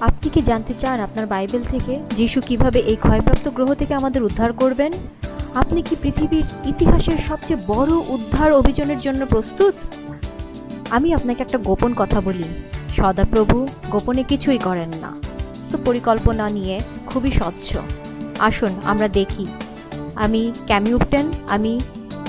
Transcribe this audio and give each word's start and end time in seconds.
আপনি 0.00 0.30
কি 0.30 0.42
জানতে 0.42 0.74
চান 0.74 1.00
আপনার 1.00 1.26
বাইবেল 1.26 1.62
থেকে? 1.62 2.02
যিশু 2.16 2.40
কীভাবে 2.40 2.78
এই 2.78 2.96
ক্ষয়প্রাপ্ত 2.96 3.48
গ্রহ 3.48 3.74
থেকে 3.74 3.94
আমাদের 3.94 4.22
উদ্ধার 4.22 4.52
করবেন? 4.52 4.92
আপনি 5.54 5.82
কি 5.82 5.96
পৃথিবীর 6.02 6.44
ইতিহাসের 6.64 7.18
সবচেয়ে 7.18 7.62
বড় 7.66 7.92
উদ্ধার 7.92 8.52
অভিযানের 8.52 8.98
জন্য 8.98 9.26
প্রস্তুত? 9.26 9.74
আমি 10.90 11.14
আপনাকে 11.14 11.42
একটা 11.42 11.58
গোপন 11.58 11.94
কথা 11.94 12.20
বলি। 12.20 12.44
সদাপ্রভু 12.96 13.68
গোপনে 13.90 14.22
কিছুই 14.22 14.58
করেন 14.58 14.88
না। 15.00 15.12
তো 15.70 15.78
পরিকল্পনা 15.84 16.48
নিয়ে 16.48 16.80
খুবই 17.06 17.30
স্বচ্ছ। 17.30 17.76
আসুন, 18.38 18.70
আমরা 18.84 19.08
দেখি। 19.08 19.46
আমি 20.14 20.52
ক্যামিউপটেন 20.66 21.26
আমি 21.48 21.80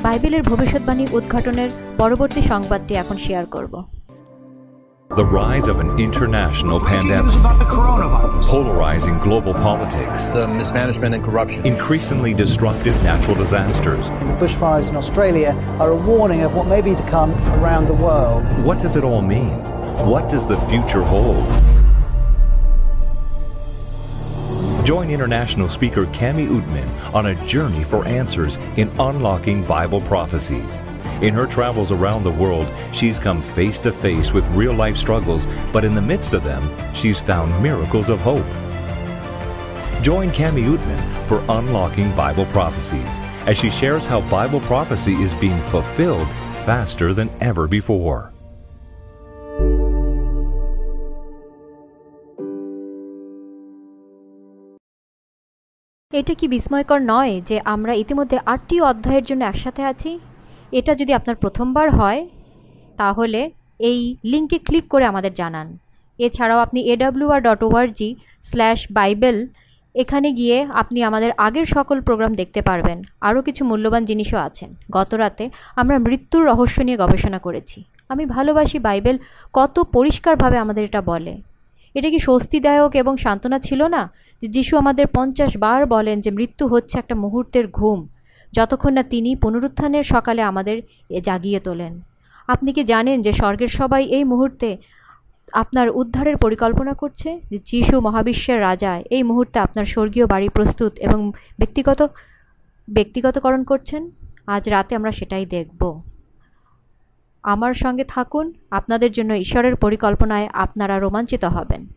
বাইবেলের 0.02 0.44
ভবিষ্যৎবাণী 0.44 1.08
উদ্ঘাটনের 1.12 1.70
পরবর্তী 1.98 2.42
সংবাদটি 2.42 2.94
এখন 2.96 3.18
শেয়ার 3.18 3.46
করব। 3.46 4.01
The 5.18 5.26
rise 5.26 5.68
of 5.68 5.82
an 5.82 6.00
international 6.00 6.80
pandemic, 6.80 7.36
about 7.36 7.60
the 7.60 7.66
coronavirus. 7.66 8.46
polarizing 8.46 9.20
global 9.20 9.54
politics, 9.54 10.30
the 10.30 10.48
mismanagement 10.48 11.14
and 11.14 11.22
corruption. 11.22 11.66
increasingly 11.66 12.34
destructive 12.34 12.96
natural 13.04 13.36
disasters. 13.36 14.08
The 14.08 14.38
bushfires 14.40 14.90
in 14.90 14.96
Australia 14.96 15.50
are 15.82 15.92
a 15.92 15.98
warning 15.98 16.44
of 16.44 16.56
what 16.56 16.66
may 16.68 16.82
be 16.82 16.96
to 16.96 17.04
come 17.10 17.34
around 17.60 17.88
the 17.88 17.94
world. 17.94 18.46
What 18.64 18.80
does 18.80 18.96
it 18.96 19.04
all 19.04 19.22
mean? 19.22 19.60
What 20.08 20.30
does 20.30 20.48
the 20.48 20.58
future 20.70 21.02
hold? 21.02 21.46
Join 24.84 25.12
international 25.12 25.70
speaker 25.70 26.08
Cami 26.08 26.48
Udman 26.50 27.14
on 27.14 27.28
a 27.28 27.46
journey 27.46 27.84
for 27.84 28.04
answers 28.08 28.58
in 28.78 28.90
unlocking 29.00 29.64
Bible 29.64 30.02
prophecies. 30.02 30.82
In 31.22 31.36
her 31.36 31.46
travels 31.46 31.92
around 31.92 32.24
the 32.24 32.32
world, 32.32 32.68
she's 32.92 33.20
come 33.20 33.44
face 33.44 33.78
to 33.80 33.94
face 33.94 34.34
with 34.34 34.48
real 34.48 34.74
life 34.74 34.98
struggles, 34.98 35.46
but 35.72 35.86
in 35.86 35.94
the 35.94 36.02
midst 36.02 36.34
of 36.34 36.44
them, 36.44 36.68
she's 36.96 37.20
found 37.20 37.62
miracles 37.62 38.10
of 38.10 38.20
hope. 38.22 38.46
Join 40.02 40.32
Cami 40.32 40.66
Utman 40.76 41.28
for 41.28 41.46
Unlocking 41.48 42.16
Bible 42.16 42.48
Prophecies 42.48 43.20
as 43.46 43.60
she 43.60 43.70
shares 43.70 44.08
how 44.08 44.22
Bible 44.32 44.62
prophecy 44.62 45.14
is 45.14 45.36
being 45.36 45.62
fulfilled 45.70 46.28
faster 46.66 47.14
than 47.14 47.30
ever 47.40 47.68
before. 47.68 48.34
এটা 56.14 56.34
কি 56.34 56.46
বিস্ময়কর 56.48 57.00
নয় 57.14 57.34
যে 57.50 57.58
আমরা 57.74 57.94
ইতিমধ্যে 58.04 58.38
আটটি 58.46 58.76
অধ্যায়ের 58.82 59.26
জন্য 59.30 59.42
একসাথে 59.46 59.82
আছি? 59.92 60.12
এটা 60.72 60.92
যদি 60.96 61.12
আপনার 61.14 61.36
প্রথমবার 61.36 61.88
হয়, 61.90 62.22
তাহলে 62.98 63.42
এই 63.90 64.00
লিঙ্কে 64.24 64.58
ক্লিক 64.68 64.86
করে 64.90 65.06
আমাদের 65.06 65.34
জানান। 65.34 65.68
এছাড়াও 66.20 66.60
আপনি 66.60 66.80
AWR 66.94 67.40
dot 67.42 67.62
ORG 67.64 68.10
slash 68.44 68.80
Bible 68.92 69.38
এখানে 69.96 70.28
গিয়ে 70.40 70.58
আপনি 70.82 71.00
আমাদের 71.04 71.32
আগের 71.38 71.66
সকল 71.66 71.98
প্রোগ্রাম 72.02 72.34
দেখতে 72.34 72.62
পারবেন। 72.62 72.98
আরও 73.22 73.40
কিছু 73.42 73.62
মূল্যবান 73.66 74.04
জিনিসও 74.06 74.40
আছেন 74.48 74.70
গত 74.92 75.12
রাতে 75.14 75.46
আমরা 75.76 75.98
মৃত্যুর 76.00 76.44
রহস্য 76.46 76.78
নিয়ে 76.88 77.02
গবেষণা 77.04 77.40
করেছি। 77.40 77.78
আমি 78.10 78.24
ভালোবাসি 78.26 78.78
বাইবেল 78.80 79.18
কত 79.54 79.76
পরিষ্কারভাবে 79.96 80.58
আমাদের 80.58 80.84
এটা 80.84 81.02
বলে। 81.02 81.34
এটা 81.96 82.10
কি 82.10 82.20
স্বস্তিদায়ক 82.20 82.96
এবং 82.96 83.18
সান্ত্বনা 83.18 83.60
ছিল 83.60 83.84
না 83.88 84.10
যে 84.42 84.48
যিশু 84.48 84.78
আমাদের 84.78 85.08
পঞ্চাশ 85.08 85.58
বার 85.58 85.86
বলেন 85.86 86.22
যে 86.22 86.32
মৃত্যু 86.32 86.68
হচ্ছে 86.68 87.00
একটা 87.00 87.16
মুহূর্তের 87.16 87.68
ঘুম, 87.68 88.08
যতক্ষণ 88.54 88.94
না 88.94 89.04
তিনি 89.04 89.36
পুনরুত্থানের 89.36 90.04
সকালে 90.04 90.42
আমাদের 90.42 90.82
জাগিয়ে 91.22 91.60
তোলেন? 91.60 92.02
আপনি 92.48 92.74
কি 92.74 92.84
জানেন 92.84 93.22
যে 93.22 93.32
স্বর্গের 93.32 93.68
সবাই 93.68 94.04
এই 94.06 94.24
মুহূর্তে 94.24 94.78
আপনার 95.54 95.90
উদ্ধারের 95.90 96.38
পরিকল্পনা 96.38 96.94
করছে? 96.94 97.40
যে 97.50 97.58
যিশু 97.66 98.02
মহাবিশ্বের 98.02 98.62
রাজা, 98.62 99.02
এই 99.10 99.24
মুহূর্তে 99.24 99.60
আপনার 99.60 99.86
স্বর্গীয় 99.86 100.26
বাড়ি 100.28 100.50
প্রস্তুত 100.50 101.00
এবং 101.00 101.32
ব্যক্তিগত, 101.60 102.08
ব্যক্তিগতকরণ 102.90 103.64
করছেন? 103.64 104.12
আজ 104.48 104.70
রাতে 104.70 104.96
আমরা 104.96 105.12
সেটাই 105.12 105.46
দেখব। 105.46 106.11
আমার 107.44 107.74
সঙ্গে 107.74 108.04
থাকুন, 108.04 108.54
আপনাদের 108.72 109.12
জন্য 109.12 109.34
ঈশ্বরের 109.34 109.76
পরিকল্পনায় 109.76 110.50
আপনারা 110.54 111.00
রোমাঞ্চিত 111.00 111.46
হবেন। 111.46 111.88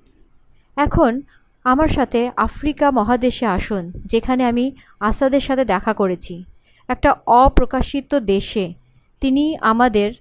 এখন 0.76 1.20
আমার 1.64 1.88
সাথে 1.88 2.30
আফ্রিকা 2.36 2.90
মহাদেশে 2.90 3.46
আসুন, 3.46 3.92
যেখানে 4.04 4.44
আমি 4.44 4.72
আসাদের 5.00 5.40
সাথে 5.40 5.64
দেখা 5.64 5.92
করেছি। 5.94 6.44
একটা 6.88 7.16
অপ্রকাশিত 7.26 8.14
দেশে 8.14 8.74
তিনি 9.20 9.56
আমাদের 9.56 10.12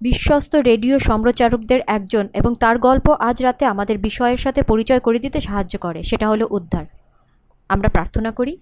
বিশ্বস্ত 0.00 0.54
রেডিও 0.54 0.98
সম্প্রচারকদের 0.98 1.80
একজন 1.86 2.28
এবং 2.32 2.54
তার 2.54 2.78
গল্প 2.78 3.10
আজ 3.10 3.42
রাতে 3.42 3.64
আমাদের 3.64 3.98
বিষয়ের 3.98 4.36
সাথে 4.36 4.62
পরিচয় 4.62 5.00
করে 5.00 5.18
দিতে 5.18 5.40
সাহায্য 5.40 5.78
করে, 5.78 6.02
সেটা 6.02 6.28
হলো 6.28 6.46
উদ্ধার। 6.50 6.84
আমরা 7.68 7.88
প্রার্থনা 7.88 8.30
করি, 8.30 8.56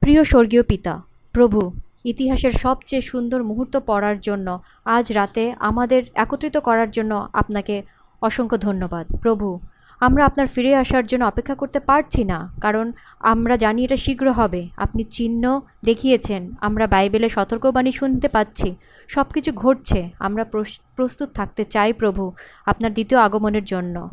প্রিয় 0.00 0.24
স্বর্গীয় 0.24 0.62
পিতা, 0.62 1.02
প্রভু 1.32 1.72
ইতিহাসের 2.06 2.50
সবচেয়ে 2.50 3.02
সুন্দর 3.02 3.42
মুহূর্ত 3.42 3.78
পড়ার 3.86 4.20
জন্য 4.20 4.60
আজ 4.84 5.12
রাতে 5.12 5.54
আমাদের 5.58 6.02
একত্রিত 6.14 6.56
করার 6.56 6.90
জন্য 6.90 7.28
আপনাকে 7.32 7.82
অসংখ্য 8.22 8.58
ধন্যবাদ। 8.58 9.16
প্রভু, 9.16 9.60
আমরা 10.00 10.24
আপনার 10.24 10.46
ফিরে 10.46 10.74
আসার 10.74 11.06
জন্য 11.06 11.24
অপেক্ষা 11.24 11.54
করতে 11.54 11.78
পারছি 11.78 12.24
না, 12.24 12.52
কারণ 12.60 12.92
আমরা 13.20 13.56
জানি 13.56 13.84
এটা 13.84 13.96
শীঘ্র 13.96 14.32
হবে। 14.32 14.68
আপনি 14.76 15.04
চিহ্ন 15.04 15.60
দেখিয়েছেন, 15.84 16.54
আমরা 16.60 16.86
বাইবেলে 16.86 17.28
সতর্কবাণী 17.28 17.92
শুনতে 17.92 18.28
পাচ্ছি। 18.28 18.74
সব 19.08 19.24
কিছু 19.34 19.52
ঘটছে, 19.52 20.10
আমরা 20.20 20.44
প্রস- 20.44 20.82
প্রস্তুত 20.96 21.28
থাকতে 21.28 21.64
চাই 21.64 21.92
প্রভু 21.92 22.32
আপনার 22.66 22.92
দ্বিতীয় 22.92 23.20
আগমনের 23.20 23.64
জন্য। 23.64 24.10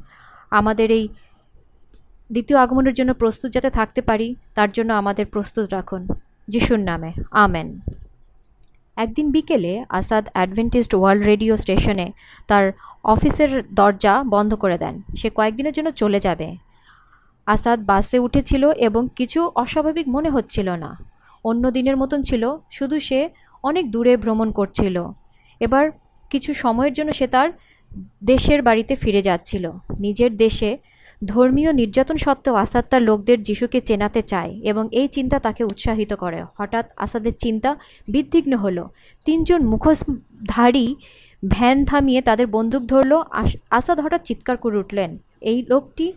আমাদের 0.52 0.92
এই 0.92 1.08
দ্বিতীয় 2.32 2.60
আগমনের 2.60 2.94
জন্য 2.94 3.14
প্রস্তুত 3.14 3.52
যাতে 3.52 3.70
থাকতে 3.70 4.02
পারি, 4.02 4.36
তার 4.56 4.72
জন্য 4.72 4.94
আমাদের 4.94 5.26
প্রস্তুত 5.26 5.74
রাখুন। 5.74 6.08
যিশুর 6.54 6.82
নামে, 6.90 7.12
আমেন। 7.44 7.68
একদিন 8.98 9.28
বিকেলে 9.32 9.74
আসাদ 9.90 10.26
অ্যাডভেন্টিস্ট 10.34 10.92
ওয়ার্ল্ড 10.96 11.24
রেডিও 11.26 11.54
স্টেশনে 11.58 12.08
তার 12.48 12.66
অফিসের 13.04 13.52
দরজা 13.74 14.14
বন্ধ 14.34 14.52
করে 14.56 14.78
দেন। 14.78 14.96
সে 15.18 15.28
কয়েকদিনের 15.30 15.74
জন্য 15.74 15.90
চলে 16.02 16.20
যাবে। 16.20 16.48
আসাদ 17.46 17.80
বাসে 17.86 18.18
উঠেছিল 18.20 18.64
এবং 18.88 19.02
কিছু 19.16 19.40
অস্বাভাবিক 19.56 20.08
মনে 20.08 20.30
হচ্ছিল 20.30 20.68
না। 20.84 20.92
অন্য 21.44 21.64
দিনের 21.72 21.98
মতন 21.98 22.20
ছিল, 22.22 22.44
শুধু 22.72 22.96
সে 23.00 23.20
অনেক 23.64 23.86
দূরে 23.92 24.14
ভ্রমণ 24.18 24.48
করছিল। 24.52 24.96
এবার 25.60 25.86
কিছু 26.30 26.52
সময়ের 26.54 26.94
জন্য 26.94 27.10
সে 27.12 27.28
তার 27.28 27.50
দেশের 28.24 28.60
বাড়িতে 28.62 28.94
ফিরে 28.96 29.22
যাচ্ছিল। 29.22 29.66
নিজের 30.00 30.32
দেশে 30.38 30.70
ধর্মীয় 31.26 31.74
নির্যাতন 31.74 32.18
সত্ত্বেও 32.18 32.56
আসাদ 32.56 32.86
তার 32.90 33.02
লোকদের 33.02 33.44
যিশুকে 33.44 33.82
চেনাতে 33.82 34.22
চায় 34.22 34.60
এবং 34.64 34.88
এই 34.92 35.08
চিন্তা 35.08 35.40
তাকে 35.40 35.64
উৎসাহিত 35.64 36.14
করে। 36.14 36.44
হঠাৎ 36.58 36.86
আসাদের 36.98 37.36
চিন্তা 37.36 37.76
বিদ্বিগ্ন 38.08 38.54
হলো। 38.54 38.90
তিনজন 39.26 39.66
মুখোশধারী 39.66 40.96
ভ্যান 41.48 41.86
থামিয়ে 41.86 42.22
তাদের 42.22 42.48
বন্দুক 42.48 42.84
ধরলো। 42.84 43.24
আস- 43.32 43.58
আসাদ 43.70 44.00
হঠাৎ 44.00 44.24
চিৎকার 44.24 44.58
করে 44.58 44.78
উঠলেন, 44.78 45.18
এই 45.42 45.66
লোকটি 45.70 46.14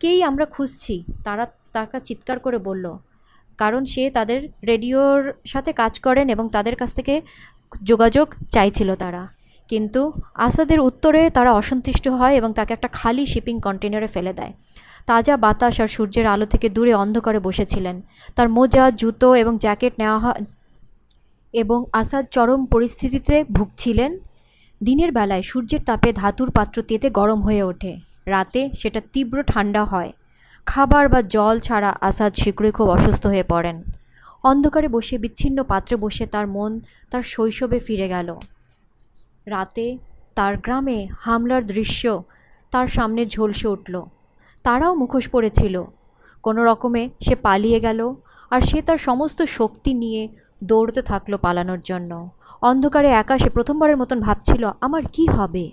কেই 0.00 0.22
আমরা 0.22 0.44
খুঁজছি? 0.44 1.04
তারা 1.24 1.46
তাকে 1.72 2.00
চিৎকার 2.00 2.38
করে 2.38 2.58
বলল, 2.58 2.90
কারণ 3.58 3.84
সে 3.84 4.10
তাদের 4.10 4.48
রেডিওর 4.66 5.32
সাথে 5.46 5.72
কাজ 5.72 6.00
করেন 6.00 6.28
এবং 6.28 6.48
তাদের 6.48 6.76
কাছ 6.76 6.94
থেকে 6.94 7.22
যোগাযোগ 7.84 8.34
চাইছিল 8.50 8.94
তারা। 8.94 9.41
কিন্তু 9.72 10.02
আসাদের 10.46 10.80
উত্তরে 10.80 11.22
তারা 11.36 11.50
অসন্তুষ্ট 11.60 12.04
হয় 12.18 12.34
এবং 12.40 12.50
তাকে 12.58 12.70
একটা 12.76 12.88
খালি 12.98 13.24
শিপিং 13.26 13.56
কন্টেনারে 13.66 14.08
ফেলে 14.14 14.32
দেয়। 14.38 14.52
তাজা 15.08 15.34
বাতাস 15.44 15.76
আর 15.80 15.88
সূর্যের 15.94 16.26
আলো 16.26 16.46
থেকে 16.46 16.66
দূরে 16.76 16.92
অন্ধকারে 16.94 17.40
বসেছিলেন। 17.48 17.96
তার 18.36 18.48
মোজা, 18.56 18.84
জুতো 19.00 19.28
এবং 19.42 19.54
জ্যাকেট 19.64 19.92
নেওয়া 19.98 20.18
হয় 20.18 20.42
এবং 21.54 21.78
আসাদ 21.92 22.24
চরম 22.34 22.60
পরিস্থিতিতে 22.66 23.34
ভুগছিলেন। 23.56 24.12
দিনের 24.80 25.10
বেলায় 25.12 25.44
সূর্যের 25.50 25.82
তাপে 25.88 26.10
ধাতুর 26.12 26.48
পাত্র 26.50 26.76
তেতে 26.88 27.08
গরম 27.18 27.40
হয়ে 27.46 27.62
ওঠে। 27.70 27.92
রাতে 28.26 28.60
সেটা 28.80 29.00
তীব্র 29.12 29.36
ঠান্ডা 29.42 29.82
হয়। 29.84 30.10
খাবার 30.66 31.04
বা 31.12 31.20
জল 31.34 31.56
ছাড়া 31.66 31.90
আসাদ 32.08 32.32
শীঘ্রই 32.40 32.72
খুব 32.78 32.88
অসুস্থ 32.96 33.22
হয়ে 33.32 33.46
পড়েন। 33.52 33.76
অন্ধকারে 34.50 34.88
বসে 34.88 35.16
বিচ্ছিন্ন 35.18 35.58
পাত্রে 35.62 35.94
বসে 36.04 36.24
তার 36.34 36.46
মন 36.56 36.72
তার 37.10 37.22
শৈশবে 37.32 37.78
ফিরে 37.86 38.08
গেল। 38.08 38.28
রাতে 39.46 39.98
তার 40.34 40.56
গ্রামে 40.56 41.08
হামলার 41.18 41.66
দৃশ্য 41.66 42.22
তার 42.70 42.86
সামনে 42.86 43.26
ঝলসে 43.26 43.68
উঠল। 43.68 44.02
তারাও 44.62 44.94
মুখোশ 44.94 45.28
পড়েছিল 45.28 45.84
কোনো 46.42 46.64
রকমে 46.64 47.10
সে 47.20 47.34
পালিয়ে 47.34 47.80
গেল 47.80 48.14
আর 48.50 48.60
সে 48.60 48.82
তার 48.82 48.96
সমস্ত 48.96 49.42
শক্তি 49.42 49.94
নিয়ে 49.94 50.28
দৌড়তে 50.64 51.02
থাকল 51.02 51.36
পালানোর 51.36 51.80
জন্য। 51.84 52.30
অন্ধকারে 52.62 53.08
একা 53.08 53.38
সে 53.38 53.50
প্রথমবারের 53.50 53.96
মতন 53.96 54.20
ভাবছিল, 54.20 54.70
আমার 54.80 55.02
কি 55.12 55.26
হবে? 55.26 55.70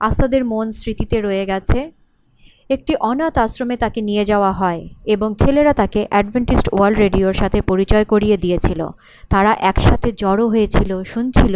আসাদের 0.00 0.44
মন 0.44 0.70
স্মৃতিতে 0.70 1.20
রয়ে 1.20 1.46
গেছে 1.46 1.92
একটি 2.74 2.92
অনাথ 3.10 3.34
আশ্রমে 3.44 3.76
তাকে 3.84 4.00
নিয়ে 4.08 4.24
যাওয়া 4.30 4.52
হয় 4.60 4.80
এবং 5.14 5.28
ছেলেরা 5.42 5.72
তাকে 5.80 6.00
অ্যাডভেন্টিস্ট 6.12 6.66
ওয়ার্ল্ড 6.74 6.98
রেডিওর 7.04 7.36
সাথে 7.40 7.58
পরিচয় 7.70 8.04
করিয়ে 8.12 8.36
দিয়েছিল। 8.44 8.80
তারা 9.32 9.52
একসাথে 9.70 10.08
জড়ো 10.22 10.46
হয়েছিল, 10.52 10.90
শুনছিল, 11.12 11.54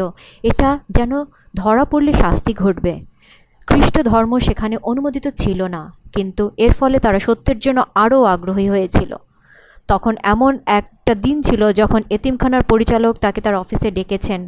এটা 0.51 0.71
যেন 0.97 1.13
ধরা 1.55 1.85
পড়লে 1.91 2.13
শাস্তি 2.23 2.53
ঘটবে। 2.63 2.95
খ্রিস্ট 3.69 3.97
ধর্ম 4.11 4.33
সেখানে 4.47 4.77
অনুমোদিত 4.91 5.27
ছিল 5.43 5.61
না, 5.75 5.83
কিন্তু 6.17 6.45
এর 6.65 6.73
ফলে 6.79 6.97
তারা 7.05 7.19
সত্যের 7.27 7.59
জন্য 7.65 7.79
আরও 8.03 8.19
আগ্রহী 8.35 8.67
হয়েছিল। 8.75 9.12
তখন 9.89 10.15
এমন 10.35 10.53
একটা 10.79 11.12
দিন 11.25 11.37
ছিল 11.49 11.62
যখন 11.81 12.01
এতিমখানার 12.17 12.65
পরিচালক 12.73 13.15
তাকে 13.25 13.41
তার 13.45 13.57
অফিসে 13.62 13.89
ডেকেছেন 13.99 14.41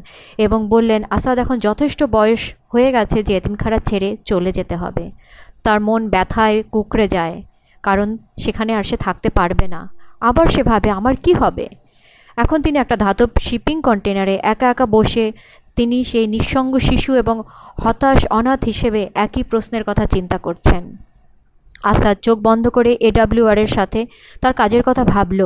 এবং 0.45 0.59
বললেন, 0.75 1.01
আসাদ, 1.17 1.37
এখন 1.45 1.57
যথেষ্ট 1.69 2.01
বয়স 2.17 2.43
হয়ে 2.73 2.91
গেছে 2.97 3.19
যে 3.27 3.33
এতিমখানা 3.39 3.79
ছেড়ে 3.89 4.09
চলে 4.31 4.51
যেতে 4.59 4.75
হবে। 4.83 5.05
তার 5.69 5.81
মন 5.89 6.03
ব্যথায় 6.15 6.57
কুকড়ে 6.73 7.07
যায়, 7.17 7.37
কারণ 7.85 8.09
সেখানে 8.43 8.73
আর 8.79 8.85
সে 8.91 8.97
থাকতে 9.07 9.29
পারবে 9.39 9.67
না। 9.75 9.81
আবার 10.29 10.47
সে 10.55 10.63
ভাবে 10.71 10.89
আমার 10.99 11.15
কি 11.25 11.33
হবে? 11.41 11.67
এখন 12.37 12.59
তিনি 12.65 12.77
একটা 12.81 12.97
ধাতব 13.05 13.31
শিপিং 13.47 13.77
কন্টেনারে 13.87 14.35
একা 14.53 14.67
একা 14.75 14.87
বসে 14.97 15.27
তিনি 15.77 15.97
সেই 16.11 16.27
নিঃসঙ্গ 16.35 16.73
শিশু 16.89 17.11
এবং 17.23 17.37
হতাশ 17.83 18.21
অনাথ 18.39 18.61
হিসেবে 18.71 19.01
একই 19.25 19.43
প্রশ্নের 19.51 19.85
কথা 19.89 20.05
চিন্তা 20.15 20.39
করছেন। 20.47 20.83
আসাদ 21.85 22.17
চোখ 22.27 22.37
বন্ধ 22.49 22.65
করে 22.77 22.93
এডাব্লিউআর 23.09 23.59
এর 23.65 23.71
সাথে 23.77 24.01
তার 24.43 24.55
কাজের 24.61 24.83
কথা 24.89 25.05
ভাবল। 25.15 25.41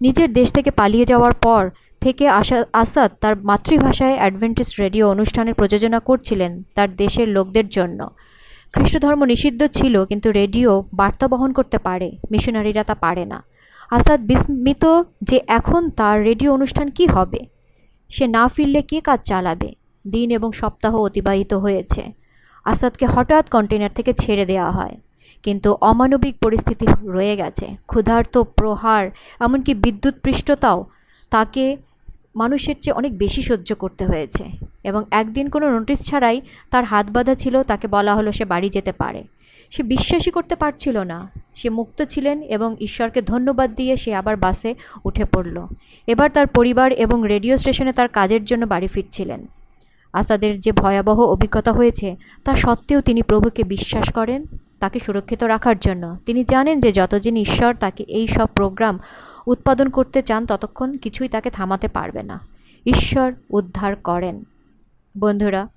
নিজের 0.00 0.28
দেশ 0.38 0.48
থেকে 0.56 0.70
পালিয়ে 0.80 1.06
যাওয়ার 1.10 1.34
পর 1.44 1.62
থেকে 2.02 2.24
আশা 2.40 2.58
আসাদ 2.82 3.10
তার 3.22 3.34
মাতৃভাষায় 3.48 4.16
অ্যাডভেন্টিস্ট 4.20 4.74
রেডিও 4.82 5.04
অনুষ্ঠানের 5.14 5.58
প্রযোজনা 5.60 5.98
করছিলেন 6.08 6.52
তার 6.76 6.88
দেশের 7.02 7.28
লোকদের 7.36 7.66
জন্য। 7.76 8.00
খ্রিস্টধর্ম 8.72 9.24
নিষিদ্ধ 9.24 9.66
ছিল, 9.66 10.04
কিন্তু 10.04 10.32
রেডিও 10.32 10.84
বার্তা 10.94 11.28
বহন 11.28 11.52
করতে 11.52 11.78
পারে, 11.78 12.12
মিশনারিরা 12.30 12.84
তা 12.84 12.94
পারে 12.94 13.24
না। 13.24 13.44
আসাদ 13.90 14.20
বিস্মিত 14.20 15.02
যে 15.22 15.40
এখন 15.48 15.90
তার 15.90 16.22
রেডিও 16.22 16.52
অনুষ্ঠান 16.52 16.90
কি 16.90 17.06
হবে? 17.06 17.38
সে 18.08 18.26
না 18.26 18.48
ফিরলে 18.48 18.82
কে 18.82 19.00
কাজ 19.00 19.20
চালাবে? 19.24 19.74
দিন 20.12 20.30
এবং 20.30 20.52
সপ্তাহ 20.52 20.96
অতিবাহিত 20.96 21.54
হয়েছে। 21.54 22.12
আসাদকে 22.64 23.06
হঠাৎ 23.06 23.50
কন্টেনার 23.50 23.90
থেকে 23.94 24.12
ছেড়ে 24.12 24.46
দেওয়া 24.46 24.70
হয়। 24.70 24.96
কিন্তু 25.42 25.76
অমানবিক 25.80 26.38
পরিস্থিতি 26.38 26.86
রয়ে 27.02 27.36
গেছে। 27.36 27.76
ক্ষুধার্ত 27.86 28.38
প্রহার, 28.38 29.10
এমনকি 29.40 29.74
বিদ্যুৎ 29.74 30.14
পৃষ্ঠতাও 30.22 30.84
তাকে 31.30 31.76
মানুষের 32.38 32.76
চেয়ে 32.80 32.94
অনেক 32.94 33.12
বেশি 33.18 33.42
সহ্য 33.42 33.74
করতে 33.74 34.04
হয়েছে 34.06 34.44
এবং 34.84 35.02
একদিন 35.10 35.46
কোনো 35.48 35.66
নোটিশ 35.78 35.98
ছাড়াই 36.02 36.40
তার 36.70 36.84
হাত 36.84 37.06
বাঁধা 37.10 37.34
ছিল, 37.34 37.54
তাকে 37.62 37.86
বলা 37.88 38.12
হলো 38.14 38.30
সে 38.32 38.44
বাড়ি 38.44 38.68
যেতে 38.68 38.92
পারে। 38.92 39.20
সে 39.70 39.82
বিশ্বাসই 39.82 40.30
করতে 40.30 40.54
পারছিল 40.56 40.96
না। 40.98 41.18
সে 41.54 41.68
মুক্ত 41.70 42.02
ছিলেন 42.02 42.42
এবং 42.42 42.76
ঈশ্বরকে 42.80 43.20
ধন্যবাদ 43.22 43.74
দিয়ে 43.74 43.96
সে 43.96 44.14
আবার 44.14 44.36
বাসে 44.36 44.74
উঠে 45.04 45.24
পড়ল। 45.24 45.56
এবার 46.06 46.28
তার 46.30 46.46
পরিবার 46.46 46.92
এবং 46.92 47.18
রেডিও 47.28 47.56
স্টেশনে 47.56 47.92
তার 47.92 48.08
কাজের 48.08 48.42
জন্য 48.44 48.66
বাড়ি 48.66 48.86
ফিরছিলেন। 48.86 49.40
আসাদের 50.12 50.60
যে 50.60 50.72
ভয়াবহ 50.72 51.18
অভিজ্ঞতা 51.20 51.72
হয়েছে, 51.72 52.16
তা 52.44 52.54
সত্ত্বেও 52.54 53.00
তিনি 53.00 53.22
প্রভুকে 53.22 53.62
বিশ্বাস 53.62 54.06
করেন। 54.12 54.40
তাকে 54.80 54.98
সুরক্ষিত 54.98 55.44
রাখার 55.44 55.78
জন্য। 55.78 56.16
তিনি 56.26 56.44
জানেন 56.44 56.80
যে 56.80 56.92
যতদিন 56.92 57.36
ঈশ্বর 57.36 57.74
তাকে 57.74 58.04
এই 58.04 58.26
সব 58.26 58.46
প্রোগ্রাম 58.54 58.98
উৎপাদন 59.46 59.88
করতে 59.88 60.22
চান, 60.22 60.46
ততক্ষণ 60.46 60.96
কিছুই 60.96 61.28
তাকে 61.28 61.50
থামাতে 61.50 61.88
পারবে 61.88 62.22
না। 62.22 62.40
ঈশ্বর 62.86 63.32
উদ্ধার 63.50 63.96
করেন। 63.96 64.44
বন্ধুরা, 65.18 65.68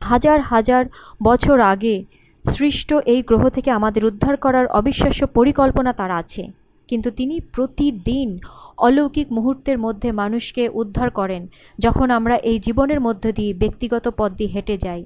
হাজার 0.00 0.40
হাজার 0.40 0.84
বছর 1.22 1.60
আগে 1.60 2.04
সৃষ্ট 2.48 2.94
এই 2.94 3.22
গ্রহ 3.22 3.48
থেকে 3.48 3.70
আমাদের 3.70 4.04
উদ্ধার 4.04 4.36
করার 4.36 4.66
অবিশ্বাস্য 4.66 5.26
পরিকল্পনা 5.26 5.92
তার 5.92 6.10
আছে। 6.10 6.48
কিন্তু 6.88 7.10
তিনি 7.10 7.40
প্রতিদিন 7.40 8.38
অলৌকিক 8.78 9.32
মুহূর্তের 9.32 9.78
মধ্যে 9.78 10.12
মানুষকে 10.12 10.68
উদ্ধার 10.68 11.10
করেন, 11.10 11.46
যখন 11.78 12.10
আমরা 12.10 12.36
এই 12.36 12.58
জীবনের 12.58 13.00
মধ্য 13.00 13.32
দিয়ে 13.32 13.54
ব্যক্তিগত 13.54 14.08
পথ 14.16 14.32
দিয়ে 14.32 14.50
হেঁটে 14.50 14.78
যাই। 14.78 15.04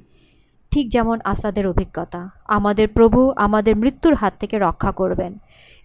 ঠিক 0.72 0.88
যেমন 0.88 1.19
আসাদের 1.24 1.66
অভিজ্ঞতা। 1.66 2.30
আমাদের 2.48 2.88
প্রভু 2.88 3.32
আমাদের 3.36 3.76
মৃত্যুর 3.76 4.14
হাত 4.14 4.34
থেকে 4.40 4.58
রক্ষা 4.58 4.92
করবেন। 4.92 5.34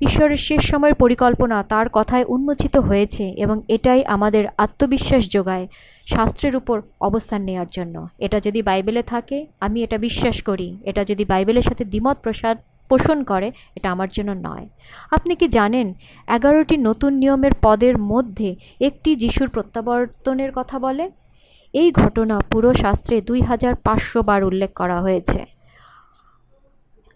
ঈশ্বরের 0.02 0.36
শেষ 0.36 0.62
সময়ের 0.66 0.94
পরিকল্পনা 0.94 1.64
তার 1.64 1.90
কথায় 1.90 2.26
উন্মোচিত 2.28 2.78
হয়েছে 2.78 3.30
এবং 3.30 3.62
এটাই 3.68 4.06
আমাদের 4.06 4.46
আত্মবিশ্বাস 4.58 5.30
যোগায় 5.30 5.68
শাস্ত্রের 6.06 6.56
উপর 6.56 6.82
অবস্থান 7.02 7.42
নেওয়ার 7.42 7.66
জন্য। 7.72 8.08
এটা 8.18 8.40
যদি 8.40 8.62
বাইবেলে 8.62 9.04
থাকে, 9.04 9.46
আমি 9.60 9.84
এটা 9.84 9.98
বিশ্বাস 9.98 10.44
করি। 10.44 10.78
এটা 10.84 11.04
যদি 11.04 11.26
বাইবেলের 11.26 11.62
সাথে 11.62 11.86
দ্বিমত 11.86 12.18
প্রসাদ 12.24 12.58
পোষণ 12.90 13.24
করে, 13.24 13.52
এটা 13.76 13.92
আমার 13.92 14.08
জন্য 14.10 14.32
নয়। 14.32 14.68
আপনি 15.12 15.36
কি 15.36 15.48
জানেন, 15.48 15.94
এগারোটি 16.28 16.78
নতুন 16.78 17.14
নিয়মের 17.14 17.52
পদের 17.62 17.98
মধ্যে 17.98 18.56
একটি 18.82 19.16
যিশুর 19.16 19.50
প্রত্যাবর্তনের 19.50 20.52
কথা 20.56 20.80
বলে? 20.80 21.12
এই 21.82 21.90
ঘটনা 22.02 22.36
পুরো 22.52 22.72
শাস্ত্রে 22.84 23.16
দুই 23.22 23.40
হাজার 23.50 23.74
পাঁচশো 23.86 24.20
বার 24.24 24.42
উল্লেখ 24.50 24.72
করা 24.74 24.98
হয়েছে। 25.02 25.42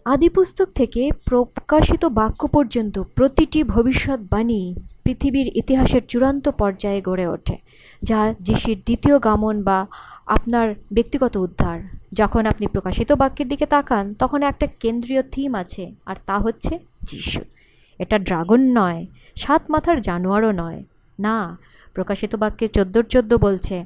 আদিপুস্তক 0.06 0.68
থেকে 0.74 1.02
প্রকাশিত 1.28 2.02
বাক্য 2.20 2.40
পর্যন্ত 2.46 2.94
প্রতিটি 3.16 3.60
ভবিষ্যৎবাণী 3.74 4.60
পৃথিবীর 5.04 5.48
ইতিহাসের 5.60 6.02
চূড়ান্ত 6.10 6.44
পর্যায়ে 6.60 7.00
গড়ে 7.08 7.26
ওঠে, 7.34 7.56
যা 8.02 8.18
যিশির 8.40 8.78
দ্বিতীয় 8.86 9.16
গামন 9.18 9.56
বা 9.62 9.78
আপনার 10.36 10.66
ব্যক্তিগত 10.96 11.34
উদ্ধার। 11.46 11.78
যখন 12.12 12.42
আপনি 12.46 12.66
প্রকাশিত 12.66 13.10
বাক্যের 13.12 13.48
দিকে 13.48 13.66
তাকান, 13.66 14.04
তখন 14.18 14.40
একটা 14.42 14.66
কেন্দ্রীয় 14.82 15.22
থিম 15.32 15.50
আছে, 15.62 15.84
আর 16.06 16.16
তা 16.26 16.36
হচ্ছে 16.38 16.74
যিশু। 17.10 17.42
এটা 18.00 18.16
ড্রাগন 18.18 18.62
নয়, 18.78 19.00
সাত 19.42 19.62
মাথার 19.72 19.98
জানোয়ারও 20.08 20.52
নয়। 20.62 20.80
না, 21.18 21.36
প্রকাশিত 21.96 22.32
বাক্যে 22.42 22.66
চোদ্দোর 22.68 23.04
চোদ্দ 23.12 23.32
বলছে 23.46 23.76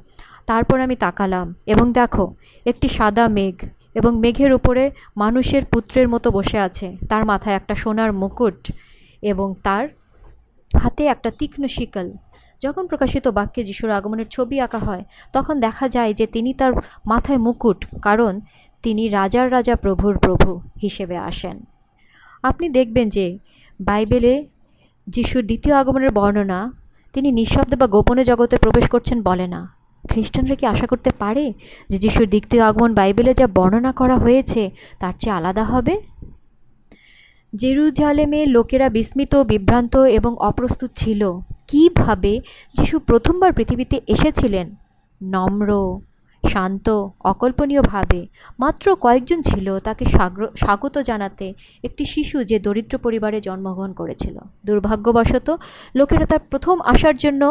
তারপর 0.47 0.79
আমি 0.79 0.95
তাকালাম 0.95 1.53
এবং 1.65 1.93
দেখো, 1.93 2.35
একটি 2.65 2.87
সাদা 2.87 3.27
মেঘ 3.27 3.55
এবং 3.95 4.19
মেঘের 4.19 4.53
উপরে 4.53 4.91
মানুষের 5.17 5.65
পুত্রের 5.65 6.07
মতো 6.09 6.31
বসে 6.31 6.59
আছে। 6.59 6.97
তার 7.09 7.25
মাথায় 7.25 7.55
একটা 7.55 7.75
সোনার 7.75 8.13
মুকুট 8.13 8.71
এবং 9.21 9.55
তার 9.63 9.87
হাতে 10.81 11.05
একটা 11.05 11.31
তীক্ষ্ণ 11.39 11.67
শিকল। 11.67 12.11
যখন 12.61 12.87
প্রকাশিত 12.87 13.27
বাক্যে 13.27 13.63
যিশুর 13.63 13.89
আগমনের 13.89 14.25
ছবি 14.25 14.61
আঁকা 14.61 14.77
হয়, 14.77 15.03
তখন 15.33 15.59
দেখা 15.59 15.89
যায় 15.89 16.13
যে 16.13 16.27
তিনি 16.27 16.53
তার 16.53 16.71
মাথায় 17.05 17.37
মুকুট, 17.37 17.85
কারণ 18.01 18.41
তিনি 18.83 19.09
রাজার 19.09 19.51
রাজা 19.51 19.75
প্রভুর 19.75 20.17
প্রভু 20.17 20.59
হিসেবে 20.81 21.17
আসেন। 21.17 21.65
আপনি 22.43 22.69
দেখবেন 22.69 23.09
যে 23.09 23.39
বাইবেলে 23.81 24.45
যিশুর 25.07 25.45
দ্বিতীয় 25.45 25.75
আগমনের 25.75 26.11
বর্ণনা 26.11 26.71
তিনি 27.13 27.31
নিঃশব্দে 27.31 27.75
বা 27.75 27.87
গোপনে 27.87 28.23
জগতে 28.23 28.57
প্রবেশ 28.57 28.89
করছেন 28.89 29.21
বলে 29.21 29.47
না। 29.47 29.76
খ্রিস্টানরা 30.11 30.55
কি 30.55 30.65
আশা 30.65 30.87
করতে 30.87 31.11
পারে 31.19 31.45
যে 31.89 31.97
যিশুর 31.97 32.27
দ্বিতীয় 32.27 32.61
আগমন 32.63 32.91
বাইবেলে 32.93 33.31
যা 33.33 33.47
বর্ণনা 33.47 33.91
করা 33.91 34.17
হয়েছে, 34.17 34.61
তার 34.99 35.13
চেয়ে 35.19 35.35
আলাদা 35.35 35.63
হবে? 35.63 35.93
জেরুজালেমে 37.53 38.41
লোকেরা 38.55 38.87
বিস্মিত, 38.89 39.33
বিভ্রান্ত 39.51 39.93
এবং 40.17 40.31
অপ্রস্তুত 40.39 40.91
ছিল। 40.95 41.21
কীভাবে 41.67 42.33
যিশু 42.77 42.95
প্রথমবার 42.99 43.51
পৃথিবীতে 43.53 43.97
এসেছিলেন? 44.07 44.67
নম্র, 45.21 45.69
শান্ত, 46.43 46.87
অকল্পনীয়ভাবে। 47.31 48.19
মাত্র 48.59 48.85
কয়েকজন 48.95 49.39
ছিল 49.41 49.67
তাকে 49.79 50.03
স্বাগত 50.63 50.95
জানাতে 51.09 51.45
একটি 51.83 52.03
শিশু 52.05 52.37
যে 52.43 52.57
দরিদ্র 52.59 52.95
পরিবারে 52.97 53.37
জন্মগ্রহণ 53.41 53.91
করেছিল। 53.93 54.35
দুর্ভাগ্যবশত, 54.65 55.47
লোকেরা 55.95 56.25
তার 56.25 56.41
প্রথম 56.51 56.75
আসার 56.93 57.15
জন্য 57.17 57.43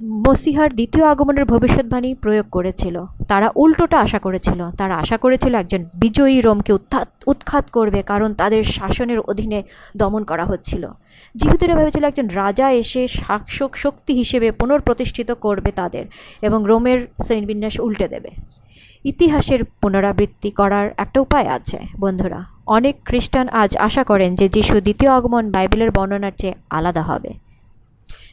মসিহার 0.00 0.70
দ্বিতীয় 0.74 1.04
আগমনের 1.04 1.44
ভবিষ্যৎবাণী 1.44 2.14
প্রয়োগ 2.14 2.46
করেছিল। 2.50 2.96
তারা 3.28 3.48
উল্টোটা 3.56 3.96
আশা 4.00 4.18
করেছিল। 4.18 4.60
তারা 4.70 4.94
আশা 4.96 5.16
করেছিল 5.18 5.54
একজন 5.54 5.84
বিজয়ী 5.94 6.40
রোমকে 6.40 6.72
উত্থাত 6.72 7.08
উৎখাত 7.26 7.64
করবে, 7.70 8.02
কারণ 8.02 8.34
তাদের 8.34 8.64
শাসনের 8.64 9.20
অধীনে 9.20 9.62
দমন 9.96 10.24
করা 10.24 10.44
হচ্ছিল। 10.44 10.88
জিহুদেরা 11.34 11.74
ভেবেছিল 11.74 12.04
একজন 12.04 12.28
রাজা 12.28 12.66
এসে 12.72 13.08
শাসক 13.08 13.76
শক্তি 13.76 14.12
হিসেবে 14.14 14.52
পুনর্প্রতিষ্ঠিত 14.52 15.30
করবে 15.32 15.70
তাদের 15.70 16.04
এবং 16.42 16.60
রোমের 16.66 17.00
শ্রেণীবিন্যাস 17.24 17.80
উল্টে 17.80 18.08
দেবে। 18.08 18.30
ইতিহাসের 19.04 19.64
পুনরাবৃত্তি 19.80 20.50
করার 20.50 20.86
একটা 20.96 21.20
উপায় 21.20 21.48
আছে, 21.48 21.78
বন্ধুরা। 21.98 22.40
অনেক 22.66 22.94
খ্রিস্টান 23.04 23.48
আজ 23.48 23.76
আশা 23.76 24.04
করেন 24.04 24.34
যে 24.34 24.48
যিশু 24.48 24.74
দ্বিতীয় 24.80 25.10
আগমন 25.10 25.44
বাইবেলের 25.50 25.90
বর্ণনার 25.90 26.34
চেয়ে 26.36 26.54
আলাদা 26.70 27.02
হবে। 27.02 27.30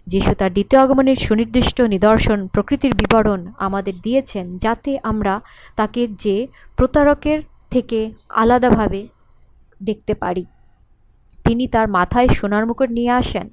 যিশু 0.08 0.34
তার 0.34 0.52
দ্বিতীয় 0.54 0.82
আগমনের 0.82 1.16
সুনির্দিষ্ট 1.16 1.82
নিদর্শন, 1.82 2.48
প্রকৃতির 2.48 2.94
বিবরণ 2.96 3.52
আমাদের 3.58 3.94
দিয়েছেন 4.04 4.58
যাতে 4.58 5.00
আমরা 5.04 5.42
তাকে 5.76 6.08
যে 6.08 6.48
প্রতারকের 6.78 7.40
থেকে 7.70 8.00
আলাদাভাবে 8.30 9.08
দেখতে 9.84 10.14
পারি। 10.14 10.46
তিনি 11.44 11.68
তার 11.68 11.88
মাথায় 11.88 12.28
সোনার 12.28 12.68
মুকুট 12.68 12.90
নিয়ে 12.90 13.12
আসেন। 13.12 13.50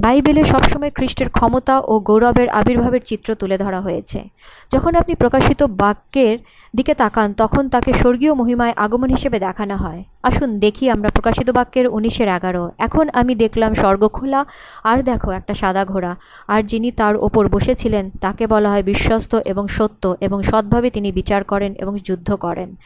বাইবেলে 0.00 0.44
সবসময় 0.44 0.90
খ্রিস্টের 0.90 1.30
ক্ষমতা 1.30 1.78
ও 1.78 2.00
গৌরবের 2.00 2.48
আবির্ভাবের 2.48 3.00
চিত্র 3.04 3.34
তুলে 3.34 3.58
ধরা 3.58 3.80
হয়েছে। 3.80 4.28
যখন 4.72 4.94
আপনি 4.94 5.14
প্রকাশিত 5.14 5.62
বাক্যের 5.62 6.38
দিকে 6.76 6.94
তাকান, 6.94 7.32
তখন 7.32 7.68
তাকে 7.68 7.92
স্বর্গীয় 7.92 8.34
মহিমায় 8.34 8.74
আগমন 8.76 9.10
হিসেবে 9.10 9.38
দেখানো 9.38 9.76
হয়। 9.76 10.04
আসুন 10.22 10.58
দেখি 10.58 10.90
আমরা 10.90 11.08
প্রকাশিত 11.08 11.50
বাক্যের 11.50 11.86
উনিশের 11.88 12.28
এগারো। 12.28 12.70
এখন 12.78 13.08
আমি 13.08 13.34
দেখলাম 13.34 13.74
স্বর্গ 13.74 14.08
খোলা, 14.08 14.44
আর 14.84 15.02
দেখো 15.02 15.30
একটা 15.30 15.54
সাদা 15.54 15.84
ঘোড়া। 15.84 16.16
আর 16.48 16.62
যিনি 16.62 16.90
তার 16.90 17.16
ওপর 17.16 17.48
বসেছিলেন, 17.48 18.10
তাকে 18.20 18.46
বলা 18.46 18.70
হয় 18.70 18.82
বিশ্বস্ত 18.82 19.34
এবং 19.34 19.68
সত্য 19.68 20.16
এবং 20.20 20.42
সৎভাবে 20.42 20.90
তিনি 20.90 21.12
বিচার 21.12 21.44
করেন 21.44 21.74
এবং 21.78 21.96
যুদ্ধ 22.04 22.34
করেন। 22.34 22.76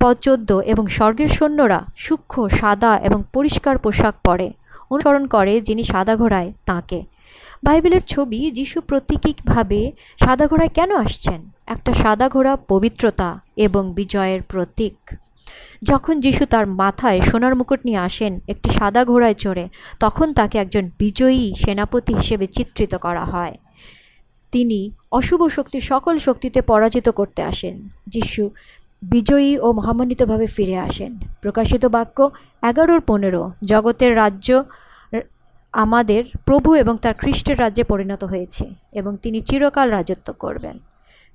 পদ 0.00 0.16
চোদ্দ, 0.20 0.52
এবং 0.52 0.86
স্বর্গের 0.86 1.28
সৈন্যরা 1.28 1.84
সূক্ষ্ম, 1.96 2.48
সাদা 2.48 2.96
এবং 2.96 3.22
পরিষ্কার 3.32 3.78
পোশাক 3.78 4.14
পরে। 4.24 4.52
অনুসরণ 4.90 5.26
করে 5.26 5.60
যিনি 5.60 5.82
সাদা 5.82 6.16
ঘোড়ায় 6.16 6.52
তাঁকে। 6.66 7.04
বাইবেলের 7.64 8.00
ছবি 8.00 8.50
যিশু 8.50 8.80
প্রতীকীভাবে 8.80 9.92
সাদা 10.24 10.46
ঘোড়ায় 10.46 10.68
কেন 10.68 10.96
আসছেন? 10.96 11.50
একটা 11.66 11.92
সাদা 11.92 12.28
ঘোড়া 12.28 12.56
পবিত্রতা 12.56 13.40
এবং 13.56 13.94
বিজয়ের 13.94 14.42
প্রতীক। 14.42 15.16
যখন 15.82 16.20
যিশু 16.20 16.46
তার 16.46 16.66
মাথায় 16.66 17.20
সোনার 17.20 17.56
মুকুট 17.56 17.80
নিয়ে 17.84 17.96
আসেন 17.96 18.40
একটি 18.48 18.70
সাদা 18.70 19.04
ঘোড়ায় 19.04 19.34
চড়ে, 19.34 19.68
তখন 20.00 20.32
তাকে 20.32 20.58
একজন 20.58 20.90
বিজয়ী 20.98 21.54
সেনাপতি 21.58 22.14
হিসেবে 22.14 22.46
চিত্রিত 22.46 22.94
করা 22.94 23.24
হয়। 23.24 23.54
তিনি 24.52 24.90
অশুভ 25.12 25.48
শক্তি 25.48 25.80
সকল 25.80 26.18
শক্তিতে 26.18 26.62
পরাজিত 26.62 27.08
করতে 27.08 27.42
আসেন। 27.42 27.88
যিশু 28.06 28.50
বিজয়ী 29.02 29.58
ও 29.58 29.72
মহামান্বিতভাবে 29.72 30.46
ফিরে 30.46 30.78
আসেন। 30.78 31.18
প্রকাশিত 31.42 31.86
বাক্য 31.86 32.30
এগারোর 32.62 33.00
পনেরো। 33.00 33.52
জগতের 33.64 34.16
রাজ্য 34.16 34.64
আমাদের 35.72 36.24
প্রভু 36.44 36.74
এবং 36.74 36.96
তার 37.02 37.14
খ্রিস্টের 37.14 37.60
রাজ্যে 37.60 37.84
পরিণত 37.84 38.24
হয়েছে 38.24 38.70
এবং 38.92 39.16
তিনি 39.16 39.40
চিরকাল 39.40 39.90
রাজত্ব 39.90 40.32
করবেন। 40.32 40.78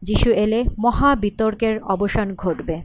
যিশু 0.01 0.31
এলে 0.31 0.63
মহা 0.79 1.15
বিতর্কের 1.15 1.83
অবসান 1.83 2.35
ঘটবে। 2.35 2.81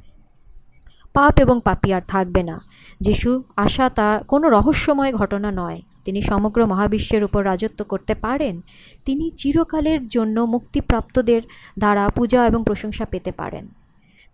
পাপ 1.13 1.41
এবং 1.41 1.61
পাপি 1.65 1.93
আর 1.93 2.03
থাকবে 2.09 2.43
না। 2.43 2.61
যিশু 3.01 3.43
আসা 3.57 3.89
তা 3.89 4.23
কোনো 4.29 4.49
রহস্যময় 4.49 5.13
ঘটনা 5.13 5.51
নয়। 5.51 5.83
তিনি 6.05 6.23
সমগ্র 6.23 6.67
মহাবিশ্বের 6.67 7.25
উপর 7.25 7.45
রাজত্ব 7.45 7.85
করতে 7.85 8.15
পারেন। 8.15 8.61
তিনি 9.05 9.31
চিরকালের 9.31 10.09
জন্য 10.09 10.41
মুক্তিপ্রাপ্তদের 10.41 11.43
দ্বারা 11.79 12.09
পূজা 12.09 12.47
এবং 12.47 12.63
প্রশংসা 12.67 13.05
পেতে 13.05 13.33
পারেন। 13.33 13.69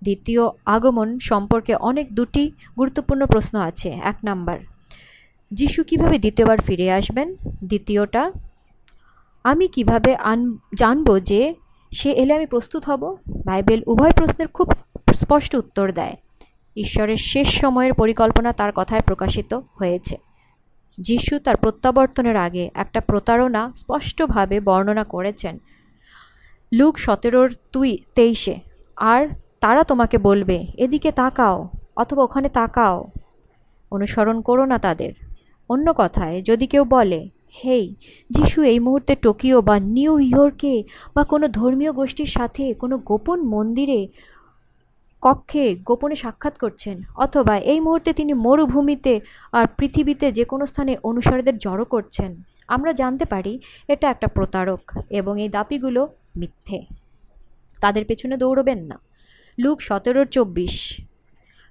দ্বিতীয় 0.05 0.43
আগমন 0.67 1.09
সম্পর্কে 1.19 1.73
অনেক 1.75 2.07
দুটি 2.15 2.45
গুরুত্বপূর্ণ 2.79 3.23
প্রশ্ন 3.27 3.55
আছে। 3.59 3.89
এক 4.03 4.19
নাম্বার, 4.25 4.59
যিশু 5.51 5.81
কীভাবে 5.85 6.17
দ্বিতীয়বার 6.19 6.59
ফিরে 6.61 6.87
আসবেন? 6.93 7.29
দ্বিতীয়টা, 7.65 8.23
আমি 9.45 9.69
কীভাবে 9.69 10.13
আন, 10.17 10.41
জানব 10.79 11.09
যে 11.19 11.55
সে 11.93 12.11
এলে 12.13 12.33
আমি 12.35 12.47
প্রস্তুত 12.47 12.83
হব? 12.85 13.03
বাইবেল 13.45 13.81
উভয় 13.87 14.11
প্রশ্নের 14.11 14.49
খুব 14.49 14.69
স্পষ্ট 15.13 15.53
উত্তর 15.55 15.87
দেয়। 15.93 16.17
ঈশ্বরের 16.77 17.17
শেষ 17.17 17.49
সময়ের 17.61 17.93
পরিকল্পনা 17.93 18.53
তার 18.53 18.73
কথায় 18.75 19.01
প্রকাশিত 19.01 19.53
হয়েছে। 19.79 20.17
যিশু 20.99 21.35
তার 21.39 21.57
প্রত্যাবর্তনের 21.57 22.37
আগে 22.37 22.65
একটা 22.75 23.01
প্রতারণা 23.01 23.63
স্পষ্টভাবে 23.77 24.57
বর্ণনা 24.61 25.05
করেছেন। 25.05 25.55
লুক 26.73 26.95
সতেরোর 26.99 27.49
তুই 27.73 27.91
তেইশে, 28.15 28.57
আর 28.97 29.23
তারা 29.65 29.85
তোমাকে 29.85 30.19
বলবে, 30.19 30.67
এদিকে 30.77 31.13
তাকাও 31.13 31.69
অথবা 31.97 32.23
ওখানে 32.23 32.49
তাকাও। 32.49 33.11
অনুসরণ 33.91 34.41
করো 34.41 34.65
না 34.65 34.79
তাদের। 34.79 35.13
অন্য 35.69 35.87
কথায়, 35.97 36.43
যদি 36.43 36.67
কেউ 36.67 36.85
বলে, 36.85 37.29
হেই, 37.65 37.95
যিশু 38.31 38.63
এই 38.63 38.79
মুহূর্তে 38.81 39.17
টোকিও 39.17 39.63
বা 39.63 39.79
নিউ 39.79 40.19
ইয়র্কে 40.19 40.85
বা 41.15 41.25
কোনো 41.25 41.49
ধর্মীয় 41.49 41.93
গোষ্ঠীর 41.93 42.27
সাথে 42.27 42.75
কোনো 42.75 42.99
গোপন 42.99 43.43
মন্দিরে 43.43 44.09
কক্ষে 45.23 45.77
গোপনে 45.85 46.15
সাক্ষাৎ 46.15 46.59
করছেন, 46.59 47.03
অথবা 47.17 47.59
এই 47.59 47.81
মুহূর্তে 47.81 48.13
তিনি 48.13 48.33
মরুভূমিতে 48.33 49.21
আর 49.53 49.67
পৃথিবীতে 49.79 50.33
যে 50.33 50.45
কোনো 50.45 50.67
স্থানে 50.67 50.97
অনুসারীদের 51.05 51.59
জড়ো 51.59 51.85
করছেন, 51.85 52.43
আমরা 52.69 52.93
জানতে 52.93 53.25
পারি 53.25 53.59
এটা 53.89 54.11
একটা 54.11 54.27
প্রতারক 54.27 54.81
এবং 55.11 55.43
এই 55.43 55.49
দাপিগুলো 55.49 56.09
মিথ্যে। 56.37 56.79
তাদের 57.81 58.05
পেছনে 58.05 58.37
দৌড়বেন 58.37 58.79
না। 58.79 58.99
লুক 59.59 59.79
সতেরোর 59.89 60.27
চব্বিশ। 60.35 60.77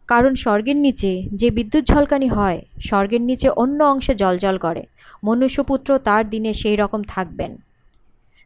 কারণ 0.10 0.32
স্বর্গের 0.44 0.78
নিচে 0.86 1.12
যে 1.40 1.48
বিদ্যুৎ 1.58 1.84
ঝলকানি 1.92 2.30
হয়, 2.38 2.60
স্বর্গের 2.88 3.24
নিচে 3.30 3.48
অন্য 3.64 3.80
অংশে 3.84 4.14
জলজল 4.22 4.56
করে। 4.66 4.84
মনুষ্যপুত্র 5.24 5.90
তার 6.08 6.24
দিনে 6.30 6.52
সেই 6.62 6.78
রকম 6.82 7.02
থাকবেন। 7.14 7.52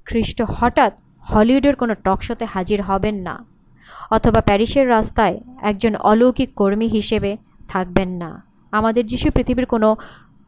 খ্রিস্ট 0.08 0.40
হঠাৎ 0.58 0.94
হলিউডের 1.32 1.76
কোনো 1.76 1.94
টকশোতে 2.06 2.46
হাজির 2.54 2.80
হবেন 2.82 3.16
না, 3.28 3.36
অথবা 4.12 4.40
প্যারিসের 4.42 4.86
রাস্তায় 4.90 5.36
একজন 5.62 5.94
অলৌকিক 6.10 6.50
কর্মী 6.56 6.88
হিসেবে 6.88 7.32
থাকবেন 7.70 8.10
না। 8.22 8.32
আমাদের 8.74 9.04
যিশু 9.12 9.28
পৃথিবীর 9.36 9.68
কোনো 9.74 9.90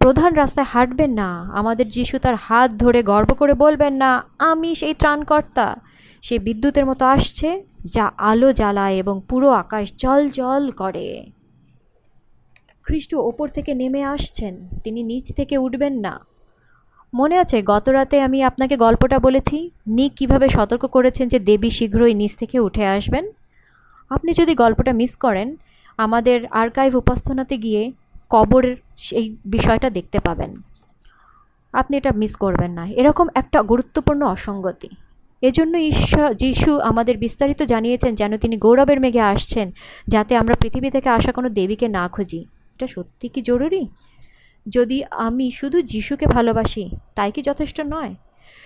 প্রধান 0.01 0.31
রাস্তায় 0.33 0.67
হাঁটবেন 0.73 1.11
না, 1.21 1.29
আমাদের 1.59 1.87
যিশু 1.97 2.15
তার 2.23 2.35
হাত 2.45 2.69
ধরে 2.83 2.99
গর্ব 3.03 3.29
করে 3.33 3.53
বলবেন 3.63 3.93
না, 4.03 4.11
আমি 4.51 4.69
সেই 4.75 4.93
ত্রাণকর্তা, 5.01 5.67
সে 6.23 6.35
বিদ্যুতের 6.39 6.85
মতো 6.85 7.03
আসছে 7.15 7.49
যা 7.85 8.11
আলো 8.17 8.53
জ্বালায় 8.53 8.95
এবং 8.95 9.21
পুরো 9.29 9.49
আকাশ 9.49 9.93
জল 9.97 10.29
জল 10.29 10.71
করে। 10.71 11.25
খ্রিস্ট 12.83 13.15
ওপর 13.15 13.47
থেকে 13.47 13.73
নেমে 13.73 14.03
আসছেন। 14.03 14.67
তিনি 14.83 15.03
নিচ 15.03 15.33
থেকে 15.33 15.57
উঠবেন 15.57 15.93
না। 15.93 16.25
মনে 17.13 17.37
আছে 17.37 17.61
গত 17.61 17.89
রাতে 17.89 18.21
আমি 18.21 18.43
আপনাকে 18.43 18.77
গল্পটা 18.77 19.19
বলেছি। 19.19 19.71
নিক 19.87 20.13
কীভাবে 20.15 20.47
সতর্ক 20.47 20.85
করেছেন 20.85 21.27
যে 21.27 21.39
দেবী 21.39 21.69
শীঘ্রই 21.69 22.13
নিচ 22.13 22.35
থেকে 22.35 22.59
উঠে 22.59 22.85
আসবেন। 22.85 23.31
আপনি 24.09 24.33
যদি 24.33 24.55
গল্পটা 24.55 24.93
মিস 24.93 25.15
করেন, 25.15 25.55
আমাদের 25.97 26.45
আর্কাইভ 26.45 26.95
উপাস্থানাতে 26.95 27.57
গিয়ে 27.57 27.91
কবরের 28.29 28.75
সেই 28.95 29.37
বিষয়টা 29.45 29.89
দেখতে 29.89 30.19
পাবেন। 30.19 30.61
আপনি 31.73 31.97
এটা 31.97 32.11
মিস 32.15 32.35
করবেন 32.35 32.71
না। 32.71 32.85
এরকম 32.85 33.27
একটা 33.35 33.61
গুরুত্বপূর্ণ 33.61 34.25
অসঙ্গতি। 34.25 34.89
এজন্য 35.41 35.77
ঈশ্বর, 35.77 36.33
যিশু 36.33 36.79
আমাদের 36.79 37.17
বিস্তারিত 37.17 37.63
জানিয়েছেন 37.63 38.15
যেন 38.15 38.37
তিনি 38.37 38.57
গৌরবের 38.57 38.99
মেঘে 38.99 39.19
আসছেন, 39.19 39.71
যাতে 40.07 40.35
আমরা 40.35 40.55
পৃথিবী 40.55 40.89
থেকে 40.89 41.09
আসা 41.09 41.31
কোনো 41.31 41.49
দেবীকে 41.49 41.87
না 41.87 42.07
খুঁজি। 42.07 42.39
এটা 42.75 42.87
সত্যি 42.87 43.29
কি 43.29 43.41
জরুরি? 43.41 43.87
যদি 44.69 45.03
আমি 45.11 45.51
শুধু 45.51 45.81
যিশুকে 45.81 46.25
ভালোবাসি, 46.25 46.89
তাই 47.15 47.31
কি 47.31 47.41
যথেষ্ট 47.41 47.81
নয়? 47.89 48.13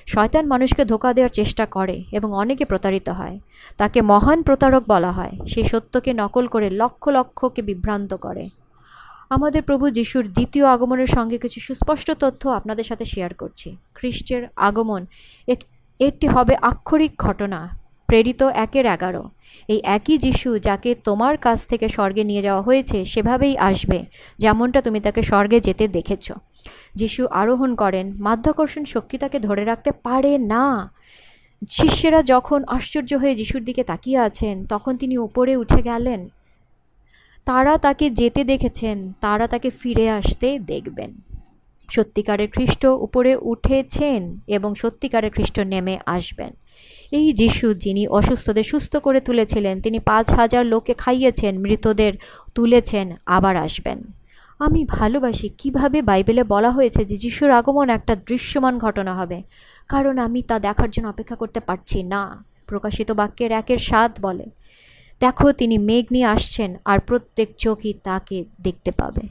শয়তান 0.08 0.48
মানুষকে 0.48 0.86
ধোকা 0.86 1.14
দেওয়ার 1.14 1.30
চেষ্টা 1.30 1.66
করে 1.66 2.04
এবং 2.12 2.34
অনেকে 2.34 2.66
প্রতারিত 2.66 3.10
হয়। 3.10 3.40
তাকে 3.78 4.02
মহান 4.02 4.42
প্রতারক 4.42 4.84
বলা 4.88 5.12
হয়। 5.12 5.32
সে 5.48 5.64
সত্যকে 5.64 6.14
নকল 6.14 6.48
করে 6.48 6.70
লক্ষ 6.70 7.10
লক্ষকে 7.10 7.62
বিভ্রান্ত 7.62 8.14
করে। 8.14 8.50
আমাদের 9.30 9.64
প্রভু 9.64 9.90
যিশুর 9.90 10.34
দ্বিতীয় 10.34 10.66
আগমনের 10.66 11.08
সঙ্গে 11.08 11.38
কিছু 11.38 11.60
সুস্পষ্ট 11.60 12.12
তথ্য 12.12 12.50
আপনাদের 12.50 12.84
সাথে 12.84 13.06
শেয়ার 13.06 13.34
করছি। 13.34 13.78
খ্রিস্টের 13.94 14.48
আগমন 14.56 15.06
এক 15.48 15.58
এটি 16.00 16.28
হবে 16.28 16.56
আক্ষরিক 16.62 17.12
ঘটনা, 17.18 17.78
প্রেরিত 18.08 18.44
একের 18.44 18.86
এগারো। 18.86 19.30
এই 19.68 19.82
একই 19.84 20.18
যিশু 20.18 20.60
যাকে 20.60 20.96
তোমার 20.96 21.38
কাছ 21.38 21.68
থেকে 21.68 21.90
স্বর্গে 21.90 22.24
নিয়ে 22.24 22.42
যাওয়া 22.42 22.62
হয়েছে, 22.62 23.06
সেভাবেই 23.06 23.58
আসবে, 23.58 24.06
যেমনটা 24.40 24.82
তুমি 24.82 25.00
তাকে 25.00 25.22
স্বর্গে 25.22 25.60
যেতে 25.60 25.88
দেখেছ। 25.88 26.32
যিশু 26.96 27.28
আরোহণ 27.28 27.76
করেন, 27.76 28.14
মাধ্যাকর্ষণ 28.20 28.84
শক্তি 28.86 29.18
তাকে 29.18 29.40
ধরে 29.40 29.66
রাখতে 29.66 29.92
পারে 29.92 30.38
না। 30.38 30.92
শিষ্যেরা 31.70 32.24
যখন 32.24 32.64
আশ্চর্য 32.68 33.14
হয়ে 33.14 33.36
যিশুর 33.36 33.64
দিকে 33.64 33.84
তাকিয়ে 33.84 34.20
আছেন, 34.20 34.66
তখন 34.66 34.98
তিনি 34.98 35.18
উপরে 35.18 35.56
উঠে 35.56 35.82
গেলেন। 35.82 36.30
তারা 37.46 37.78
তাকে 37.78 38.10
যেতে 38.10 38.44
দেখেছেন, 38.44 39.14
তারা 39.22 39.48
তাকে 39.48 39.70
ফিরে 39.70 40.10
আসতে 40.10 40.60
দেখবেন। 40.60 41.14
সত্যিকারের 41.96 42.50
খ্রিস্ট 42.56 42.84
উপরে 43.06 43.32
উঠেছেন 43.52 44.22
এবং 44.58 44.70
সত্যিকারের 44.82 45.32
খ্রিস্ট 45.36 45.58
নেমে 45.72 45.96
আসবেন। 46.18 46.52
এই 47.12 47.28
যিশু 47.42 47.68
যিনি 47.84 48.04
অসুস্থদের 48.20 48.70
সুস্থ 48.72 48.94
করে 49.06 49.20
তুলেছিলেন, 49.28 49.76
তিনি 49.86 50.00
পাঁচ 50.10 50.28
হাজার 50.40 50.64
লোককে 50.66 50.94
খাইয়েছেন, 50.94 51.54
মৃতদের 51.66 52.14
তুলেছেন, 52.56 53.08
আবার 53.36 53.56
আসবেন। 53.68 54.00
আমি 54.60 54.82
ভালোবাসি 54.98 55.48
কীভাবে 55.62 56.00
বাইবেলে 56.02 56.44
বলা 56.54 56.72
হয়েছে 56.72 57.02
যে 57.10 57.16
যিশুর 57.24 57.52
আগমন 57.60 57.88
একটা 57.98 58.14
দৃশ্যমান 58.30 58.76
ঘটনা 58.86 59.14
হবে, 59.20 59.38
কারণ 59.90 60.16
আমি 60.26 60.40
তা 60.50 60.56
দেখার 60.68 60.90
জন্য 60.94 61.08
অপেক্ষা 61.10 61.38
করতে 61.42 61.60
পারছি 61.60 61.98
না, 62.14 62.22
প্রকাশিত 62.70 63.10
বাক্যের 63.20 63.52
একের 63.52 63.80
স্বাদ 63.90 64.12
বলে। 64.22 64.46
দেখো, 65.22 65.48
তিনি 65.60 65.76
মেঘ 65.90 66.06
নিয়ে 66.16 66.28
আসছেন 66.36 66.70
আর 66.92 66.98
প্রত্যেক 67.10 67.50
চোখই 67.64 67.94
তাকে 68.08 68.38
দেখতে 68.62 68.92
পাবে। 69.00 69.24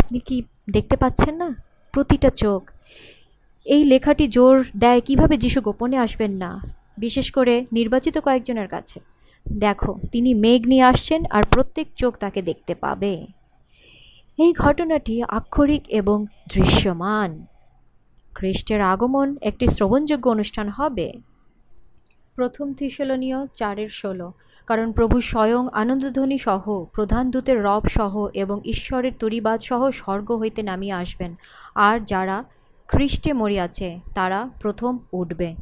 আপনি 0.00 0.18
কি 0.20 0.36
দেখতে 0.70 0.96
পাচ্ছেন 0.96 1.36
না? 1.36 1.54
প্রতিটা 1.92 2.30
চোখ। 2.30 2.70
এই 3.64 3.84
লেখাটি 3.84 4.28
জোর 4.28 4.64
দেয় 4.78 5.00
কীভাবে 5.00 5.36
যিশু 5.36 5.60
গোপনে 5.60 5.96
আসবেন 5.96 6.32
না? 6.32 6.62
বিশেষ 6.98 7.30
করে 7.30 7.66
নির্বাচিত 7.72 8.18
কয়েকজনের 8.18 8.68
কাছে। 8.68 9.00
দেখো, 9.58 9.98
তিনি 10.12 10.34
মেঘ 10.34 10.66
নিয়ে 10.66 10.82
আসছেন 10.82 11.24
আর 11.30 11.42
প্রত্যেক 11.42 11.86
চোখ 11.96 12.16
তাকে 12.16 12.42
দেখতে 12.42 12.74
পাবে। 12.74 13.26
এই 14.38 14.52
ঘটনাটি 14.52 15.22
আক্ষরিক 15.22 15.82
এবং 15.88 16.26
দৃশ্যমান। 16.54 17.46
খ্রিস্টের 18.34 18.80
আগমন 18.80 19.36
একটি 19.42 19.66
শ্রবণযোগ্য 19.66 20.30
অনুষ্ঠান 20.30 20.68
হবে। 20.68 21.12
প্রথম 22.34 22.74
থিসলনীয় 22.74 23.46
চারের 23.54 23.88
ষোলো। 23.88 24.32
কারণ 24.68 24.92
প্রভু 24.92 25.20
স্বয়ং 25.20 25.68
আনন্দধ্বনি 25.72 26.38
সহ, 26.38 26.84
প্রধান 26.84 27.30
দূতের 27.30 27.62
রব 27.62 27.82
সহ 27.88 28.28
এবং 28.34 28.60
ঈশ্বরের 28.64 29.12
তরিবাদ 29.18 29.60
সহ 29.60 29.90
স্বর্গ 29.90 30.32
হইতে 30.32 30.62
নামিয়ে 30.62 30.92
আসবেন। 30.92 31.34
আর 31.74 32.00
যারা 32.00 32.44
খ্রিস্টে 32.88 33.32
মরিয়াছে, 33.32 34.00
তারা 34.14 34.48
প্রথম 34.60 34.98
উঠবে। 35.12 35.54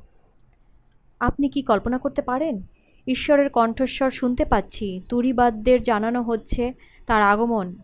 আপনি 1.21 1.49
কি 1.49 1.63
কল্পনা 1.63 1.99
করতে 1.99 2.23
পারেন? 2.23 2.63
ঈশ্বরের 3.07 3.49
কণ্ঠস্বর 3.49 4.11
শুনতে 4.11 4.45
পাচ্ছি, 4.45 5.01
তুরিবাদদের 5.09 5.83
জানানো 5.83 6.23
হচ্ছে 6.23 6.75
তার 7.07 7.23
আগমন। 7.23 7.77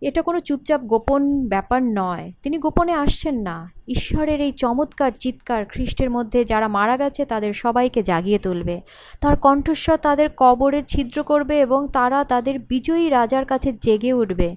এটা 0.00 0.22
কোনো 0.22 0.40
চুপচাপ 0.40 0.80
গোপন 0.80 1.48
ব্যাপার 1.48 1.82
নয়। 1.82 2.32
তিনি 2.42 2.58
গোপনে 2.58 2.92
আসছেন 2.92 3.40
না। 3.40 3.72
ঈশ্বরের 3.88 4.40
এই 4.40 4.52
চমৎকার 4.52 5.12
চিৎকার 5.18 5.64
খ্রিস্টের 5.64 6.10
মধ্যে 6.10 6.44
যারা 6.44 6.68
মারা 6.68 6.96
গেছে, 6.96 7.24
তাদের 7.24 7.52
সবাইকে 7.52 8.02
জাগিয়ে 8.02 8.38
তুলবে। 8.38 8.80
তার 9.20 9.36
কণ্ঠস্বর 9.36 9.96
তাদের 9.96 10.28
কবরের 10.36 10.84
ছিদ্র 10.84 11.22
করবে 11.22 11.60
এবং 11.60 11.88
তারা 11.92 12.24
তাদের 12.24 12.58
বিজয়ী 12.58 13.08
রাজার 13.08 13.44
কাছে 13.44 13.72
জেগে 13.72 14.12
উঠবে। 14.12 14.56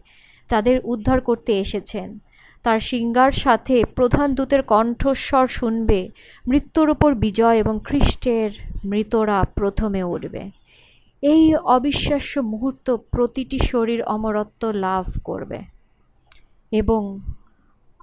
তাদের 0.49 0.79
উদ্ধার 0.83 1.21
করতে 1.21 1.59
এসেছেন। 1.59 2.19
তার 2.63 2.79
সিঙ্গার 2.79 3.31
সাথে 3.31 3.83
প্রধান 3.95 4.35
দূতের 4.35 4.61
কণ্ঠস্বর 4.61 5.47
শুনবে। 5.47 6.09
মৃত্যুর 6.47 6.89
ওপর 6.89 7.15
বিজয় 7.15 7.57
এবং 7.57 7.79
খ্রিস্টের 7.83 8.49
মৃতরা 8.85 9.43
প্রথমে 9.55 10.03
উঠবে। 10.03 10.58
এই 11.23 11.55
অবিশ্বাস্য 11.55 12.39
মুহূর্ত 12.39 12.95
প্রতিটি 12.95 13.59
শরীর 13.59 14.03
অমরত্ব 14.03 14.71
লাভ 14.71 15.05
করবে 15.23 15.59
এবং 16.71 17.19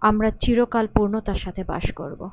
আমরা 0.01 0.31
চিরকাল 0.31 0.87
পূর্ণতার 0.87 1.35
সাথে 1.35 1.65
বাস 1.65 1.93
করব। 1.93 2.29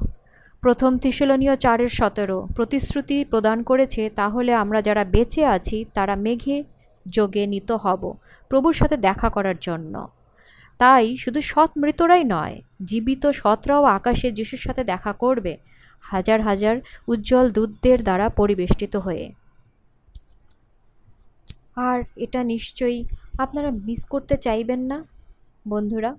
প্রথম 0.61 0.97
তিশলনীয় 0.97 1.55
চারের 1.55 1.89
সতেরো, 1.89 2.47
প্রতিশ্রুতি 2.55 3.25
প্রদান 3.25 3.63
করেছে, 3.63 4.09
তাহলে 4.15 4.53
আমরা 4.53 4.81
যারা 4.81 5.03
বেঁচে 5.03 5.45
আছি, 5.45 5.85
তারা 5.93 6.15
মেঘে 6.15 6.63
যোগে 7.09 7.47
নিত 7.47 7.71
হব 7.71 8.13
প্রভুর 8.49 8.73
সাথে 8.73 8.97
দেখা 8.97 9.29
করার 9.29 9.55
জন্য। 9.61 10.07
তাই 10.77 11.17
শুধু 11.17 11.41
সৎ 11.41 11.71
মৃতরাই 11.77 12.23
নয়, 12.23 12.61
জীবিত 12.85 13.27
সৎরাও 13.27 13.83
আকাশে 13.83 14.31
যিশুর 14.31 14.59
সাথে 14.59 14.83
দেখা 14.83 15.13
করবে, 15.13 15.57
হাজার 16.01 16.41
হাজার 16.41 16.75
উজ্জ্বল 17.07 17.51
দূতদের 17.51 18.03
দ্বারা 18.03 18.29
পরিবেষ্টিত 18.29 18.95
হয়ে। 18.95 19.33
আর 21.77 22.03
এটা 22.15 22.43
নিশ্চয়ই 22.43 23.03
আপনারা 23.37 23.71
মিস 23.71 24.05
করতে 24.05 24.37
চাইবেন 24.37 24.79
না, 24.79 25.05
বন্ধুরা। 25.67 26.17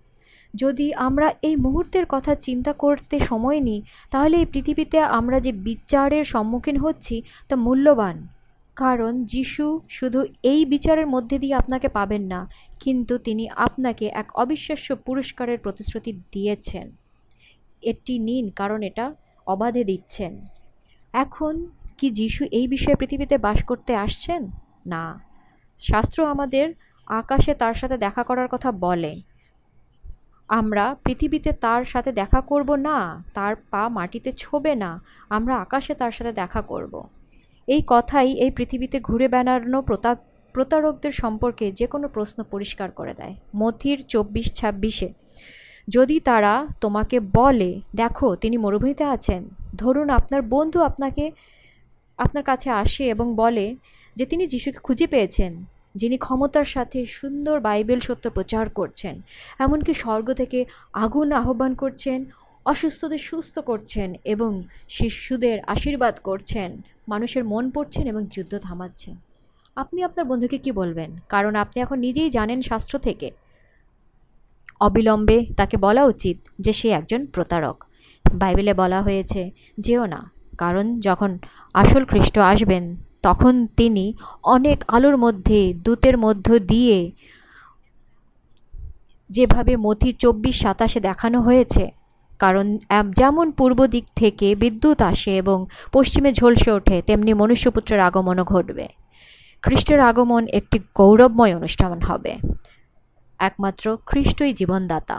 যদি 0.55 0.93
আমরা 0.95 1.33
এই 1.43 1.57
মুহূর্তের 1.57 2.07
কথা 2.07 2.35
চিন্তা 2.35 2.73
করতে 2.73 3.19
সময় 3.21 3.61
নিই, 3.61 3.83
তাহলে 4.11 4.37
এই 4.37 4.45
পৃথিবীতে 4.45 4.99
আমরা 5.01 5.41
যে 5.41 5.53
বিচারের 5.53 6.25
সম্মুখীন 6.25 6.77
হচ্ছি, 6.77 7.23
তা 7.49 7.57
মূল্যবান। 7.57 8.29
কারণ 8.77 9.25
যিশু 9.25 9.81
শুধু 9.89 10.25
এই 10.43 10.65
বিচারের 10.65 11.07
মধ্যে 11.07 11.39
দিয়ে 11.39 11.55
আপনাকে 11.55 11.89
পাবেন 11.89 12.23
না, 12.23 12.49
কিন্তু 12.81 13.19
তিনি 13.19 13.49
আপনাকে 13.49 14.07
এক 14.07 14.37
অবিশ্বাস্য 14.37 14.97
পুরস্কারের 14.97 15.59
প্রতিশ্রুতি 15.59 16.13
দিয়েছেন। 16.33 16.87
এটি 17.83 18.19
নিন, 18.19 18.51
কারণ 18.51 18.83
এটা 18.83 19.15
অবাধে 19.47 19.85
দিচ্ছেন। 19.85 20.41
এখন 21.15 21.67
কি 21.99 22.11
যিশু 22.11 22.45
এই 22.45 22.69
বিষয়ে 22.69 22.97
পৃথিবীতে 22.97 23.39
বাস 23.39 23.65
করতে 23.65 23.97
আসছেন? 23.97 24.51
না। 24.87 25.34
শাস্ত্র 25.79 26.27
আমাদের 26.27 26.75
আকাশে 27.07 27.55
তার 27.55 27.75
সাথে 27.75 27.97
দেখা 27.97 28.23
করার 28.23 28.49
কথা 28.49 28.73
বলে। 28.73 29.21
আমরা 30.49 30.95
পৃথিবীতে 31.05 31.53
তার 31.53 31.85
সাথে 31.85 32.13
দেখা 32.13 32.41
করব 32.41 32.75
না, 32.77 33.23
তার 33.35 33.57
পা 33.71 33.89
মাটিতে 33.89 34.33
ছোবে 34.33 34.75
না, 34.75 35.01
আমরা 35.29 35.57
আকাশে 35.57 35.95
তার 35.95 36.11
সাথে 36.11 36.33
দেখা 36.33 36.63
করব। 36.63 37.09
এই 37.69 37.83
কথাই 37.87 38.33
এই 38.33 38.51
পৃথিবীতে 38.51 39.01
ঘুরে 39.01 39.29
বেড়ানো 39.29 39.83
প্রতা, 39.83 40.17
প্রতারকদের 40.53 41.13
সম্পর্কে 41.13 41.73
যে 41.73 41.87
কোনো 41.87 42.09
প্রশ্ন 42.09 42.43
পরিষ্কার 42.43 42.91
করে 42.91 43.15
দেয়। 43.15 43.35
মথির 43.57 43.99
চব্বিশ 44.09 44.53
ছাব্বিশে, 44.53 45.09
যদি 45.89 46.21
তারা 46.21 46.67
তোমাকে 46.81 47.21
বলে, 47.21 47.81
দেখো, 47.95 48.37
তিনি 48.37 48.57
মরুভূমিতে 48.57 49.05
আছেন। 49.05 49.49
ধরুন 49.77 50.11
আপনার 50.11 50.43
বন্ধু 50.43 50.83
আপনাকে, 50.83 51.33
আপনার 52.19 52.45
কাছে 52.45 52.71
আসে 52.71 53.05
এবং 53.05 53.35
বলে 53.37 53.77
যে 54.17 54.27
তিনি 54.27 54.47
যিশুকে 54.47 54.79
খুঁজে 54.79 55.07
পেয়েছেন, 55.07 55.65
যিনি 55.95 56.17
ক্ষমতার 56.17 56.65
সাথে 56.65 57.07
সুন্দর 57.07 57.61
বাইবেল 57.61 58.01
সত্য 58.01 58.31
প্রচার 58.31 58.69
করছেন, 58.69 59.23
এমনকি 59.59 59.95
স্বর্গ 59.95 60.33
থেকে 60.33 60.65
আগুন 60.93 61.33
আহ্বান 61.33 61.75
করছেন, 61.75 62.25
অসুস্থদের 62.65 63.19
সুস্থ 63.19 63.59
করছেন 63.59 64.15
এবং 64.25 64.63
শিশুদের 64.89 65.61
আশীর্বাদ 65.61 66.19
করছেন, 66.23 66.83
মানুষের 67.09 67.45
মন 67.45 67.71
পড়ছেন 67.71 68.07
এবং 68.07 68.27
যুদ্ধ 68.33 68.59
থামাচ্ছেন। 68.59 69.17
আপনি 69.77 70.03
আপনার 70.03 70.27
বন্ধুকে 70.27 70.59
কি 70.59 70.73
বলবেন? 70.73 71.17
কারণ 71.29 71.55
আপনি 71.55 71.83
এখন 71.83 71.99
নিজেই 71.99 72.31
জানেন 72.31 72.63
শাস্ত্র 72.63 72.99
থেকে। 72.99 73.31
অবিলম্বে 74.81 75.47
তাকে 75.57 75.77
বলা 75.77 76.05
উচিত 76.05 76.37
যে 76.61 76.73
সে 76.73 76.89
একজন 76.89 77.27
প্রতারক। 77.27 77.85
বাইবেলে 78.35 78.75
বলা 78.75 79.03
হয়েছে, 79.03 79.51
যেও 79.79 80.07
না, 80.07 80.31
কারণ 80.59 81.01
যখন 81.01 81.39
আসল 81.75 82.05
খ্রিস্ট 82.05 82.39
আসবেন 82.39 82.97
তখন 83.27 83.55
তিনি 83.79 84.05
অনেক 84.55 84.79
আলোর 84.97 85.17
মধ্যে, 85.25 85.61
দূতের 85.85 86.17
মধ্য 86.25 86.47
দিয়ে 86.73 86.99
যেভাবে 89.31 89.73
মথি 89.85 90.11
চব্বিশ 90.23 90.57
সাতাশে 90.63 91.01
দেখানো 91.09 91.39
হয়েছে, 91.47 91.85
কারণ 92.41 92.67
যেমন 93.21 93.47
পূর্ব 93.59 93.79
দিক 93.95 94.07
থেকে 94.17 94.49
বিদ্যুৎ 94.63 94.99
আসে 95.13 95.33
এবং 95.43 95.59
পশ্চিমে 95.95 96.31
ঝলসে 96.39 96.71
ওঠে, 96.79 96.97
তেমনি 97.09 97.33
মনুষ্যপুত্রের 97.43 98.01
আগমনও 98.09 98.45
ঘটবে। 98.53 98.87
খ্রিস্টের 99.63 100.01
আগমন 100.11 100.43
একটি 100.59 100.79
গৌরবময় 100.99 101.57
অনুষ্ঠান 101.59 102.01
হবে। 102.09 102.33
একমাত্র 103.41 103.85
খ্রিস্টই 104.09 104.53
জীবনদাতা। 104.61 105.17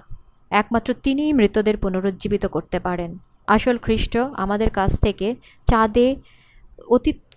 একমাত্র 0.52 0.90
তিনিই 1.04 1.32
মৃতদের 1.40 1.76
পুনরুজ্জীবিত 1.84 2.44
করতে 2.56 2.78
পারেন। 2.80 3.12
আসল 3.56 3.76
খ্রিস্ট 3.86 4.14
আমাদের 4.44 4.70
কাছ 4.70 4.92
থেকে 5.00 5.28
চাঁদে 5.70 6.08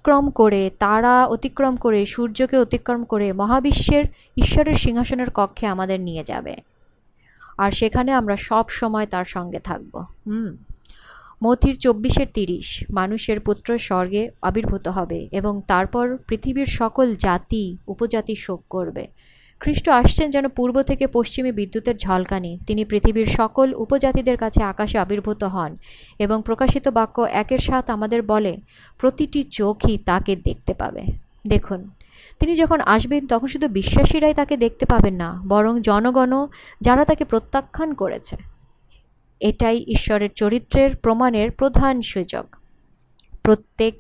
অতিক্রম 0.09 0.31
করে, 0.31 0.71
তারা 0.79 1.27
অতিক্রম 1.27 1.77
করে, 1.77 2.07
সূর্যকে 2.07 2.57
অতিক্রম 2.57 3.05
করে 3.05 3.33
মহাবিশ্বের, 3.33 4.05
ঈশ্বরের 4.37 4.75
সিংহাসনের 4.75 5.31
কক্ষে 5.35 5.67
আমাদের 5.67 6.01
নিয়ে 6.01 6.25
যাবে। 6.25 6.57
আর 7.59 7.71
সেখানে 7.71 8.13
আমরা 8.13 8.37
সব 8.37 8.69
সময় 8.69 9.07
তার 9.07 9.25
সঙ্গে 9.25 9.59
থাকব। 9.59 9.99
হুম। 10.27 10.57
মথির 11.45 11.79
চব্বিশের 11.79 12.27
তিরিশ, 12.35 12.85
মানুষের 12.93 13.41
পুত্র 13.41 13.79
স্বর্গে 13.79 14.31
আবির্ভূত 14.43 14.89
হবে 14.89 15.29
এবং 15.33 15.61
তারপর 15.67 16.17
পৃথিবীর 16.17 16.67
সকল 16.67 17.15
জাতি, 17.15 17.77
উপজাতি 17.87 18.35
শোক 18.35 18.61
করবে। 18.71 19.07
খ্রিস্ট 19.61 19.89
আসছেন 19.89 20.31
যেন 20.31 20.49
পূর্ব 20.49 20.83
থেকে 20.83 21.07
পশ্চিমে 21.07 21.53
বিদ্যুতের 21.53 21.97
ঝলকানি। 21.97 22.59
তিনি 22.67 22.85
পৃথিবীর 22.85 23.27
সকল 23.27 23.75
উপজাতিদের 23.75 24.37
কাছে 24.37 24.63
আকাশে 24.63 24.99
আবির্ভূত 24.99 25.45
হন 25.45 25.77
এবং 26.19 26.43
প্রকাশিত 26.45 26.89
বাক্য 26.89 27.23
একের 27.23 27.59
সাথ 27.59 27.91
আমাদের 27.91 28.23
বলে, 28.23 28.57
প্রতিটি 28.99 29.43
চোখই 29.43 29.99
তাকে 29.99 30.37
দেখতে 30.37 30.75
পাবে। 30.75 31.03
দেখুন, 31.47 31.91
তিনি 32.41 32.55
যখন 32.55 32.81
আসবেন, 32.81 33.27
তখন 33.27 33.47
শুধু 33.47 33.69
বিশ্বাসীরাই 33.69 34.35
তাকে 34.35 34.57
দেখতে 34.57 34.87
পাবেন 34.87 35.15
না, 35.15 35.43
বরং 35.49 35.81
জনগণও 35.81 36.49
যারা 36.81 37.05
তাকে 37.05 37.25
প্রত্যাখ্যান 37.25 37.95
করেছে। 37.95 38.37
এটাই 39.41 39.85
ঈশ্বরের 39.89 40.29
চরিত্রের 40.35 40.97
প্রমাণের 40.97 41.51
প্রধান 41.51 42.03
সুযোগ। 42.03 42.47
প্রত্যেক 43.43 43.95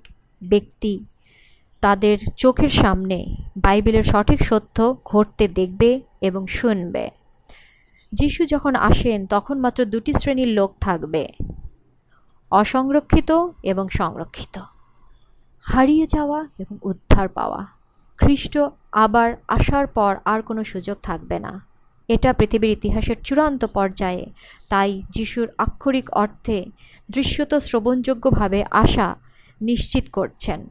ব্যক্তি 0.44 1.04
তাদের 1.80 2.18
চোখের 2.36 2.68
সামনে 2.68 3.36
বাইবেলের 3.56 4.02
সঠিক 4.02 4.42
সত্য 4.42 4.96
ঘটতে 5.04 5.48
দেখবে 5.48 6.00
এবং 6.20 6.46
শুনবে। 6.46 7.10
যিশু 8.12 8.44
যখন 8.44 8.74
আসেন, 8.74 9.26
তখন 9.26 9.58
মাত্র 9.58 9.84
দুটি 9.84 10.12
শ্রেণির 10.12 10.48
লোক 10.48 10.74
থাকবে। 10.80 11.28
অসংরক্ষিত 12.50 13.46
এবং 13.62 13.88
সংরক্ষিত। 13.88 14.60
হারিয়ে 15.62 16.06
যাওয়া 16.06 16.48
এবং 16.58 16.78
উদ্ধার 16.82 17.28
পাওয়া। 17.28 17.66
খ্রিস্ট 18.16 18.58
আবার 18.92 19.34
আসার 19.48 19.86
পর 19.86 20.16
আর 20.24 20.42
কোনো 20.42 20.64
সুযোগ 20.64 20.96
থাকবে 21.02 21.38
না। 21.38 21.66
এটা 22.08 22.32
পৃথিবীর 22.32 22.70
ইতিহাসের 22.70 23.16
চূড়ান্ত 23.24 23.64
পর্যায়ে। 23.64 24.26
তাই 24.68 25.02
যিশুর 25.10 25.48
আক্ষরিক 25.58 26.10
অর্থে 26.10 26.64
দৃশ্যত 27.10 27.54
শ্রবণযোগ্যভাবে 27.54 28.64
আসা 28.70 29.16
নিশ্চিত 29.60 30.10
করছেন। 30.12 30.68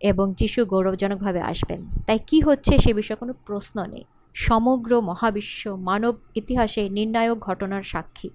এবং 0.00 0.34
যিশু 0.34 0.64
গৌরবজনকভাবে 0.64 1.40
আসবেন। 1.40 1.86
তাই 2.06 2.18
কি 2.26 2.40
হচ্ছে 2.40 2.78
সে 2.78 2.94
বিষয়ে 2.94 3.16
কোনো 3.16 3.32
প্রশ্ন 3.46 3.86
নেই। 3.86 4.04
সমগ্র 4.34 5.00
মহাবিশ্ব 5.00 5.76
মানব 5.76 6.14
ইতিহাসে 6.34 6.88
নির্ণায়ক 6.88 7.38
ঘটনার 7.38 7.82
সাক্ষী। 7.82 8.30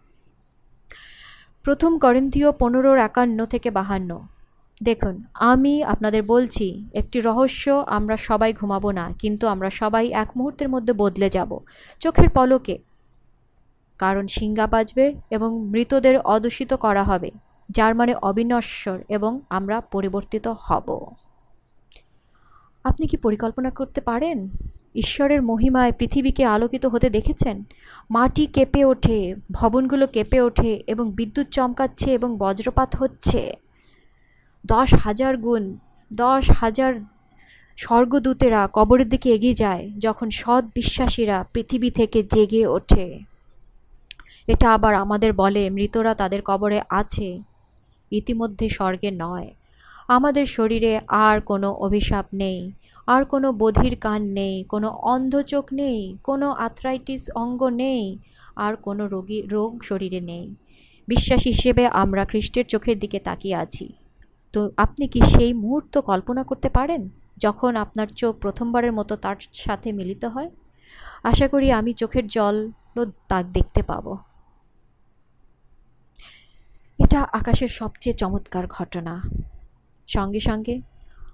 প্রথম 1.64 1.98
করিন্থীয় 1.98 2.52
পনেরোর 2.52 2.98
একান্ন 2.98 3.46
থেকে 3.46 3.72
বাহান্ন। 3.72 4.22
দেখুন, 4.84 5.24
আমি 5.34 5.84
আপনাদের 5.84 6.24
বলছি, 6.24 6.86
একটি 6.94 7.20
রহস্য, 7.20 7.84
আমরা 7.88 8.18
সবাই 8.18 8.54
ঘুমাবো 8.54 8.92
না, 8.92 9.14
কিন্তু 9.20 9.48
আমরা 9.48 9.70
সবাই 9.70 10.10
এক 10.10 10.30
মুহূর্তের 10.36 10.70
মধ্যে 10.70 10.94
বদলে 10.94 11.30
যাব, 11.30 11.60
চোখের 12.00 12.30
পলকে। 12.30 12.78
কারণ 13.98 14.28
সিঙ্গা 14.28 14.68
বাজবে 14.68 15.14
এবং 15.30 15.66
মৃতদের 15.66 16.20
অদূষিত 16.20 16.74
করা 16.74 17.04
হবে, 17.04 17.32
যার 17.70 17.96
মানে 17.96 18.16
অবিনশ্বর 18.16 19.00
এবং 19.10 19.40
আমরা 19.50 19.82
পরিবর্তিত 19.82 20.54
হব। 20.60 21.12
আপনি 22.86 23.08
কি 23.08 23.18
পরিকল্পনা 23.18 23.70
করতে 23.70 24.02
পারেন? 24.02 24.50
ঈশ্বরের 24.96 25.42
মহিমায় 25.42 25.92
পৃথিবীকে 25.92 26.46
আলোকিত 26.46 26.86
হতে 26.86 27.10
দেখেছেন? 27.10 27.64
মাটি 28.10 28.46
কেঁপে 28.46 28.86
ওঠে, 28.86 29.36
ভবনগুলো 29.52 30.08
কেঁপে 30.08 30.42
ওঠে 30.42 30.84
এবং 30.88 31.12
বিদ্যুৎ 31.12 31.48
চমকাচ্ছে 31.48 32.14
এবং 32.14 32.38
বজ্রপাত 32.38 32.96
হচ্ছে। 32.96 33.56
দশ 34.66 34.94
হাজার 34.94 35.38
গুণ, 35.38 35.78
দশ 36.14 36.52
হাজার 36.52 36.94
স্বর্গদূতেরা 37.78 38.70
কবরের 38.74 39.10
দিকে 39.10 39.30
এগিয়ে 39.30 39.54
যায় 39.54 39.92
যখন 40.00 40.30
সৎ 40.30 40.66
বিশ্বাসীরা 40.76 41.46
পৃথিবী 41.54 41.90
থেকে 41.90 42.24
জেগে 42.24 42.66
ওঠে। 42.66 43.20
এটা 44.48 44.74
আবার 44.74 44.96
আমাদের 44.96 45.34
বলে, 45.34 45.70
মৃতরা 45.70 46.16
তাদের 46.16 46.42
কবরে 46.46 46.82
আছে, 46.90 47.42
ইতিমধ্যে 48.12 48.70
স্বর্গে 48.70 49.12
নয়। 49.12 49.54
আমাদের 50.10 50.46
শরীরে 50.46 50.94
আর 51.08 51.42
কোনো 51.42 51.70
অভিশাপ 51.72 52.26
নেই, 52.34 52.60
আর 53.08 53.26
কোনো 53.26 53.48
বধির 53.54 53.96
কান 53.96 54.22
নেই, 54.40 54.64
কোনো 54.64 54.90
অন্ধ 55.14 55.34
চোখ 55.42 55.66
নেই, 55.74 56.18
কোনো 56.24 56.48
আথরাইটিস 56.68 57.24
অঙ্গ 57.36 57.62
নেই, 57.70 58.04
আর 58.56 58.76
কোনো 58.76 59.08
রোগী, 59.08 59.40
রোগ 59.56 59.72
শরীরে 59.84 60.22
নেই। 60.22 60.46
বিশ্বাস 61.08 61.42
হিসেবে 61.44 61.88
আমরা 61.88 62.26
খ্রিস্টের 62.26 62.66
চোখের 62.66 63.00
দিকে 63.00 63.20
তাকিয়ে 63.20 63.56
আছি। 63.56 63.86
তো 64.54 64.72
আপনি 64.78 65.08
কি 65.08 65.20
সেই 65.22 65.54
মুহূর্ত 65.54 65.98
কল্পনা 65.98 66.44
করতে 66.44 66.70
পারেন, 66.70 67.10
যখন 67.38 67.76
আপনার 67.76 68.08
চোখ 68.08 68.34
প্রথমবারের 68.44 68.94
মতো 68.94 69.16
তার 69.16 69.38
সাথে 69.66 69.92
মিলিত 69.92 70.26
হয়? 70.26 70.50
আশা 71.24 71.48
করি 71.48 71.68
আমি 71.72 71.94
চোখের 71.94 72.28
জল 72.28 72.56
দাগ 73.30 73.46
দেখতে 73.58 73.82
পাবো। 73.84 74.18
এটা 77.00 77.20
আকাশের 77.40 77.68
সবচেয়ে 77.68 78.16
চমৎকার 78.22 78.68
ঘটনা। 78.68 79.14
সঙ্গে 80.08 80.40
সঙ্গে, 80.40 80.82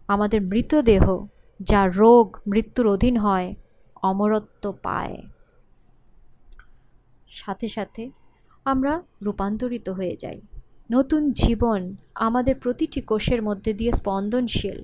আমাদের 0.08 0.42
মৃতদেহ, 0.42 1.26
যা 1.62 1.88
রোগ 1.88 2.38
মৃত্যুর 2.48 2.88
অধীন 2.88 3.18
হয়, 3.18 3.56
অমরত্ব 4.02 4.74
পায়। 4.84 5.22
সাথে 7.28 7.68
সাথে 7.68 8.12
আমরা 8.66 9.02
রূপান্তরিত 9.22 9.90
হয়ে 9.90 10.16
যাই। 10.20 10.42
নতুন 10.92 11.32
জীবন 11.32 11.96
আমাদের 12.16 12.56
প্রতিটি 12.56 13.02
কোষের 13.02 13.42
মধ্যে 13.42 13.74
দিয়ে 13.74 13.92
স্পন্দনশীল। 13.92 14.84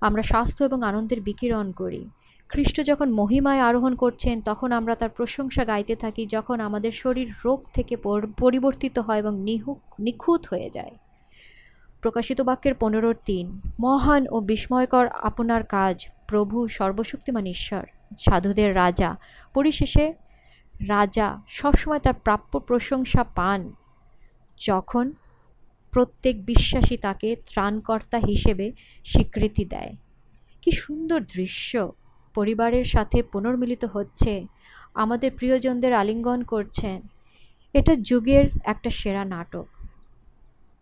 আমরা 0.00 0.22
স্বাস্থ্য 0.22 0.64
এবং 0.64 0.82
আনন্দের 0.82 1.20
বিকিরণ 1.20 1.72
করি। 1.72 2.08
খ্রিস্ট 2.48 2.80
যখন 2.80 3.12
মহিমায় 3.12 3.60
আরোহণ 3.60 3.94
করছেন, 3.94 4.40
তখন 4.40 4.72
আমরা 4.72 4.94
তার 4.94 5.08
প্রশংসা 5.08 5.64
গাইতে 5.64 5.96
থাকি 5.96 6.26
যখন 6.26 6.60
আমাদের 6.60 6.92
শরীর 6.92 7.32
রোগ 7.44 7.64
থেকে 7.74 7.96
পরিবর্তিত 8.38 8.98
হয় 8.98 9.18
এবং 9.18 9.40
নিখুঁত 9.98 10.46
হয়ে 10.50 10.70
যায়। 10.70 10.90
প্রকাশিত 12.02 12.40
বাক্যের 12.40 12.74
পনেরোর 12.74 13.16
তিন, 13.26 13.60
মহান 13.80 14.26
ও 14.30 14.40
বিস্ময়কর 14.40 15.06
আপনার 15.06 15.64
কাজ, 15.64 16.08
প্রভু 16.28 16.68
সর্বশক্তিমান 16.68 17.46
ঈশ্বর, 17.46 17.86
সাধুদের 18.18 18.76
রাজা, 18.76 19.16
পরিশেষে, 19.54 20.14
রাজা 20.88 21.42
সবসময় 21.46 21.98
তার 21.98 22.14
প্রাপ্য 22.14 22.60
প্রশংসা 22.60 23.24
পান। 23.24 23.72
যখন 24.66 25.12
প্রত্যেক 25.90 26.44
বিশ্বাসী 26.44 26.96
তাকে 26.96 27.36
ত্রাণকর্তা 27.46 28.18
হিসেবে 28.18 28.72
স্বীকৃতি 29.04 29.64
দেয়। 29.64 29.94
কি 30.62 30.70
সুন্দর 30.70 31.20
দৃশ্য। 31.20 31.92
পরিবারের 32.34 32.84
সাথে 32.84 33.22
পুনর্মিলিত 33.22 33.84
হচ্ছে। 33.84 34.46
আমাদের 34.94 35.32
প্রিয়জনদের 35.32 35.92
আলিঙ্গন 35.92 36.42
করছেন। 36.42 37.02
এটা 37.74 37.96
যুগের 37.96 38.44
একটা 38.64 38.90
সেরা 38.90 39.24
নাটক। 39.24 39.66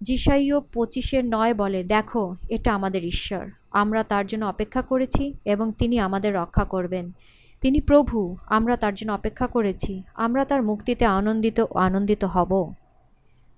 জিসাইও 0.03 0.61
পঁচিশের 0.61 1.25
নয় 1.25 1.55
বলে, 1.55 1.85
দেখো, 1.85 2.37
এটা 2.49 2.75
আমাদের 2.75 3.05
ঈশ্বর। 3.05 3.51
আমরা 3.71 4.05
তার 4.05 4.27
জন্য 4.27 4.45
অপেক্ষা 4.45 4.83
করেছি 4.83 5.35
এবং 5.45 5.73
তিনি 5.79 5.99
আমাদের 5.99 6.35
রক্ষা 6.35 6.65
করবেন। 6.65 7.13
তিনি 7.61 7.81
প্রভু, 7.81 8.37
আমরা 8.47 8.77
তার 8.77 8.95
জন্য 8.95 9.13
অপেক্ষা 9.13 9.47
করেছি। 9.47 10.03
আমরা 10.15 10.45
তার 10.45 10.63
মুক্তিতে 10.63 11.05
আনন্দিত 11.05 11.61
আনন্দিত 11.61 12.25
হব। 12.25 12.73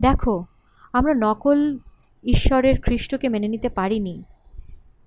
দেখো, 0.03 0.45
আমরা 0.93 1.15
নকল 1.15 1.79
ঈশ্বরের 2.25 2.81
খ্রিস্টকে 2.81 3.29
মেনে 3.29 3.49
নিতে 3.49 3.69
পারিনি, 3.69 4.23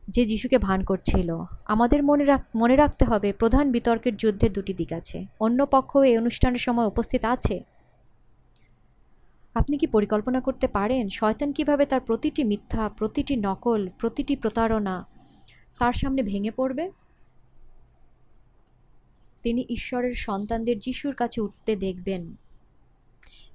যে 0.07 0.25
যিশুকে 0.25 0.57
ভান 0.57 0.83
করছিল। 0.83 1.43
আমাদের 1.65 2.03
মনে 2.03 2.25
রাখ, 2.25 2.43
মনে 2.55 2.75
রাখতে 2.75 3.05
হবে, 3.05 3.33
প্রধান 3.33 3.71
বিতর্কের 3.71 4.15
যুদ্ধের 4.15 4.53
দুটি 4.53 4.73
দিক 4.73 4.93
আছে। 4.93 5.25
অন্য 5.39 5.65
পক্ষ 5.65 5.97
এই 5.97 6.17
অনুষ্ঠানের 6.17 6.57
সময় 6.57 6.85
উপস্থিত 6.85 7.25
আছে। 7.25 7.63
আপনি 9.55 9.77
কি 9.77 9.87
পরিকল্পনা 9.87 10.39
করতে 10.39 10.67
পারেন? 10.67 11.09
শয়তান 11.09 11.51
কীভাবে 11.51 11.85
তার 11.85 12.01
প্রতিটি 12.01 12.43
মিথ্যা, 12.43 12.89
প্রতিটি 12.89 13.35
নকল, 13.35 13.89
প্রতিটি 13.99 14.35
প্রতারণা 14.35 15.05
তার 15.79 15.93
সামনে 15.93 16.23
ভেঙে 16.23 16.51
পড়বে? 16.51 16.91
তিনি 19.41 19.65
ঈশ্বরের 19.69 20.13
সন্তানদের 20.13 20.79
যিশুর 20.79 21.15
কাছে 21.15 21.41
উঠতে 21.41 21.75
দেখবেন। 21.75 22.35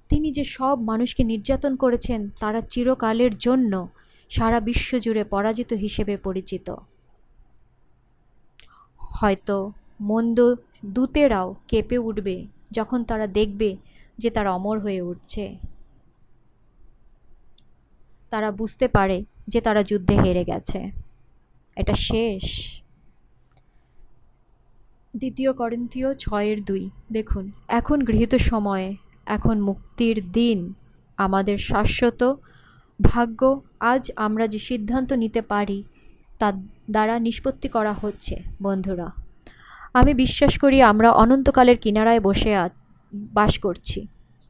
তিনি 0.09 0.31
যে 0.31 0.43
সব 0.43 0.81
মানুষকে 0.81 1.23
নির্যাতন 1.23 1.75
করেছেন, 1.75 2.29
তারা 2.39 2.61
চিরকালের 2.61 3.37
জন্য 3.37 3.87
সারা 4.29 4.59
বিশ্ব 4.59 4.99
জুড়ে 4.99 5.23
পরাজিত 5.23 5.73
হিসেবে 5.73 6.17
পরিচিত। 6.17 6.75
হয়তো 8.97 9.71
মন্দ 10.01 10.55
দূতেরাও 10.85 11.55
কেঁপে 11.67 11.97
উঠবে 11.97 12.47
যখন 12.71 13.03
তারা 13.03 13.27
দেখবে 13.27 13.77
যে 14.17 14.29
তারা 14.29 14.51
অমর 14.51 14.79
হয়ে 14.79 15.01
উঠছে। 15.01 15.57
তারা 18.29 18.51
বুঝতে 18.51 18.87
পারে 18.87 19.25
যে 19.47 19.61
তারা 19.61 19.83
যুদ্ধে 19.83 20.15
হেরে 20.21 20.43
গেছে। 20.43 20.91
এটা 21.75 21.93
শেষ। 21.93 22.43
দ্বিতীয় 25.17 25.53
করন্থীয় 25.53 26.13
ছয়ের 26.13 26.63
দুই। 26.63 26.89
দেখুন, 27.11 27.51
এখন 27.67 28.01
গৃহীত 28.01 28.35
সময়ে, 28.35 28.95
এখন 29.25 29.61
মুক্তির 29.61 30.31
দিন। 30.31 30.73
আমাদের 31.17 31.57
শাশ্বত 31.57 32.33
ভাগ্য 33.01 33.61
আজ 33.79 34.11
আমরা 34.15 34.47
যে 34.47 34.59
সিদ্ধান্ত 34.59 35.13
নিতে 35.13 35.41
পারি, 35.41 35.83
তার 36.39 36.53
দ্বারা 36.91 37.19
নিষ্পত্তি 37.19 37.67
করা 37.67 37.93
হচ্ছে, 37.93 38.35
বন্ধুরা। 38.61 39.11
আমি 39.93 40.13
বিশ্বাস 40.13 40.59
করি 40.59 40.81
আমরা 40.81 41.11
অনন্তকালের 41.11 41.77
কিনারায় 41.77 42.19
বসে 42.19 42.55
বাস 43.13 43.59
করছি। 43.59 44.07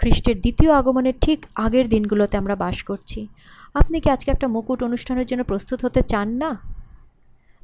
খ্রিস্টের 0.07 0.41
দ্বিতীয় 0.41 0.71
আগমনের 0.73 1.13
ঠিক 1.21 1.45
আগের 1.55 1.89
দিনগুলোতে 1.89 2.37
আমরা 2.37 2.55
বাস 2.55 2.83
করছি। 2.83 3.27
আপনি 3.73 3.99
কি 3.99 4.09
আজকে 4.09 4.31
একটা 4.31 4.47
মুকুট 4.47 4.83
অনুষ্ঠানের 4.83 5.25
জন্য 5.25 5.43
প্রস্তুত 5.43 5.85
হতে 5.85 6.01
চান 6.01 6.29
না? 6.29 6.59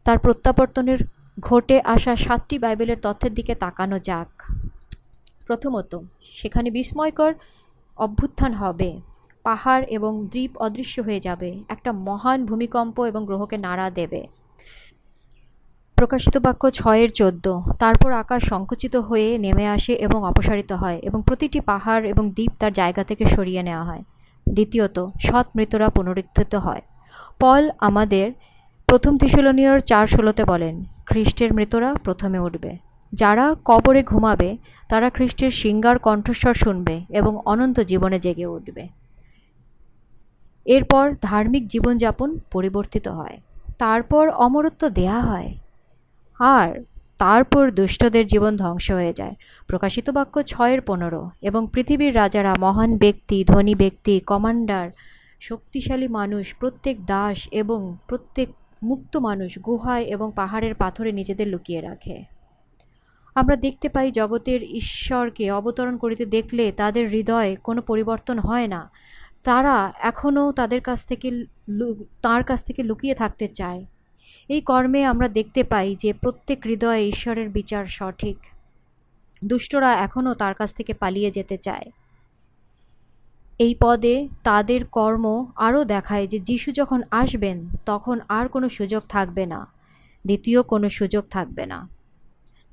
তার 0.04 0.18
প্রত্যাবর্তনের 0.18 0.98
ঘটে 1.40 1.82
আসা 1.82 2.16
সাতটি 2.16 2.60
বাইবেলের 2.60 2.98
তথ্যের 3.02 3.34
দিকে 3.34 3.56
তাকানো 3.56 4.00
যাক। 4.00 4.52
প্রথমত, 5.48 6.00
সেখানে 6.22 6.72
বিস্ময়কর 6.72 7.34
অভ্যুত্থান 7.98 8.54
হবে। 8.54 9.02
পাহাড় 9.44 9.84
এবং 9.90 10.28
দ্বীপ 10.28 10.58
অদৃশ্য 10.58 11.02
হয়ে 11.02 11.20
যাবে। 11.20 11.64
একটা 11.70 11.92
মহান 11.92 12.46
ভূমিকম্প 12.46 13.00
এবং 13.00 13.26
গ্রহকে 13.26 13.58
নাড়া 13.58 13.90
দেবে। 13.90 14.28
প্রকাশিত 16.04 16.38
বাক্য 16.38 16.72
ছয়ের 16.72 17.12
চোদ্দ। 17.12 17.60
তারপর 17.80 18.12
আকাশ 18.14 18.44
সংকুচিত 18.44 18.96
হয়ে 18.96 19.38
নেমে 19.38 19.68
আসে 19.68 19.94
এবং 19.94 20.24
অপসারিত 20.24 20.72
হয় 20.72 21.00
এবং 21.04 21.24
প্রতিটি 21.28 21.60
পাহাড় 21.60 22.10
এবং 22.10 22.32
দ্বীপ 22.32 22.52
তার 22.60 22.74
জায়গা 22.74 23.04
থেকে 23.04 23.26
সরিয়ে 23.26 23.64
নেওয়া 23.64 23.84
হয়। 23.84 24.04
দ্বিতীয়ত, 24.50 25.10
সৎ 25.20 25.46
মৃতরা 25.56 25.90
পুনরুত্থিত 25.90 26.56
হয়। 26.56 26.82
পল 27.40 27.72
আমাদের 27.80 28.32
প্রথম 28.88 29.18
তিশুলনীয়র 29.18 29.80
চার 29.80 30.08
ষোলোতে 30.08 30.46
বলেন, 30.46 30.84
খ্রিস্টের 31.06 31.54
মৃতরা 31.54 31.94
প্রথমে 31.94 32.40
উঠবে। 32.40 32.78
যারা 33.14 33.56
কবরে 33.66 34.04
ঘুমাবে, 34.04 34.58
তারা 34.90 35.10
খ্রিস্টের 35.10 35.52
সিঙ্গার 35.52 36.00
কণ্ঠস্বর 36.00 36.54
শুনবে 36.54 37.02
এবং 37.10 37.42
অনন্ত 37.46 37.80
জীবনে 37.80 38.20
জেগে 38.20 38.46
উঠবে। 38.46 38.88
এরপর 40.66 41.16
ধার্মিক 41.22 41.68
জীবনযাপন 41.68 42.40
পরিবর্তিত 42.52 43.08
হয়। 43.08 43.38
তারপর 43.78 44.30
অমরত্ব 44.30 44.90
দেয়া 44.90 45.20
হয়। 45.20 45.54
আর 46.40 46.84
তারপর 47.18 47.72
দুষ্টদের 47.72 48.28
জীবন 48.28 48.58
ধ্বংস 48.58 48.92
হয়ে 48.92 49.14
যায়। 49.14 49.36
প্রকাশিত 49.68 50.10
বাক্য 50.10 50.44
ছয়ের 50.44 50.82
পনেরো। 50.82 51.30
এবং 51.42 51.68
পৃথিবীর 51.74 52.16
রাজারা 52.16 52.56
মহান 52.60 52.98
ব্যক্তি, 52.98 53.44
ধনী 53.44 53.76
ব্যক্তি, 53.76 54.20
কমান্ডার, 54.20 54.92
শক্তিশালী 55.42 56.08
মানুষ, 56.08 56.56
প্রত্যেক 56.56 57.06
দাস 57.06 57.48
এবং 57.52 57.98
প্রত্যেক 58.08 58.50
মুক্ত 58.84 59.18
মানুষ 59.18 59.60
গুহায় 59.60 60.02
এবং 60.02 60.32
পাহাড়ের 60.36 60.76
পাথরে 60.76 61.12
নিজেদের 61.12 61.48
লুকিয়ে 61.48 61.82
রাখে। 61.82 62.24
আমরা 63.36 63.56
দেখতে 63.56 63.90
পাই 63.90 64.12
জগতের 64.12 64.64
ঈশ্বরকে 64.64 65.52
অবতরণ 65.52 65.98
করিতে 65.98 66.26
দেখলে 66.26 66.72
তাদের 66.72 67.10
হৃদয়ে 67.10 67.56
কোনো 67.56 67.82
পরিবর্তন 67.82 68.40
হয় 68.40 68.68
না। 68.68 68.92
তারা 69.44 69.94
এখনও 70.00 70.52
তাদের 70.52 70.82
কাছ 70.82 71.06
থেকে 71.06 71.46
তার 72.22 72.44
কাছ 72.44 72.64
থেকে 72.64 72.84
লুকিয়ে 72.84 73.16
থাকতে 73.16 73.48
চায়। 73.48 73.86
এই 74.50 74.62
কর্মে 74.62 75.06
আমরা 75.06 75.28
দেখতে 75.28 75.64
পাই 75.64 75.96
যে 75.96 76.14
প্রত্যেক 76.14 76.60
হৃদয়ে 76.66 77.08
ঈশ্বরের 77.08 77.50
বিচার 77.50 77.86
সঠিক। 77.86 78.38
দুষ্টরা 79.46 79.94
এখনও 79.94 80.34
তার 80.34 80.54
কাছ 80.54 80.74
থেকে 80.74 80.94
পালিয়ে 80.94 81.32
যেতে 81.32 81.58
চায়। 81.58 81.92
এই 83.60 83.76
পদে 83.80 84.28
তাদের 84.44 84.86
কর্ম 84.86 85.46
আরও 85.56 85.86
দেখায় 85.86 86.28
যে 86.28 86.40
যিশু 86.40 86.72
যখন 86.72 87.02
আসবেন, 87.12 87.68
তখন 87.86 88.20
আর 88.30 88.48
কোনো 88.48 88.70
সুযোগ 88.70 89.04
থাকবে 89.10 89.46
না। 89.46 89.68
দ্বিতীয় 90.26 90.64
কোনো 90.64 90.90
সুযোগ 90.90 91.26
থাকবে 91.30 91.66
না। 91.66 91.88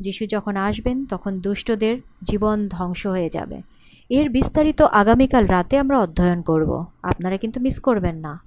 যিশু 0.00 0.26
যখন 0.26 0.56
আসবেন, 0.56 1.06
তখন 1.06 1.40
দুষ্টদের 1.40 1.98
জীবন 2.22 2.68
ধ্বংস 2.68 3.06
হয়ে 3.06 3.30
যাবে। 3.30 3.62
এর 4.10 4.30
বিস্তারিত 4.30 4.82
আগামীকাল 4.82 5.46
রাতে 5.46 5.78
আমরা 5.78 5.98
অধ্যয়ন 5.98 6.42
করব। 6.42 6.84
আপনারা 7.02 7.36
কিন্তু 7.36 7.60
মিস 7.60 7.80
করবেন 7.80 8.16
না। 8.16 8.40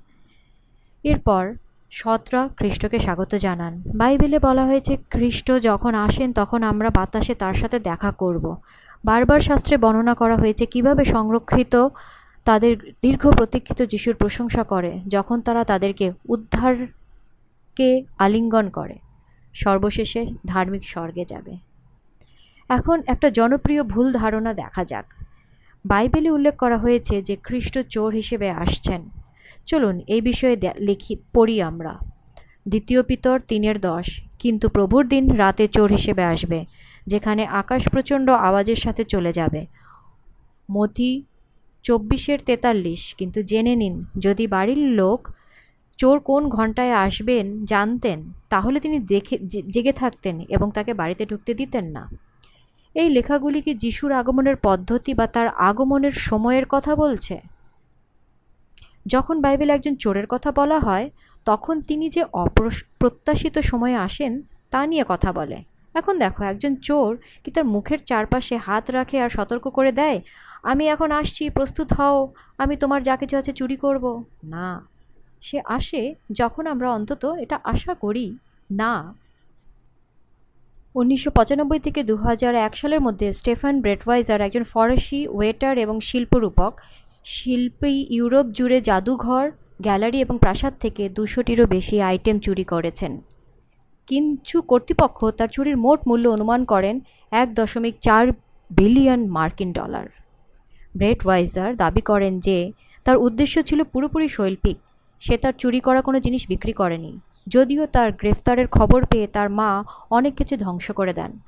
এরপর 1.04 1.52
সৎরা 1.94 2.50
খ্রিস্টকে 2.58 3.00
স্বাগত 3.00 3.36
জানান। 3.36 3.84
বাইবেলে 3.96 4.40
বলা 4.40 4.66
হয়েছে 4.66 4.98
খ্রিস্ট 5.10 5.52
যখন 5.52 5.96
আসেন, 5.96 6.34
তখন 6.34 6.64
আমরা 6.64 6.90
বাতাসে 6.90 7.36
তার 7.36 7.54
সাথে 7.54 7.80
দেখা 7.80 8.12
করব। 8.12 8.56
বারবার 9.06 9.40
শাস্ত্রে 9.40 9.78
বর্ণনা 9.78 10.14
করা 10.14 10.36
হয়েছে, 10.36 10.66
কীভাবে 10.66 11.06
সংরক্ষিত 11.06 11.88
তাদের 12.46 12.78
দীর্ঘ 13.02 13.30
প্রতীক্ষিত 13.30 13.82
যিশুর 13.82 14.16
প্রশংসা 14.16 14.64
করে, 14.64 15.00
যখন 15.08 15.42
তারা 15.42 15.64
তাদেরকে 15.64 16.12
উদ্ধারকে 16.30 17.90
আলিঙ্গন 18.20 18.70
করে। 18.70 18.96
সর্বশেষে 19.54 20.22
ধার্মিক 20.48 20.84
স্বর্গে 20.88 21.26
যাবে। 21.26 21.54
এখন 22.70 23.02
একটা 23.08 23.30
জনপ্রিয় 23.30 23.84
ভুল 23.84 24.14
ধারণা 24.14 24.54
দেখা 24.54 24.84
যাক। 24.86 25.06
বাইবেলে 25.86 26.30
উল্লেখ 26.30 26.56
করা 26.56 26.78
হয়েছে 26.78 27.22
যে 27.22 27.36
খ্রিস্ট 27.44 27.80
চোর 27.80 28.14
হিসেবে 28.14 28.50
আসছেন। 28.50 29.23
চলুন 29.68 30.02
এই 30.08 30.22
বিষয়ে 30.22 30.56
লিখি, 30.80 31.16
পড়ি 31.34 31.62
আমরা। 31.62 31.94
দ্বিতীয় 32.68 33.04
পিতর, 33.04 33.40
তিনের 33.40 33.80
দশ। 33.80 34.08
কিন্তু 34.40 34.70
প্রভুর 34.70 35.08
দিন 35.08 35.32
রাতে 35.32 35.68
চোর 35.68 35.92
হিসেবে 35.92 36.24
আসবে, 36.24 36.66
যেখানে 37.08 37.46
আকাশ 37.46 37.90
প্রচণ্ড 37.90 38.30
আওয়াজের 38.30 38.76
সাথে 38.76 39.04
চলে 39.04 39.32
যাবে। 39.34 39.66
মতি 40.72 41.24
চব্বিশের 41.84 42.40
তেতাল্লিশ। 42.46 43.16
কিন্তু 43.18 43.44
জেনে 43.44 43.76
নিন, 43.76 44.06
যদি 44.20 44.48
বাড়ির 44.48 44.78
লোক 44.78 45.30
চোর 45.98 46.20
কোন 46.20 46.50
ঘন্টায় 46.50 46.94
আসবেন 46.94 47.66
জানতেন, 47.66 48.20
তাহলে 48.50 48.80
তিনি 48.80 49.00
দেখে 49.00 49.38
জেগে 49.70 49.92
থাকতেন 49.92 50.36
এবং 50.50 50.72
তাকে 50.72 50.94
বাড়িতে 50.94 51.26
ঢুকতে 51.26 51.54
দিতেন 51.54 51.86
না। 51.86 52.10
এই 52.96 53.10
লেখাগুলি 53.10 53.62
কি 53.62 53.74
যিশুর 53.74 54.12
আগমনের 54.12 54.56
পদ্ধতি 54.56 55.14
বা 55.14 55.28
তার 55.28 55.48
আগমনের 55.48 56.12
সময়ের 56.12 56.66
কথা 56.70 56.96
বলছে? 56.96 57.53
যখন 59.06 59.42
বাইবেল 59.42 59.70
একজন 59.70 59.96
চোরের 59.96 60.28
কথা 60.30 60.52
বলা 60.52 60.80
হয়, 60.80 61.10
তখন 61.46 61.82
তিনি 61.82 62.10
যে 62.10 62.24
অপ্রত্যাশিত 62.34 63.60
সময়ে 63.60 63.96
আসেন, 63.96 64.42
তা 64.72 64.86
নিয়ে 64.86 65.06
কথা 65.08 65.32
বলে। 65.32 65.64
এখন 65.94 66.20
দেখো, 66.20 66.44
একজন 66.44 66.76
চোর 66.76 67.18
কি 67.44 67.52
তার 67.52 67.66
মুখের 67.66 68.00
চারপাশে 68.00 68.58
হাত 68.58 68.92
রাখে 68.92 69.22
আর 69.22 69.30
সতর্ক 69.30 69.70
করে 69.70 69.92
দেয়? 69.92 70.22
আমি 70.64 70.88
এখন 70.88 71.12
আসছি, 71.12 71.50
প্রস্তুত 71.50 71.94
হও, 71.94 72.34
আমি 72.58 72.76
তোমার 72.76 73.04
যা 73.04 73.16
কিছু 73.16 73.38
আছে 73.38 73.54
চুরি 73.54 73.76
করব। 73.76 74.24
না। 74.44 74.88
সে 75.42 75.62
আসে 75.66 76.16
যখন 76.32 76.68
আমরা 76.68 76.92
অন্তত 76.92 77.26
এটা 77.26 77.60
আশা 77.64 77.94
করি, 77.94 78.38
না। 78.72 79.14
উনিশশো 80.96 81.32
পঁচানব্বই 81.32 81.80
থেকে 81.80 82.04
দু 82.04 82.18
এক 82.56 82.76
সালের 82.78 83.02
মধ্যে 83.02 83.34
স্টেফান 83.34 83.82
ব্রেটওয়াইজার 83.82 84.42
একজন 84.42 84.64
ফরাসি 84.64 85.28
ওয়েটার 85.28 85.78
এবং 85.78 86.00
শিল্পরূপক 86.00 86.80
শিল্পী 87.24 88.08
ইউরোপ 88.10 88.46
জুড়ে 88.46 88.82
জাদুঘর, 88.82 89.52
গ্যালারি 89.82 90.20
এবং 90.22 90.38
প্রাসাদ 90.42 90.74
থেকে 90.80 91.10
দুশোটিরও 91.10 91.66
বেশি 91.66 92.02
আইটেম 92.02 92.40
চুরি 92.40 92.64
করেছেন। 92.64 93.22
কিন্তু 94.08 94.62
কর্তৃপক্ষ 94.62 95.26
তার 95.26 95.48
চুরির 95.48 95.78
মোট 95.78 96.00
মূল্য 96.08 96.30
অনুমান 96.30 96.66
করেন 96.66 97.00
এক 97.32 97.56
দশমিক 97.56 97.96
চার 98.02 98.28
বিলিয়ন 98.72 99.28
মার্কিন 99.28 99.74
ডলার। 99.74 100.08
ব্রেট 100.96 101.26
ওয়াইজার 101.26 101.76
দাবি 101.76 102.02
করেন 102.02 102.40
যে, 102.40 102.72
তার 103.04 103.18
উদ্দেশ্য 103.18 103.62
ছিল 103.62 103.84
পুরোপুরি 103.84 104.28
শৈল্পিক। 104.28 104.78
সে 105.20 105.38
তার 105.38 105.54
চুরি 105.58 105.80
করা 105.80 106.02
কোনো 106.02 106.20
জিনিস 106.20 106.46
বিক্রি 106.48 106.74
করেনি। 106.74 107.20
যদিও 107.48 107.86
তার 107.86 108.12
গ্রেফতারের 108.12 108.68
খবর 108.68 109.06
পেয়ে 109.06 109.28
তার 109.28 109.50
মা 109.50 109.84
অনেক 110.12 110.36
কিছু 110.36 110.58
ধ্বংস 110.58 110.92
করে 110.92 111.14
দেন। 111.14 111.40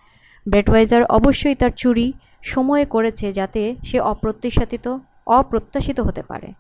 ব্রেটওয়াইজার 0.48 1.04
অবশ্যই 1.04 1.56
তার 1.56 1.70
চুরি 1.70 2.14
সময়ে 2.42 2.86
করেছে 2.86 3.32
যাতে 3.32 3.76
সে 3.84 4.00
অপ্রত্যাশিত 4.00 4.98
অপ্রত্যাশিত 5.28 6.00
হতে 6.00 6.24
পারে। 6.24 6.54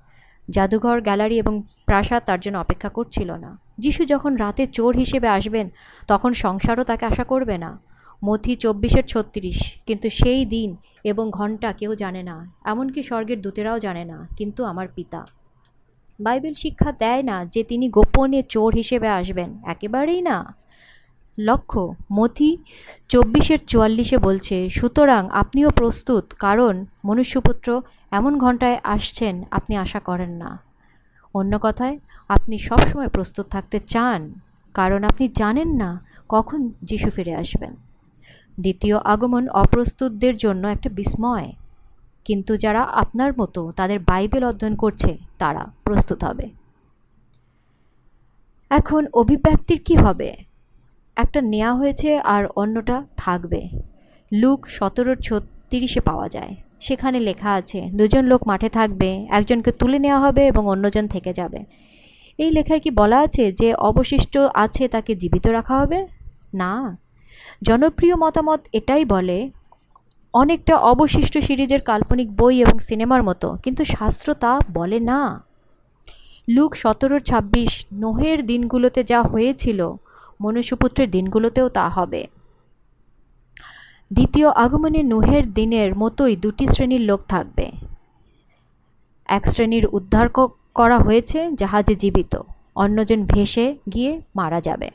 জাদুঘর, 0.49 1.01
গ্যালারি 1.01 1.39
এবং 1.39 1.63
প্রাসাদ 1.85 2.21
তার 2.25 2.39
জন্য 2.39 2.57
অপেক্ষা 2.57 2.89
করছিল 2.89 3.29
না। 3.31 3.57
যিশু 3.79 4.05
যখন 4.05 4.35
রাতে 4.35 4.67
চোর 4.67 4.97
হিসেবে 4.97 5.27
আসবেন, 5.27 5.69
তখন 6.07 6.33
সংসারও 6.33 6.83
তাকে 6.83 7.05
আশা 7.05 7.23
করবে 7.23 7.57
না। 7.57 7.79
মথি 8.23 8.55
চব্বিশের 8.55 9.03
ছত্রিশ, 9.03 9.79
কিন্তু 9.85 10.09
সেই 10.09 10.45
দিন 10.45 10.75
এবং 11.03 11.31
ঘণ্টা 11.31 11.73
কেউ 11.73 11.95
জানে 11.95 12.23
না, 12.23 12.45
এমনকি 12.65 13.03
স্বর্গের 13.03 13.41
দূতেরাও 13.41 13.79
জানে 13.79 14.05
না, 14.05 14.27
কিন্তু 14.37 14.63
আমার 14.63 14.87
পিতা। 14.95 15.25
বাইবেল 16.19 16.53
শিক্ষা 16.53 16.91
দেয় 16.91 17.23
না 17.23 17.45
যে 17.45 17.63
তিনি 17.63 17.89
গোপনে 17.89 18.43
চোর 18.43 18.75
হিসেবে 18.75 19.07
আসবেন, 19.07 19.59
একেবারেই 19.63 20.21
না। 20.21 20.55
লক্ষ্য 21.37 21.95
মথি 22.11 22.57
চব্বিশের 23.09 23.59
চুয়াল্লিশে 23.67 24.17
বলছে, 24.17 24.69
সুতরাং 24.69 25.29
আপনিও 25.31 25.69
প্রস্তুত, 25.69 26.33
কারণ 26.39 26.85
মনুষ্যপুত্র 27.05 27.81
এমন 28.15 28.37
ঘন্টায় 28.37 28.79
আসছেন 28.83 29.43
আপনি 29.51 29.77
আশা 29.77 29.99
করেন 29.99 30.31
না। 30.31 30.59
অন্য 31.33 31.59
কথায়, 31.61 31.99
আপনি 32.29 32.57
সবসময় 32.57 33.07
প্রস্তুত 33.07 33.45
থাকতে 33.45 33.79
চান, 33.79 34.33
কারণ 34.73 35.03
আপনি 35.03 35.27
জানেন 35.27 35.69
না 35.75 35.89
কখন 36.29 36.71
যিশু 36.83 37.09
ফিরে 37.09 37.35
আসবেন। 37.35 37.75
দ্বিতীয় 38.59 38.97
আগমন 38.97 39.49
অপ্রস্তুতদের 39.49 40.37
জন্য 40.37 40.67
একটা 40.67 40.89
বিস্ময়। 40.89 41.53
কিন্তু 42.25 42.57
যারা 42.57 42.81
আপনার 42.81 43.31
মতো 43.41 43.71
তাদের 43.75 43.99
বাইবেল 43.99 44.43
অধ্যয়ন 44.43 44.75
করছে, 44.75 45.17
তারা 45.37 45.63
প্রস্তুত 45.83 46.23
হবে। 46.23 46.49
এখন 48.69 49.07
অভিব্যক্তির 49.13 49.79
কি 49.85 49.95
হবে? 49.95 50.35
একটা 51.15 51.41
নেওয়া 51.41 51.73
হয়েছে 51.73 52.19
আর 52.19 52.43
অন্যটা 52.55 53.03
থাকবে। 53.17 53.61
লুক 54.31 54.67
সতেরোর 54.67 55.17
ছত্রিশে 55.71 55.99
পাওয়া 55.99 56.29
যায়। 56.29 56.55
সেখানে 56.79 57.19
লেখা 57.19 57.53
আছে, 57.53 57.89
দুজন 57.95 58.25
লোক 58.25 58.47
মাঠে 58.47 58.69
থাকবে, 58.69 59.27
একজনকে 59.29 59.71
তুলে 59.71 59.99
নেওয়া 59.99 60.19
হবে 60.19 60.47
এবং 60.47 60.67
অন্যজন 60.67 61.07
থেকে 61.07 61.33
যাবে। 61.33 61.65
এই 62.37 62.51
লেখায় 62.51 62.79
কি 62.79 62.91
বলা 62.91 63.19
আছে 63.19 63.51
যে 63.51 63.73
অবশিষ্ট 63.73 64.37
আছে 64.53 64.87
তাকে 64.87 65.15
জীবিত 65.15 65.47
রাখা 65.47 65.77
হবে? 65.77 66.07
না। 66.53 66.97
জনপ্রিয় 67.61 68.15
মতামত 68.15 68.59
এটাই 68.73 69.05
বলে, 69.05 69.49
অনেকটা 70.33 70.77
অবশিষ্ট 70.77 71.37
সিরিজের 71.37 71.81
কাল্পনিক 71.81 72.35
বই 72.35 72.61
এবং 72.61 72.79
সিনেমার 72.79 73.23
মতো, 73.23 73.57
কিন্তু 73.63 73.83
শাস্ত্র 73.85 74.33
তা 74.33 74.59
বলে 74.73 74.99
না। 74.99 75.43
লুক 76.49 76.75
সতেরোর 76.75 77.19
ছাব্বিশ, 77.19 77.85
নোহের 77.93 78.45
দিনগুলোতে 78.45 79.03
যা 79.03 79.21
হয়েছিল, 79.21 79.93
মনুষ্যপুত্রের 80.41 81.11
দিনগুলোতেও 81.11 81.69
তা 81.69 81.89
হবে। 81.89 82.27
দ্বিতীয় 84.13 84.49
আগমনে 84.49 85.03
নোহের 85.03 85.51
দিনের 85.51 85.95
মতোই 85.97 86.35
দুটি 86.35 86.67
শ্রেণির 86.67 87.01
লোক 87.01 87.21
থাকবে। 87.21 87.71
এক 89.25 89.45
শ্রেণির 89.45 89.87
উদ্ধার 89.91 90.29
করা 90.75 90.97
হয়েছে 90.97 91.51
জাহাজে 91.51 91.95
জীবিত। 91.95 92.35
অন্যজন 92.75 93.25
ভেসে 93.25 93.77
গিয়ে 93.93 94.21
মারা 94.35 94.61
যাবে। 94.61 94.91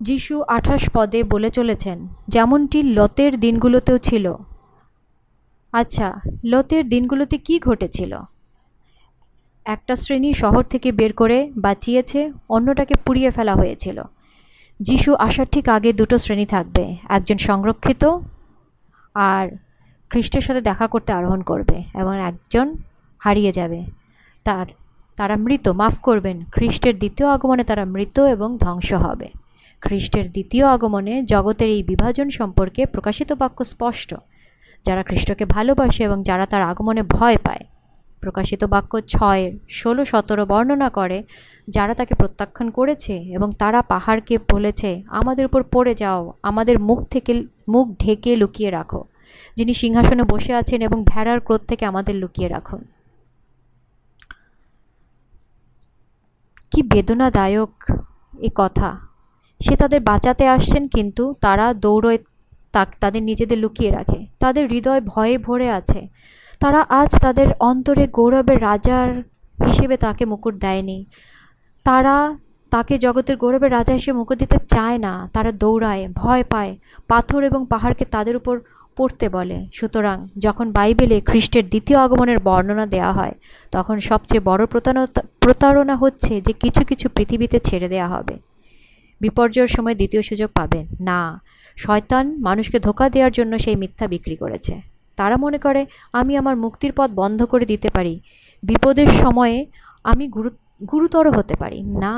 যিশু 0.00 0.42
আঠাশ 0.42 0.88
পদে 0.94 1.22
বলে 1.22 1.50
চলেছেন, 1.50 2.08
যেমনটি 2.28 2.82
লতের 2.82 3.40
দিনগুলোতেও 3.40 3.98
ছিল। 3.98 4.34
আচ্ছা 5.72 6.20
লতের 6.44 6.88
দিনগুলোতে 6.88 7.38
কি 7.38 7.58
ঘটেছিল? 7.58 8.18
একটা 9.64 9.96
শ্রেণি 9.96 10.32
শহর 10.32 10.62
থেকে 10.62 10.92
বের 10.92 11.12
করে 11.12 11.50
বাঁচিয়েছে, 11.56 12.32
অন্যটাকে 12.48 12.94
পুড়িয়ে 12.94 13.30
ফেলা 13.30 13.54
হয়েছিল। 13.54 14.02
যিশু 14.80 15.14
আসার 15.14 15.46
ঠিক 15.52 15.68
আগে 15.68 15.92
দুটো 15.92 16.18
শ্রেণি 16.18 16.46
থাকবে, 16.46 16.96
একজন 17.08 17.36
সংরক্ষিত 17.36 18.18
আর 19.14 19.48
খ্রিস্টের 20.10 20.40
সাথে 20.40 20.60
দেখা 20.60 20.86
করতে 20.86 21.12
আরোহণ 21.12 21.42
করবে 21.42 21.82
এবং 21.94 22.20
একজন 22.20 22.76
হারিয়ে 23.18 23.52
যাবে। 23.52 23.84
তার, 24.44 24.66
তারা 25.16 25.36
মৃত, 25.36 25.68
মাফ 25.68 25.98
করবেন, 25.98 26.44
খ্রিস্টের 26.52 26.98
দ্বিতীয় 26.98 27.28
আগমনে 27.28 27.64
তারা 27.64 27.84
মৃত 27.84 28.20
এবং 28.20 28.58
ধ্বংস 28.58 28.92
হবে। 28.92 29.28
খ্রিস্টের 29.80 30.30
দ্বিতীয় 30.30 30.66
আগমনে 30.66 31.22
জগতের 31.22 31.68
এই 31.68 31.82
বিভাজন 31.82 32.30
সম্পর্কে 32.30 32.86
প্রকাশিত 32.86 33.32
বাক্য 33.32 33.64
স্পষ্ট। 33.64 34.14
যারা 34.84 35.02
খ্রিস্টকে 35.02 35.44
ভালোবাসে 35.44 36.04
এবং 36.04 36.22
যারা 36.22 36.46
তার 36.46 36.62
আগমনে 36.62 37.02
ভয় 37.02 37.36
পায় 37.36 37.64
প্রকাশিত 38.20 38.64
বাক্য 38.64 39.00
ছয়ের 39.00 39.52
ষোলো, 39.70 40.04
সতেরো 40.04 40.46
বর্ণনা 40.46 40.90
করে, 40.90 41.22
যারা 41.68 41.94
তাকে 41.94 42.14
প্রত্যাখ্যান 42.14 42.70
করেছে 42.70 43.12
এবং 43.12 43.50
তারা 43.58 43.82
পাহাড়কে 43.82 44.38
বলেছে, 44.52 45.02
আমাদের 45.06 45.46
উপর 45.46 45.62
পড়ে 45.62 45.94
যাও, 45.94 46.32
আমাদের 46.42 46.78
মুখ 46.78 47.04
থেকে, 47.04 47.44
মুখ 47.68 47.88
ঢেকে 47.98 48.36
লুকিয়ে 48.36 48.70
রাখো। 48.70 49.04
যিনি 49.56 49.74
সিংহাসনে 49.74 50.22
বসে 50.22 50.54
আছেন 50.54 50.82
এবং 50.82 51.04
ভেড়ার 51.04 51.40
ক্রোধ 51.40 51.60
থেকে 51.60 51.86
আমাদের 51.86 52.14
লুকিয়ে 52.14 52.48
রাখুন। 52.48 52.84
কি 56.70 56.82
বেদনাদায়ক 56.82 57.70
এ 58.38 58.48
কথা। 58.54 58.98
সে 59.60 59.76
তাদের 59.76 60.00
বাঁচাতে 60.00 60.48
আসছেন 60.48 60.88
কিন্তু 60.88 61.34
তারা 61.40 61.74
দৌড়ে 61.74 62.18
তা 62.72 62.86
তাদের 63.00 63.22
নিজেদের 63.22 63.58
লুকিয়ে 63.58 63.90
রাখে। 63.90 64.26
তাদের 64.40 64.68
হৃদয় 64.68 65.00
ভয়ে 65.00 65.38
ভরে 65.38 65.70
আছে। 65.70 66.08
তারা 66.60 66.80
আজ 67.00 67.10
তাদের 67.20 67.48
অন্তরে 67.60 68.06
গৌরবের 68.06 68.62
রাজার 68.62 69.08
হিসেবে 69.66 69.96
তাকে 69.96 70.24
মুকুট 70.24 70.54
দেয়নি। 70.54 71.06
তারা 71.84 72.36
তাকে 72.70 72.98
জগতের 72.98 73.36
গৌরবের 73.36 73.70
রাজা 73.72 73.92
হিসেবে 73.92 74.18
মুকুট 74.18 74.38
দিতে 74.38 74.56
চায় 74.68 74.98
না। 74.98 75.28
তারা 75.34 75.52
দৌড়ায়, 75.52 76.08
ভয় 76.14 76.44
পায়, 76.44 76.76
পাথর 77.08 77.42
এবং 77.42 77.66
পাহাড়কে 77.70 78.04
তাদের 78.04 78.36
উপর 78.36 78.60
পড়তে 78.96 79.28
বলে। 79.28 79.68
সুতরাং 79.72 80.28
যখন 80.38 80.72
বাইবেলে 80.72 81.20
খ্রিস্টের 81.20 81.68
দ্বিতীয় 81.68 81.98
আগমনের 81.98 82.38
বর্ণনা 82.38 82.86
দেওয়া 82.86 83.12
হয়, 83.12 83.34
তখন 83.72 83.98
সবচেয়ে 83.98 84.40
বড় 84.40 84.66
প্রতারণা 84.66 85.06
প্রতারণা 85.40 85.96
হচ্ছে 85.96 86.40
যে 86.40 86.52
কিছু 86.52 86.84
কিছু 86.84 87.08
পৃথিবীতে 87.16 87.58
ছেড়ে 87.58 87.88
দেওয়া 87.88 88.08
হবে। 88.08 88.34
বিপর্যয়ের 89.20 89.66
সময় 89.66 89.94
দ্বিতীয় 89.94 90.22
সুযোগ 90.22 90.50
পাবেন 90.54 90.86
না, 91.00 91.40
শয়তান 91.76 92.24
মানুষকে 92.40 92.78
ধোকা 92.80 93.08
দেওয়ার 93.08 93.32
জন্য 93.32 93.58
সেই 93.58 93.76
মিথ্যা 93.76 94.06
বিক্রি 94.08 94.36
করেছে। 94.36 94.89
তারা 95.20 95.36
মনে 95.44 95.58
করে, 95.66 95.82
আমি 96.20 96.32
আমার 96.40 96.56
মুক্তির 96.64 96.92
পথ 96.96 97.10
বন্ধ 97.20 97.40
করে 97.52 97.64
দিতে 97.72 97.88
পারি। 97.96 98.14
বিপদের 98.62 99.08
সময়ে 99.22 99.56
আমি 100.10 100.24
গুরু 100.36 100.50
গুরুতর 100.90 101.26
হতে 101.36 101.54
পারি। 101.62 101.80
না, 102.04 102.16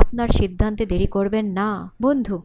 আপনার 0.00 0.28
সিদ্ধান্তে 0.38 0.84
দেরি 0.92 1.08
করবেন 1.16 1.46
না। 1.58 1.68
বন্ধু, 2.02 2.36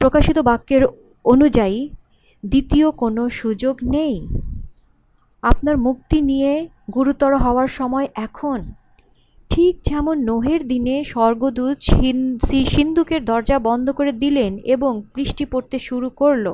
প্রকাশিত 0.00 0.38
বাক্যের 0.48 0.82
অনুযায়ী 1.24 1.78
দ্বিতীয় 2.44 2.86
কোনো 3.02 3.22
সুযোগ 3.40 3.74
নেই। 3.96 4.14
আপনার 5.42 5.76
মুক্তি 5.86 6.18
নিয়ে 6.30 6.52
গুরুতর 6.94 7.32
হওয়ার 7.44 7.68
সময় 7.78 8.06
এখন। 8.26 8.58
ঠিক 9.50 9.74
যেমন 9.88 10.16
নোহের 10.28 10.62
দিনে 10.68 10.96
স্বর্গদূত 11.04 11.76
সিন্ধুকের 12.72 13.22
দরজা 13.30 13.58
বন্ধ 13.68 13.86
করে 13.98 14.12
দিলেন 14.22 14.52
এবং 14.74 14.92
বৃষ্টি 15.14 15.44
পড়তে 15.52 15.76
শুরু 15.88 16.08
করল। 16.20 16.46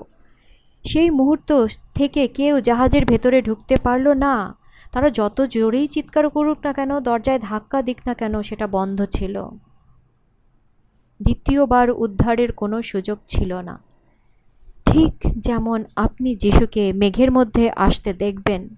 সেই 0.86 1.10
মুহূর্ত 1.10 1.66
থেকে 1.94 2.28
কেউ 2.28 2.60
জাহাজের 2.60 3.04
ভেতরে 3.04 3.42
ঢুকতে 3.42 3.76
পারল 3.76 4.08
না। 4.08 4.34
তারা 4.92 5.10
যত 5.10 5.46
জোরেই 5.46 5.86
চিৎকার 5.86 6.30
করুক 6.30 6.58
না 6.64 6.72
কেন, 6.72 7.00
দরজায় 7.00 7.38
ধাক্কা 7.38 7.82
দিক 7.82 7.98
না 8.06 8.14
কেন, 8.14 8.42
সেটা 8.42 8.66
বন্ধ 8.66 9.04
ছিল। 9.04 9.42
দ্বিতীয়বার 11.20 11.90
উদ্ধারের 11.90 12.52
কোনো 12.52 12.82
সুযোগ 12.82 13.18
ছিল 13.26 13.54
না। 13.54 13.74
ঠিক 14.86 15.14
যেমন 15.38 15.84
আপনি 15.96 16.36
যিশুকে 16.36 16.92
মেঘের 16.92 17.30
মধ্যে 17.32 17.70
আসতে 17.70 18.12
দেখবেন, 18.12 18.68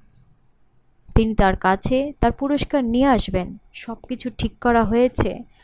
তিনি 1.15 1.35
তার 1.35 1.57
কাছে 1.57 2.13
তার 2.21 2.33
পুরস্কার 2.33 2.85
নিয়ে 2.85 3.07
আসবেন 3.07 3.57
সব 3.73 3.97
কিছু 4.09 4.31
ঠিক 4.39 4.53
করা 4.61 4.85
হয়েছে। 4.85 5.58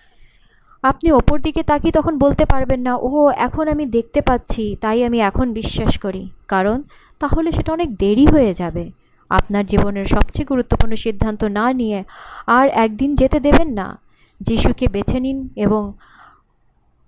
আপনি 0.84 1.08
ওপর 1.12 1.36
দিকে 1.40 1.62
তাকিয়ে 1.62 1.92
তখন 1.92 2.18
বলতে 2.18 2.44
পারবেন 2.44 2.80
না 2.80 2.92
ও 2.96 3.30
এখন 3.30 3.64
আমি 3.68 3.84
দেখতে 3.86 4.20
পাচ্ছি, 4.20 4.76
তাই 4.80 4.98
আমি 5.04 5.18
এখন 5.20 5.46
বিশ্বাস 5.52 5.92
করি। 5.98 6.22
কারণ 6.48 6.82
তাহলে 7.20 7.48
সেটা 7.52 7.72
অনেক 7.72 7.96
দেরি 7.96 8.26
হয়ে 8.26 8.54
যাবে। 8.54 8.84
আপনার 9.30 9.66
জীবনের 9.66 10.04
সবচেয়ে 10.04 10.46
গুরুত্বপূর্ণ 10.46 10.94
সিদ্ধান্ত 10.94 11.44
না 11.44 11.72
নিয়ে 11.72 12.04
আর 12.46 12.66
একদিন 12.84 13.14
যেতে 13.14 13.40
দেবেন 13.40 13.68
না। 13.68 13.98
যিশুকে 14.40 14.86
বেছে 14.88 15.20
নিন 15.20 15.38
এবং 15.56 15.92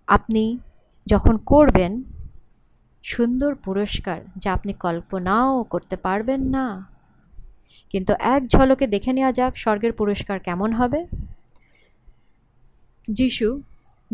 আপনি 0.09 0.59
যখন 1.07 1.35
করবেন, 1.47 1.93
সুন্দর 3.05 3.55
পুরস্কার 3.55 4.19
যা 4.37 4.53
আপনি 4.53 4.73
কল্পনাও 4.73 5.63
করতে 5.63 5.97
পারবেন 5.97 6.41
না। 6.41 6.67
কিন্তু 7.91 8.13
এক 8.35 8.43
ঝলকে 8.49 8.87
দেখে 8.87 9.13
নেওয়া 9.13 9.33
যাক 9.33 9.53
স্বর্গের 9.57 9.93
পুরস্কার 9.93 10.39
কেমন 10.39 10.73
হবে। 10.73 11.01
যিশু 13.09 13.63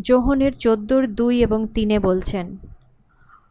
যোহনের 0.00 0.52
চোদ্দোর 0.52 1.06
দুই 1.06 1.42
এবং 1.42 1.66
তিনে 1.66 1.98
বলছেন, 1.98 2.56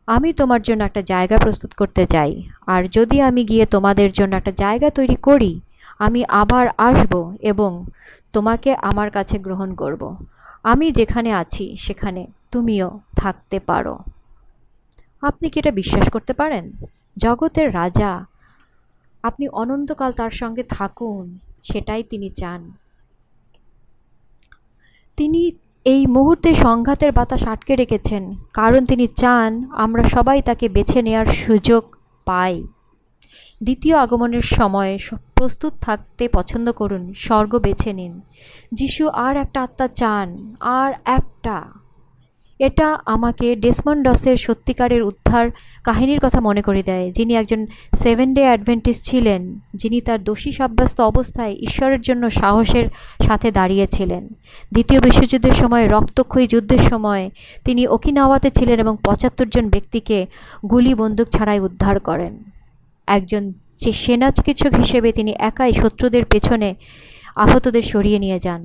আমি 0.08 0.34
তোমার 0.34 0.62
জন্য 0.62 0.84
একটা 0.84 1.02
জায়গা 1.02 1.38
প্রস্তুত 1.38 1.74
করতে 1.74 2.06
চাই। 2.06 2.44
আর 2.68 2.88
যদি 2.88 3.22
আমি 3.22 3.44
গিয়ে 3.44 3.66
তোমাদের 3.66 4.12
জন্য 4.12 4.36
একটা 4.36 4.52
জায়গা 4.52 4.90
তৈরি 4.90 5.16
করি, 5.16 5.62
আমি 6.00 6.26
আবার 6.26 6.68
আসব 6.78 7.36
এবং 7.40 7.86
তোমাকে 8.34 8.76
আমার 8.76 9.12
কাছে 9.12 9.40
গ্রহণ 9.40 9.74
করব। 9.74 10.16
আমি 10.64 10.92
যেখানে 10.92 11.32
আছি, 11.32 11.76
সেখানে 11.80 12.28
তুমিও 12.52 13.00
থাকতে 13.16 13.60
পারো। 13.60 14.00
আপনি 15.22 15.50
কি 15.50 15.60
এটা 15.60 15.72
বিশ্বাস 15.72 16.10
করতে 16.10 16.34
পারেন? 16.34 16.72
জগতের 17.18 17.74
রাজা, 17.74 18.26
আপনি 19.24 19.48
অনন্তকাল 19.48 20.12
তার 20.12 20.30
সঙ্গে 20.30 20.64
থাকুন, 20.64 21.40
সেটাই 21.64 22.04
তিনি 22.04 22.30
চান। 22.30 22.72
তিনি 25.18 25.42
এই 25.86 26.02
মুহূর্তে 26.08 26.50
সংঘাতের 26.54 27.12
বাতাস 27.12 27.44
আটকে 27.48 27.74
রেখেছেন, 27.76 28.24
কারণ 28.54 28.82
তিনি 28.86 29.06
চান 29.22 29.52
আমরা 29.72 30.04
সবাই 30.04 30.42
তাকে 30.42 30.66
বেছে 30.70 31.00
নেওয়ার 31.02 31.26
সুযোগ 31.26 31.84
পাই। 32.28 32.56
দ্বিতীয় 33.64 33.96
আগমনের 33.98 34.46
সময় 34.58 34.98
প্রস্তুত 35.36 35.74
থাকতে 35.82 36.24
পছন্দ 36.28 36.68
করুন, 36.72 37.04
স্বর্গ 37.14 37.54
বেছে 37.60 37.92
নিন। 37.94 38.14
যিশু 38.74 39.04
আর 39.26 39.34
একটা 39.38 39.60
আত্মা 39.64 39.88
চান, 40.00 40.28
আর 40.62 40.92
একটা 41.18 41.56
এটা 42.68 42.88
আমাকে 43.06 43.56
ডেসমন্ডসের 43.56 44.36
সত্যিকারের 44.36 45.02
উদ্ধার 45.04 45.46
কাহিনীর 45.84 46.20
কথা 46.20 46.40
মনে 46.42 46.62
করে 46.62 46.84
দেয়। 46.84 47.12
যিনি 47.12 47.36
একজন 47.36 47.62
সেভেন 47.96 48.34
ডে 48.34 48.42
অ্যাডভেন্টিস 48.42 48.98
ছিলেন, 49.04 49.42
যিনি 49.74 50.02
তার 50.02 50.20
দোষী 50.24 50.52
সাব্যস্ত 50.52 50.98
অবস্থায় 51.02 51.54
ঈশ্বরের 51.54 52.02
জন্য 52.02 52.30
সাহসের 52.30 52.88
সাথে 53.28 53.52
দাঁড়িয়েছিলেন। 53.52 54.24
দ্বিতীয় 54.72 55.00
বিশ্বযুদ্ধের 55.02 55.52
সময়, 55.52 55.88
রক্তক্ষয়ী 55.88 56.48
যুদ্ধের 56.48 56.84
সময়, 56.90 57.24
তিনি 57.66 57.88
ওকিনাওয়াতে 57.88 58.50
ছিলেন 58.50 58.80
এবং 58.80 58.98
পঁচাত্তর 59.04 59.48
জন 59.50 59.70
ব্যক্তিকে 59.70 60.18
গুলি 60.70 60.94
বন্দুক 60.96 61.28
ছাড়াই 61.28 61.60
উদ্ধার 61.60 62.00
করেন। 62.00 62.34
একজন 63.08 63.44
সেনা 63.94 64.32
চিকিৎসক 64.32 64.74
হিসেবে 64.74 65.10
তিনি 65.12 65.32
একাই 65.40 65.72
শত্রুদের 65.74 66.26
পেছনে 66.26 66.70
আহতদের 67.36 67.82
সরিয়ে 67.82 68.20
নিয়ে 68.20 68.40
যান। 68.40 68.62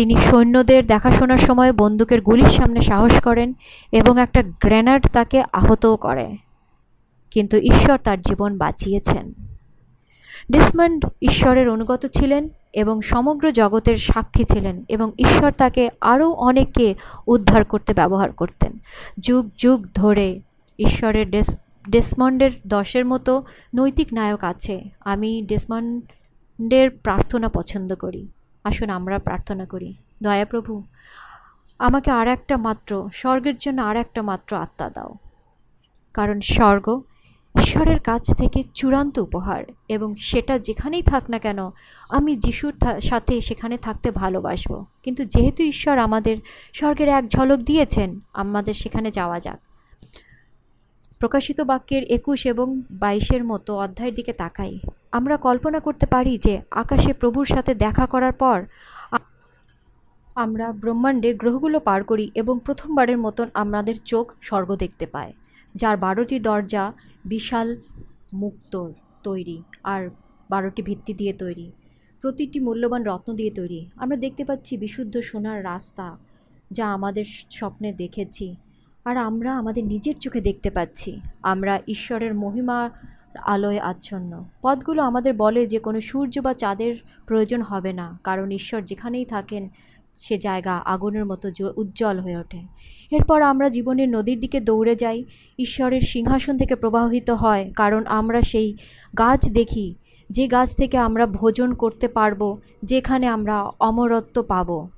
তিনি 0.00 0.16
সৈন্যদের 0.16 0.86
দেখাশোনার 0.86 1.38
সময় 1.38 1.72
বন্দুকের 1.72 2.20
গুলির 2.20 2.48
সামনে 2.48 2.80
সাহস 2.80 3.20
করেন 3.20 3.54
এবং 3.92 4.20
একটা 4.20 4.42
গ্রেনাড 4.42 5.06
তাকে 5.12 5.42
আহতও 5.52 5.96
করে। 5.96 6.36
কিন্তু 7.30 7.56
ঈশ্বর 7.56 7.98
তার 7.98 8.20
জীবন 8.20 8.58
বাঁচিয়েছেন। 8.58 9.32
ডিসমন্ড 10.52 11.06
ঈশ্বরের 11.22 11.68
অনুগত 11.68 12.06
ছিলেন 12.06 12.48
এবং 12.72 13.00
সমগ্র 13.00 13.52
জগতের 13.52 13.96
সাক্ষী 13.96 14.44
ছিলেন 14.44 14.84
এবং 14.88 15.12
ঈশ্বর 15.18 15.50
তাকে 15.50 15.90
আরও 16.00 16.30
অনেককে 16.30 16.94
উদ্ধার 17.26 17.64
করতে 17.64 17.94
ব্যবহার 17.94 18.32
করতেন। 18.32 18.78
যুগ 19.18 19.50
যুগ 19.58 19.86
ধরে 19.94 20.40
ঈশ্বরের 20.78 21.30
ডেস, 21.30 21.56
ডেসমন্ডের 21.90 22.50
দশের 22.66 23.04
মতো 23.04 23.42
নৈতিক 23.76 24.08
নায়ক 24.12 24.44
আছে। 24.44 24.84
আমি 25.00 25.42
ডেসমন্ডের 25.42 26.90
প্রার্থনা 26.90 27.48
পছন্দ 27.48 27.94
করি। 27.94 28.28
আসুন 28.64 28.90
আমরা 28.90 29.18
প্রার্থনা 29.18 29.66
করি। 29.66 29.94
দয়াপ্রভু 30.22 30.82
আমাকে 31.78 32.10
আর 32.10 32.28
একটা 32.28 32.56
মাত্র, 32.56 33.08
স্বর্গের 33.12 33.58
জন্য 33.58 33.82
আর 33.82 33.96
একটা 33.96 34.22
মাত্র 34.22 34.56
আত্মা 34.56 34.90
দাও। 34.90 35.14
কারণ 36.14 36.40
স্বর্গ 36.40 37.02
ঈশ্বরের 37.58 38.00
কাছ 38.00 38.34
থেকে 38.34 38.64
চূড়ান্ত 38.74 39.18
উপহার 39.18 39.64
এবং 39.88 40.14
সেটা 40.14 40.58
যেখানেই 40.58 41.02
থাক 41.02 41.30
না 41.30 41.38
কেন, 41.38 41.58
আমি 42.10 42.36
যিশুর 42.36 43.00
সাথে 43.00 43.40
সেখানে 43.40 43.76
থাকতে 43.76 44.10
ভালোবাসবো। 44.10 44.86
কিন্তু 45.02 45.24
যেহেতু 45.24 45.62
ঈশ্বর 45.62 45.98
আমাদের 45.98 46.36
স্বর্গের 46.72 47.08
এক 47.08 47.28
ঝলক 47.28 47.58
দিয়েছেন, 47.58 48.20
আমাদের 48.32 48.74
সেখানে 48.74 49.10
যাওয়া 49.10 49.40
যাক। 49.40 49.60
প্রকাশিত 51.20 51.58
বাক্যের 51.70 52.02
একুশ 52.16 52.40
এবং 52.52 52.68
বাইশের 53.02 53.42
মতো 53.50 53.70
অধ্যায়ের 53.84 54.14
দিকে 54.18 54.32
তাকাই। 54.42 54.74
আমরা 55.18 55.36
কল্পনা 55.46 55.78
করতে 55.86 56.06
পারি 56.14 56.32
যে, 56.46 56.54
আকাশে 56.82 57.12
প্রভুর 57.20 57.46
সাথে 57.54 57.72
দেখা 57.84 58.04
করার 58.12 58.34
পর 58.42 58.58
আমরা 60.44 60.66
ব্রহ্মাণ্ডে 60.82 61.30
গ্রহগুলো 61.42 61.78
পার 61.88 62.00
করি 62.10 62.26
এবং 62.42 62.54
প্রথমবারের 62.66 63.18
মতন 63.24 63.46
আমাদের 63.62 63.96
চোখ 64.10 64.26
স্বর্গ 64.48 64.70
দেখতে 64.84 65.06
পায়, 65.14 65.32
যার 65.74 65.96
বারোটি 66.04 66.36
দরজা 66.48 66.84
বিশাল 67.32 67.68
মুক্ত 68.42 68.74
তৈরি 69.26 69.58
আর 69.92 70.02
বারোটি 70.50 70.80
ভিত্তি 70.88 71.12
দিয়ে 71.20 71.34
তৈরি, 71.42 71.66
প্রতিটি 72.22 72.58
মূল্যবান 72.66 73.02
রত্ন 73.10 73.28
দিয়ে 73.40 73.52
তৈরি। 73.58 73.80
আমরা 74.02 74.16
দেখতে 74.24 74.42
পাচ্ছি 74.48 74.72
বিশুদ্ধ 74.82 75.14
সোনার 75.28 75.58
রাস্তা 75.70 76.06
যা 76.76 76.84
আমাদের 76.96 77.26
স্বপ্নে 77.58 77.90
দেখেছি। 78.02 78.46
আর 79.04 79.16
আমরা 79.16 79.58
আমাদের 79.58 79.84
নিজের 79.84 80.16
চোখে 80.16 80.40
দেখতে 80.40 80.70
পাচ্ছি। 80.70 81.20
আমরা 81.42 81.80
ঈশ্বরের 81.88 82.34
মহিমা 82.34 82.90
আলোয় 83.46 83.78
আচ্ছন্ন। 83.78 84.44
পথগুলো 84.62 85.02
আমাদের 85.02 85.34
বলে 85.34 85.66
যে 85.66 85.78
কোনো 85.78 86.00
সূর্য 86.00 86.40
বা 86.40 86.54
চাঁদের 86.54 86.94
প্রয়োজন 87.26 87.62
হবে 87.62 87.92
না, 87.92 88.18
কারণ 88.24 88.50
ঈশ্বর 88.50 88.82
যেখানেই 88.82 89.24
থাকেন, 89.24 89.68
সে 90.14 90.38
জায়গা 90.38 90.76
আগুনের 90.76 91.24
মতো 91.24 91.50
উজ্জ্বল 91.76 92.20
হয়ে 92.20 92.36
ওঠে। 92.36 92.60
এরপর 93.10 93.42
আমরা 93.42 93.68
জীবনের 93.68 94.08
নদীর 94.08 94.40
দিকে 94.40 94.60
দৌড়ে 94.60 94.94
যাই। 94.96 95.24
ঈশ্বরের 95.58 96.00
সিংহাসন 96.00 96.56
থেকে 96.56 96.74
প্রবাহিত 96.74 97.30
হয়, 97.30 97.72
কারণ 97.76 98.06
আমরা 98.06 98.40
সেই 98.40 98.76
গাছ 99.18 99.50
দেখি। 99.50 99.94
যে 100.30 100.46
গাছ 100.46 100.76
থেকে 100.76 100.98
আমরা 100.98 101.26
ভোজন 101.26 101.74
করতে 101.74 102.08
পারব, 102.08 102.58
যেখানে 102.84 103.26
আমরা 103.26 103.60
অমরত্ব 103.80 104.42
পাবো। 104.42 104.88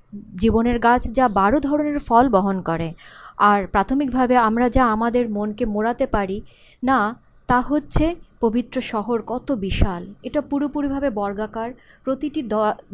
জীবনের 0.41 0.79
গাছ 0.79 1.03
যা 1.12 1.29
বারো 1.29 1.61
ধরনের 1.61 1.99
ফল 1.99 2.29
বহন 2.29 2.61
করে। 2.61 2.95
আর 3.37 3.66
প্রাথমিকভাবে 3.66 4.37
আমরা 4.37 4.68
যা 4.68 4.93
আমাদের 4.93 5.30
মনকে 5.30 5.64
মোড়াতে 5.66 6.07
পারি, 6.07 6.41
না, 6.83 7.16
তা 7.47 7.61
হচ্ছে 7.61 8.14
পবিত্র 8.41 8.80
শহর 8.80 9.22
কত 9.26 9.53
বিশাল। 9.53 10.14
এটা 10.22 10.41
পুরোপুরিভাবে 10.41 11.11
বর্গাকার, 11.11 11.70
প্রতিটি 12.05 12.43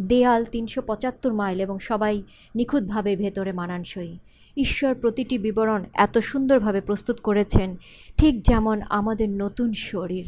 দেয়াল 0.01 0.45
তিনশো 0.45 0.83
পঁচাত্তর 0.83 1.33
মাইল 1.33 1.61
এবং 1.61 1.79
সবাই 1.79 2.23
নিখুঁতভাবে 2.55 3.17
ভেতরে 3.17 3.53
মানানসই। 3.53 4.19
ঈশ্বর 4.57 4.95
প্রতিটি 4.95 5.39
বিবরণ 5.39 5.85
এত 5.95 6.19
সুন্দরভাবে 6.19 6.81
প্রস্তুত 6.81 7.21
করেছেন, 7.21 7.77
ঠিক 8.17 8.43
যেমন 8.43 8.83
আমাদের 8.89 9.31
নতুন 9.31 9.73
শরীর, 9.73 10.27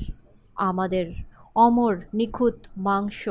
আমাদের 0.55 1.07
অমর, 1.55 1.97
নিখুঁত 2.15 2.55
মাংস 2.77 3.29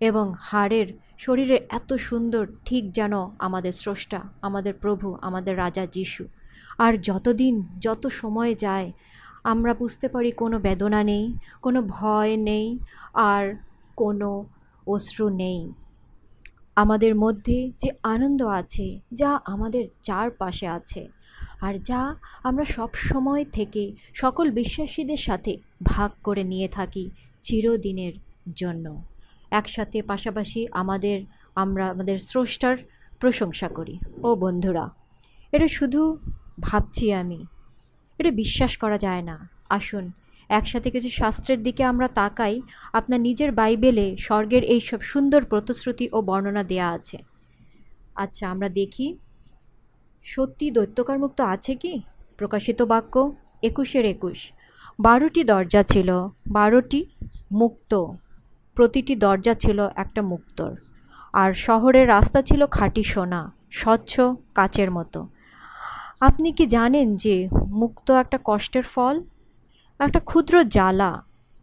এবং 0.00 0.34
হাড়ের 0.40 0.86
শরীরে 1.24 1.58
এত 1.70 1.90
সুন্দর, 2.08 2.44
ঠিক 2.64 2.84
যেন 2.92 3.14
আমাদের 3.38 3.72
স্রষ্টা, 3.72 4.20
আমাদের 4.42 4.74
প্রভু, 4.74 5.06
আমাদের 5.20 5.54
রাজা 5.56 5.84
যিশু। 5.86 6.24
আর 6.78 6.92
যতদিন, 7.08 7.54
যত 7.80 8.02
সময় 8.20 8.52
যায়, 8.54 8.88
আমরা 9.52 9.72
বুঝতে 9.74 10.06
পারি 10.08 10.30
কোনো 10.32 10.56
বেদনা 10.58 11.00
নেই, 11.02 11.24
কোনো 11.62 11.80
ভয় 11.96 12.32
নেই, 12.50 12.66
আর 13.32 13.44
কোনো 13.96 14.30
অশ্রু 14.86 15.26
নেই। 15.28 15.60
আমাদের 16.76 17.12
মধ্যে 17.14 17.58
যে 17.82 17.90
আনন্দ 18.14 18.40
আছে, 18.60 18.86
যা 19.14 19.30
আমাদের 19.44 19.84
চারপাশে 20.02 20.66
আছে, 20.78 21.02
আর 21.60 21.74
যা 21.78 22.02
আমরা 22.42 22.64
সব 22.76 22.90
সময় 23.10 23.44
থেকে 23.52 23.82
সকল 24.14 24.46
বিশ্বাসীদের 24.50 25.20
সাথে 25.28 25.52
ভাগ 25.82 26.10
করে 26.22 26.42
নিয়ে 26.44 26.68
থাকি 26.68 27.04
চিরদিনের 27.42 28.14
জন্য। 28.56 28.86
একসাথে 29.58 29.98
পাশাপাশি 30.02 30.60
আমাদের, 30.72 31.18
আমরা 31.54 31.84
আমাদের 31.90 32.16
স্রষ্টার 32.18 32.76
প্রশংসা 33.20 33.68
করি। 33.68 33.94
ও 34.22 34.28
বন্ধুরা, 34.36 34.84
এটা 35.52 35.68
শুধু 35.68 36.00
ভাবছি 36.60 37.12
আমি। 37.12 37.40
এটা 38.18 38.30
বিশ্বাস 38.30 38.72
করা 38.76 38.98
যায় 38.98 39.22
না। 39.22 39.36
আসুন, 39.68 40.04
একসাথে 40.48 40.88
কিছু 40.90 41.10
শাস্ত্রের 41.10 41.60
দিকে 41.62 41.82
আমরা 41.84 42.08
তাকাই। 42.08 42.56
আপনার 42.92 43.20
নিজের 43.20 43.50
বাইবেলে 43.52 44.06
স্বর্গের 44.16 44.64
এই 44.64 44.80
সব 44.80 45.00
সুন্দর 45.00 45.44
প্রতিশ্রুতি 45.44 46.06
ও 46.12 46.22
বর্ণনা 46.22 46.62
দেয়া 46.62 46.88
আছে। 46.96 47.18
আচ্ছা 48.14 48.44
আমরা 48.50 48.68
দেখি। 48.80 49.06
সত্যি 50.24 50.66
দৈত্যকার 50.70 51.18
মুক্ত 51.18 51.38
আছে 51.54 51.72
কি? 51.74 51.94
প্রকাশিত 52.36 52.80
বাক্য, 52.82 53.14
একুশের 53.62 54.04
একুশ। 54.04 54.38
বারোটি 55.00 55.42
দরজা 55.44 55.82
ছিল, 55.82 56.10
বারোটি 56.50 57.00
মুক্ত। 57.52 57.92
প্রতিটি 58.76 59.14
দরজা 59.16 59.54
ছিল 59.54 59.78
একটা 59.94 60.20
মুক্তর, 60.22 60.72
আর 61.34 61.50
শহরের 61.66 62.06
রাস্তা 62.08 62.40
ছিল 62.42 62.60
খাঁটি 62.66 63.02
সোনা, 63.02 63.42
স্বচ্ছ 63.70 64.12
কাচের 64.54 64.90
মতো। 64.90 65.20
আপনি 66.20 66.48
কি 66.52 66.64
জানেন 66.66 67.08
যে 67.16 67.36
মুক্ত 67.80 68.06
একটা 68.22 68.38
কষ্টের 68.44 68.82
ফল? 68.82 69.16
একটা 70.00 70.20
ক্ষুদ্র 70.20 70.54
জ্বালা, 70.64 71.12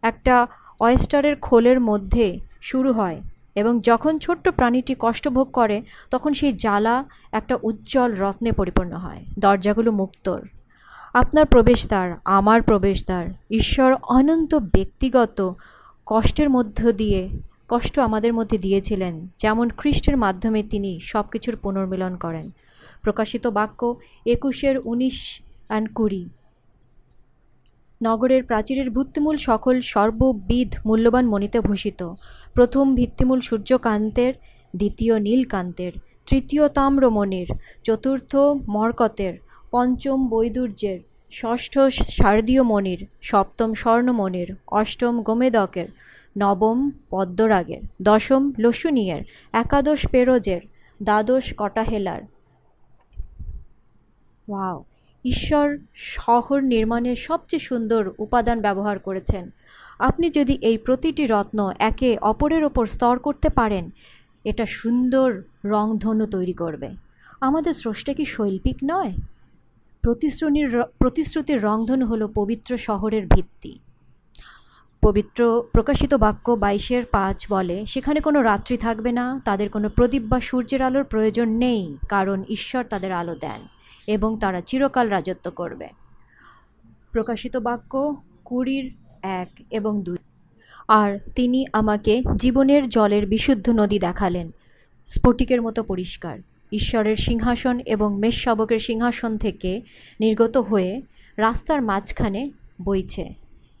একটা 0.02 0.34
অয়েস্টারের 0.80 1.36
খোলের 1.36 1.78
মধ্যে 1.80 2.26
শুরু 2.60 2.90
হয়, 2.92 3.18
এবং 3.54 3.72
যখন 3.80 4.12
ছোট্ট 4.18 4.44
প্রাণীটি 4.48 4.94
কষ্ট 4.98 5.24
ভোগ 5.28 5.48
করে, 5.52 5.76
তখন 6.10 6.30
সেই 6.32 6.52
জ্বালা 6.52 6.96
একটা 7.32 7.54
উজ্জ্বল 7.62 8.10
রত্নে 8.14 8.50
পরিপূর্ণ 8.52 8.92
হয়। 8.94 9.20
দরজাগুলো 9.38 9.90
মুক্তর। 9.92 10.40
আপনার 11.14 11.46
প্রবেশদ্বার, 11.46 12.06
আমার 12.24 12.62
প্রবেশদ্বার, 12.62 13.24
ঈশ্বর 13.50 13.90
অনন্ত 14.08 14.52
ব্যক্তিগত 14.54 15.38
কষ্টের 16.10 16.48
মধ্য 16.50 16.92
দিয়ে, 16.92 17.28
কষ্ট 17.68 17.98
আমাদের 17.98 18.32
মধ্যে 18.32 18.58
দিয়েছিলেন, 18.58 19.14
যেমন 19.38 19.66
খ্রিস্টের 19.68 20.16
মাধ্যমে 20.16 20.62
তিনি 20.62 21.00
সব 21.00 21.24
কিছুর 21.32 21.56
পুনর্মিলন 21.56 22.16
করেন। 22.16 22.46
প্রকাশিত 23.02 23.46
বাক্য 23.46 23.80
একুশের 24.26 24.76
উনিশ 24.84 25.42
অ্যান্ড 25.68 25.88
কুড়ি। 25.94 26.28
নগরের 28.02 28.42
প্রাচীরের 28.44 28.90
ভিত্তিমূল 28.90 29.36
সকল 29.36 29.80
সর্ববিধ 29.80 30.70
মূল্যবান 30.86 31.24
মণিতে 31.26 31.60
ভূষিত। 31.60 32.00
প্রথম 32.54 32.94
ভিত্তিমূল 32.94 33.40
সূর্যকান্তের, 33.40 34.34
দ্বিতীয় 34.76 35.14
নীলকান্তের, 35.18 35.92
তৃতীয় 36.26 36.68
তাম্রমণির, 36.68 37.48
চতুর্থ 37.84 38.36
মরকতের, 38.68 39.34
পঞ্চম 39.70 40.18
বৈদুর্যের 40.28 40.98
ষষ্ঠ 41.32 41.78
শারদীয় 41.88 42.62
মণির, 42.62 43.06
সপ্তম 43.22 43.74
স্বর্ণমণির, 43.74 44.54
অষ্টম 44.66 45.22
গোমেদকের, 45.22 45.88
নবম 46.38 46.90
পদ্মরাগের, 47.10 47.80
দশম 48.02 48.52
লসুনিয়ের, 48.58 49.22
একাদশ 49.52 50.06
পেরোজের, 50.08 50.60
দ্বাদশ 51.02 51.54
কটাহেলার। 51.56 52.22
ওয়াও, 54.48 54.84
ঈশ্বর 55.24 55.78
শহর 55.94 56.60
নির্মাণের 56.60 57.16
সবচেয়ে 57.16 57.60
সুন্দর 57.60 58.10
উপাদান 58.18 58.60
ব্যবহার 58.60 58.98
করেছেন। 58.98 59.50
আপনি 59.98 60.30
যদি 60.30 60.58
এই 60.62 60.78
প্রতিটি 60.78 61.26
রত্ন 61.26 61.72
একে 61.78 62.18
অপরের 62.18 62.64
ওপর 62.64 62.86
স্তর 62.86 63.18
করতে 63.18 63.48
পারেন, 63.48 63.90
এটা 64.44 64.66
সুন্দর 64.66 65.42
রংধনু 65.64 66.26
তৈরি 66.26 66.52
করবে। 66.52 66.88
আমাদের 67.40 67.74
স্রষ্টা 67.74 68.12
কি 68.12 68.24
শৈল্পিক 68.24 68.76
নয়? 68.84 69.12
প্রতিশ্রুতির 70.02 70.82
প্রতিশ্রুতির 70.98 71.62
রংধনু 71.62 72.06
হলো 72.06 72.28
পবিত্র 72.28 72.76
শহরের 72.76 73.26
ভিত্তি। 73.26 73.78
পবিত্র 75.02 75.62
প্রকাশিত 75.72 76.14
বাক্য 76.14 76.52
বাইশের 76.52 77.04
পাঁচ 77.06 77.46
বলে, 77.50 77.86
সেখানে 77.86 78.20
কোনো 78.20 78.42
রাত্রি 78.42 78.76
থাকবে 78.76 79.12
না, 79.12 79.40
তাদের 79.44 79.68
কোনো 79.70 79.88
প্রদীপ 79.88 80.22
বা 80.24 80.40
সূর্যের 80.40 80.82
আলোর 80.82 81.04
প্রয়োজন 81.04 81.48
নেই, 81.48 81.96
কারণ 82.08 82.44
ঈশ্বর 82.48 82.84
তাদের 82.84 83.12
আলো 83.12 83.34
দেন 83.34 83.68
এবং 84.06 84.38
তারা 84.38 84.60
চিরকাল 84.60 85.08
রাজত্ব 85.08 85.50
করবে। 85.50 85.88
প্রকাশিত 87.12 87.56
বাক্য 87.56 88.16
কুড়ির 88.44 88.94
এক 89.22 89.48
এবং 89.70 90.02
দুই। 90.02 90.16
আর 90.88 91.18
তিনি 91.34 91.66
আমাকে 91.72 92.22
জীবনের 92.36 92.88
জলের 92.88 93.26
বিশুদ্ধ 93.26 93.70
নদী 93.70 93.98
দেখালেন, 93.98 94.50
স্ফটিকের 95.06 95.62
মতো 95.62 95.82
পরিষ্কার। 95.82 96.38
ঈশ্বরের 96.72 97.16
সিংহাসন 97.16 97.78
এবং 97.78 98.12
মেষ 98.12 98.20
মেষশাবকের 98.20 98.78
সিংহাসন 98.78 99.38
থেকে 99.38 99.82
নির্গত 100.20 100.56
হয়ে 100.56 101.02
রাস্তার 101.36 101.82
মাঝখানে 101.82 102.50
বইছে 102.84 103.34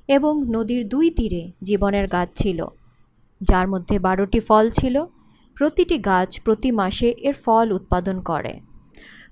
এবং 0.08 0.44
নদীর 0.50 0.88
দুই 0.88 1.10
তীরে 1.10 1.50
জীবনের 1.62 2.06
গাছ 2.08 2.28
ছিল। 2.34 2.66
যার 3.42 3.68
মধ্যে 3.68 3.98
বারোটি 3.98 4.40
ফল 4.40 4.70
ছিল। 4.70 5.04
প্রতিটি 5.54 5.98
গাছ 5.98 6.40
প্রতি 6.40 6.70
মাসে 6.70 7.08
এর 7.08 7.32
ফল 7.32 7.72
উৎপাদন 7.72 8.20
করে। 8.20 8.60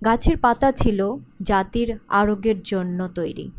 গাছের 0.05 0.37
পাতা 0.37 0.73
ছিল 0.73 1.17
জাতির 1.43 1.99
আরোগ্যের 2.09 2.63
জন্য 2.63 3.09
তৈরি। 3.09 3.51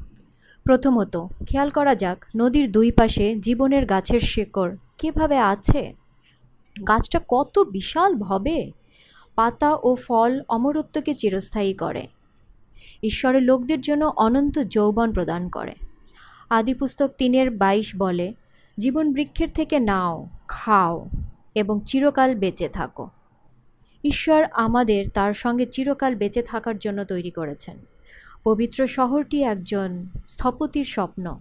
প্রথমত, 0.64 1.18
খেয়াল 1.50 1.70
করা 1.70 1.96
যাক 1.96 2.26
নদীর 2.38 2.72
দুই 2.72 2.92
পাশে 2.92 3.36
জীবনের 3.36 3.86
গাছের 3.86 4.20
শেকড় 4.20 4.76
কীভাবে 4.98 5.38
আছে? 5.38 5.94
গাছটা 6.88 7.22
কত 7.28 7.60
বিশাল 7.60 8.16
হবে 8.16 8.72
পাতা 9.40 9.78
ও 9.84 9.96
ফল 9.96 10.42
অমরত্বকে 10.50 11.16
চিরস্থায়ী 11.16 11.74
করে। 11.74 12.08
ঈশ্বরের 13.04 13.42
লোকদের 13.42 13.82
জন্য 13.82 14.14
অনন্ত 14.16 14.60
যৌবন 14.60 15.14
প্রদান 15.14 15.50
করে। 15.50 15.76
আদিপুস্তক 16.50 17.12
তিনের 17.18 17.52
বাইশ 17.52 17.96
বলে, 17.98 18.34
জীবন 18.78 19.14
বৃক্ষের 19.14 19.50
থেকে 19.50 19.80
নাও, 19.80 20.28
খাও 20.48 21.10
এবং 21.56 21.80
চিরকাল 21.86 22.36
বেঁচে 22.36 22.70
থাকো। 22.70 23.10
ঈশ্বর 24.04 24.44
আমাদের 24.44 25.10
তার 25.10 25.34
সঙ্গে 25.34 25.66
চিরকাল 25.66 26.16
বেঁচে 26.16 26.42
থাকার 26.42 26.78
জন্য 26.78 27.04
তৈরি 27.04 27.32
করেছেন। 27.32 27.78
পবিত্র 28.44 28.88
শহরটি 28.88 29.44
একজন 29.44 30.06
স্থপতির 30.28 30.86
স্বপ্ন। 30.86 31.40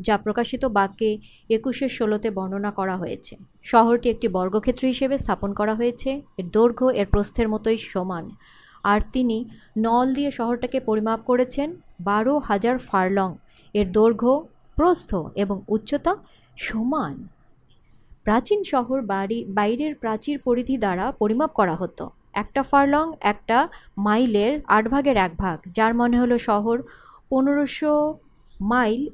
যা 0.00 0.18
প্রকাশিত 0.18 0.64
বাক্যে 0.64 1.18
একুশের 1.48 1.88
ষোলোতে 1.88 2.30
বর্ণনা 2.30 2.70
করা 2.70 2.96
হয়েছে। 2.96 3.36
শহরটি 3.62 4.10
একটি 4.10 4.28
বর্গক্ষেত্র 4.28 4.86
হিসেবে 4.86 5.18
স্থাপন 5.18 5.52
করা 5.52 5.74
হয়েছে। 5.74 6.22
এর 6.38 6.50
দৈর্ঘ্য 6.50 6.86
এর 6.86 7.06
প্রস্থের 7.06 7.48
মতোই 7.48 7.76
সমান। 7.76 8.30
আর 8.82 9.00
তিনি 9.12 9.44
নল 9.78 10.14
দিয়ে 10.14 10.30
শহরটাকে 10.30 10.80
পরিমাপ 10.80 11.20
করেছেন 11.20 11.76
বারো 12.00 12.38
হাজার 12.38 12.78
ফারলং। 12.78 13.34
এর 13.74 13.92
দৈর্ঘ্য, 13.92 14.48
প্রস্থ 14.76 15.14
এবং 15.34 15.60
উচ্চতা 15.68 16.16
সমান। 16.56 17.28
প্রাচীন 18.24 18.62
শহর 18.64 19.02
বাড়ি, 19.02 19.44
বাইরের 19.44 19.94
প্রাচীর 19.94 20.38
পরিধি 20.38 20.76
দ্বারা 20.76 21.12
পরিমাপ 21.12 21.50
করা 21.50 21.74
হতো। 21.74 22.10
একটা 22.32 22.62
ফারলং 22.62 23.12
একটা 23.20 23.68
মাইলের 23.98 24.60
আট 24.66 24.88
ভাগের 24.88 25.16
এক 25.16 25.30
ভাগ, 25.38 25.58
যার 25.74 25.94
মনে 25.94 26.18
হলো 26.18 26.38
শহর 26.38 26.82
পনেরোশো 27.30 28.18
মাইল 28.60 29.08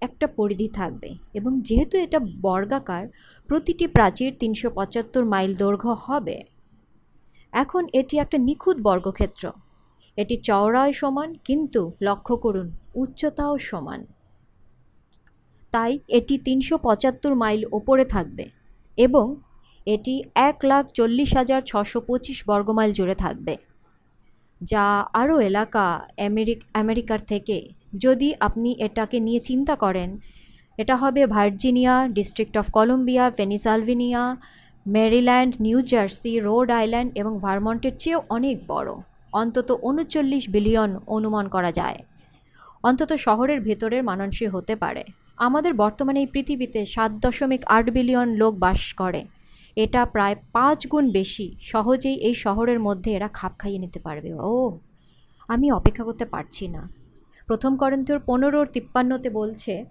একটা 0.00 0.26
পরিধি 0.26 0.68
থাকবে। 0.68 1.08
এবং 1.34 1.52
যেহেতু 1.60 1.94
এটা 1.98 2.18
বর্গাকার, 2.40 3.04
প্রতিটি 3.48 3.86
প্রাচীর 3.86 4.30
তিনশো 4.40 4.68
পঁচাত্তর 4.70 5.24
মাইল 5.24 5.52
দৈর্ঘ্য 5.54 5.92
হবে। 6.06 6.36
এখন 7.52 7.82
এটি 7.92 8.14
একটা 8.18 8.38
নিখুঁত 8.38 8.76
বর্গক্ষেত্র। 8.82 9.44
এটি 10.18 10.36
চওড়ায় 10.36 10.92
সমান, 10.92 11.34
কিন্তু 11.44 11.80
লক্ষ্য 12.00 12.34
করুন, 12.36 12.66
উচ্চতাও 12.96 13.54
সমান। 13.58 14.00
তাই 15.72 15.92
এটি 16.08 16.34
তিনশো 16.38 16.76
পঁচাত্তর 16.78 17.32
মাইল 17.34 17.62
ওপরে 17.72 18.04
থাকবে 18.04 18.44
এবং 18.98 19.26
এটি 19.86 20.14
এক 20.34 20.58
লাখ 20.64 20.84
চল্লিশ 20.92 21.30
হাজার 21.36 21.60
ছশো 21.62 21.98
পঁচিশ 22.00 22.38
বর্গমাইল 22.48 22.92
জুড়ে 22.92 23.14
থাকবে, 23.14 23.54
যা 24.60 24.84
আরও 25.12 25.36
এলাকা 25.40 25.84
আমেরিক 26.28 26.60
আমেরিকার 26.74 27.20
থেকে 27.28 27.56
যদি 27.98 28.34
আপনি 28.40 28.72
এটাকে 28.78 29.20
নিয়ে 29.20 29.40
চিন্তা 29.40 29.76
করেন, 29.76 30.18
এটা 30.78 30.96
হবে 30.96 31.26
Virginia, 31.26 32.08
District 32.08 32.56
of 32.56 32.70
Columbia 32.70 33.30
Pennsylvania 33.30 34.36
Maryland 34.86 35.54
New 35.60 35.82
Jersey, 35.82 36.38
Rhode 36.38 36.70
Island 36.70 37.12
এবং 37.14 37.38
ভারমন্টের 37.38 37.96
চেয়েও 37.98 38.22
অনেক 38.28 38.66
বড়। 38.66 38.94
অন্তত 39.32 39.78
উনচল্লিশ 39.82 40.50
বিলিয়ন 40.50 40.98
অনুমান 41.06 41.48
করা 41.48 41.72
যায়। 41.72 41.98
অন্তত 42.82 43.12
শহরের 43.12 43.60
ভেতরের 43.60 44.02
মানানসই 44.02 44.46
হতে 44.46 44.76
পারে। 44.76 45.04
আমাদের 45.36 45.74
বর্তমানে 45.74 46.20
এই 46.20 46.26
পৃথিবীতে 46.26 46.86
সাত 46.86 47.12
দশমিক 47.12 47.64
আট 47.66 47.90
বিলিয়ন 47.90 48.28
লোক 48.28 48.58
বাস 48.58 48.94
করে। 48.94 49.24
এটা 49.76 50.04
প্রায় 50.04 50.36
পাঁচ 50.52 50.86
গুণ 50.86 51.10
বেশি। 51.10 51.56
সহজেই 51.60 52.14
এই 52.14 52.34
শহরের 52.34 52.80
মধ্যে 52.80 53.12
এরা 53.12 53.28
খাপ 53.28 53.52
খাইয়ে 53.58 53.78
নিতে 53.78 53.98
পারবে। 53.98 54.34
ও, 54.34 54.78
আমি 55.48 55.72
অপেক্ষা 55.72 56.04
করতে 56.04 56.24
পারছি 56.24 56.68
না। 56.68 56.88
প্রথম 57.46 57.76
করন্তীয় 57.76 58.18
পনেরো 58.18 58.64
তিপ্পান্নতে 58.64 59.30
বলছে, 59.30 59.84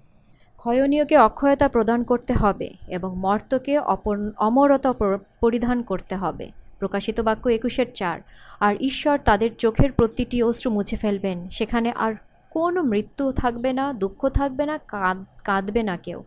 ক্ষয়নীয়কে 0.58 1.18
অক্ষয়তা 1.18 1.68
প্রদান 1.68 2.04
করতে 2.04 2.34
হবে 2.34 2.70
এবং 2.88 3.18
মর্তকে 3.18 3.80
অপর, 3.80 4.32
অমরতা 4.38 4.94
পরিধান 5.40 5.82
করতে 5.82 6.16
হবে। 6.16 6.50
প্রকাশিত 6.80 7.20
বাক্য 7.20 7.50
একুশের 7.50 7.86
চার। 7.94 8.20
আর 8.60 8.76
ঈশ্বর 8.80 9.18
তাদের 9.18 9.56
চোখের 9.56 9.92
প্রতিটি 9.92 10.44
অশ্রু 10.44 10.72
মুছে 10.72 10.96
ফেলবেন। 10.96 11.50
সেখানে 11.50 11.92
আর 11.92 12.14
কোনো 12.50 12.84
মৃত্যু 12.84 13.32
থাকবে 13.32 13.74
না, 13.74 13.94
দুঃখ 13.94 14.30
থাকবে 14.30 14.66
না, 14.66 14.78
কাঁদ- 14.78 15.24
কাঁদবে 15.44 15.84
না 15.84 15.98
কেউ। 15.98 16.24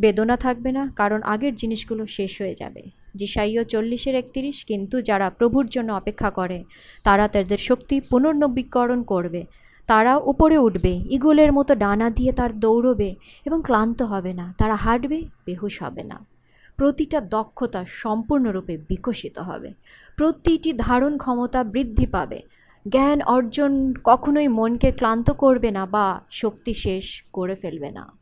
বেদনা 0.00 0.36
থাকবে 0.36 0.72
না, 0.72 0.92
কারণ 0.96 1.22
আগের 1.22 1.54
জিনিসগুলো 1.54 2.06
শেষ 2.06 2.40
হয়ে 2.40 2.54
যাবে। 2.54 2.82
জিসাইও 3.16 3.64
চল্লিশের 3.64 4.14
একত্রিশ, 4.14 4.64
কিন্তু 4.64 5.02
যারা 5.02 5.30
প্রভুর 5.30 5.66
জন্য 5.66 5.92
অপেক্ষা 5.92 6.30
করে, 6.30 6.64
তারা 7.04 7.28
তাদের 7.28 7.58
শক্তি 7.58 8.00
পুনর্নবীকরণ 8.00 9.02
করবে। 9.02 9.44
তারা 9.86 10.16
উপরে 10.16 10.58
উঠবে 10.58 11.04
ইগলের 11.10 11.52
মতো 11.52 11.74
ডানা 11.74 12.10
দিয়ে 12.10 12.32
তার 12.32 12.60
দৌড়বে 12.60 13.14
এবং 13.44 13.62
ক্লান্ত 13.64 14.02
হবে 14.02 14.32
না, 14.32 14.54
তারা 14.58 14.74
হাঁটবে, 14.74 15.22
বেহুশ 15.46 15.82
হবে 15.82 16.04
না। 16.04 16.26
প্রতিটা 16.76 17.20
দক্ষতা 17.20 17.84
সম্পূর্ণরূপে 17.84 18.78
বিকশিত 18.88 19.38
হবে। 19.38 19.72
প্রতিটি 20.16 20.72
ধারণ 20.72 21.18
ক্ষমতা 21.18 21.64
বৃদ্ধি 21.64 22.06
পাবে। 22.06 22.42
জ্ঞান 22.88 23.22
অর্জন 23.22 23.94
কখনোই 24.04 24.48
মনকে 24.48 24.92
ক্লান্ত 24.92 25.30
করবে 25.30 25.70
না 25.70 25.86
বা 25.86 26.20
শক্তি 26.30 26.74
শেষ 26.74 27.24
করে 27.32 27.54
ফেলবে 27.54 27.90
না। 27.90 28.12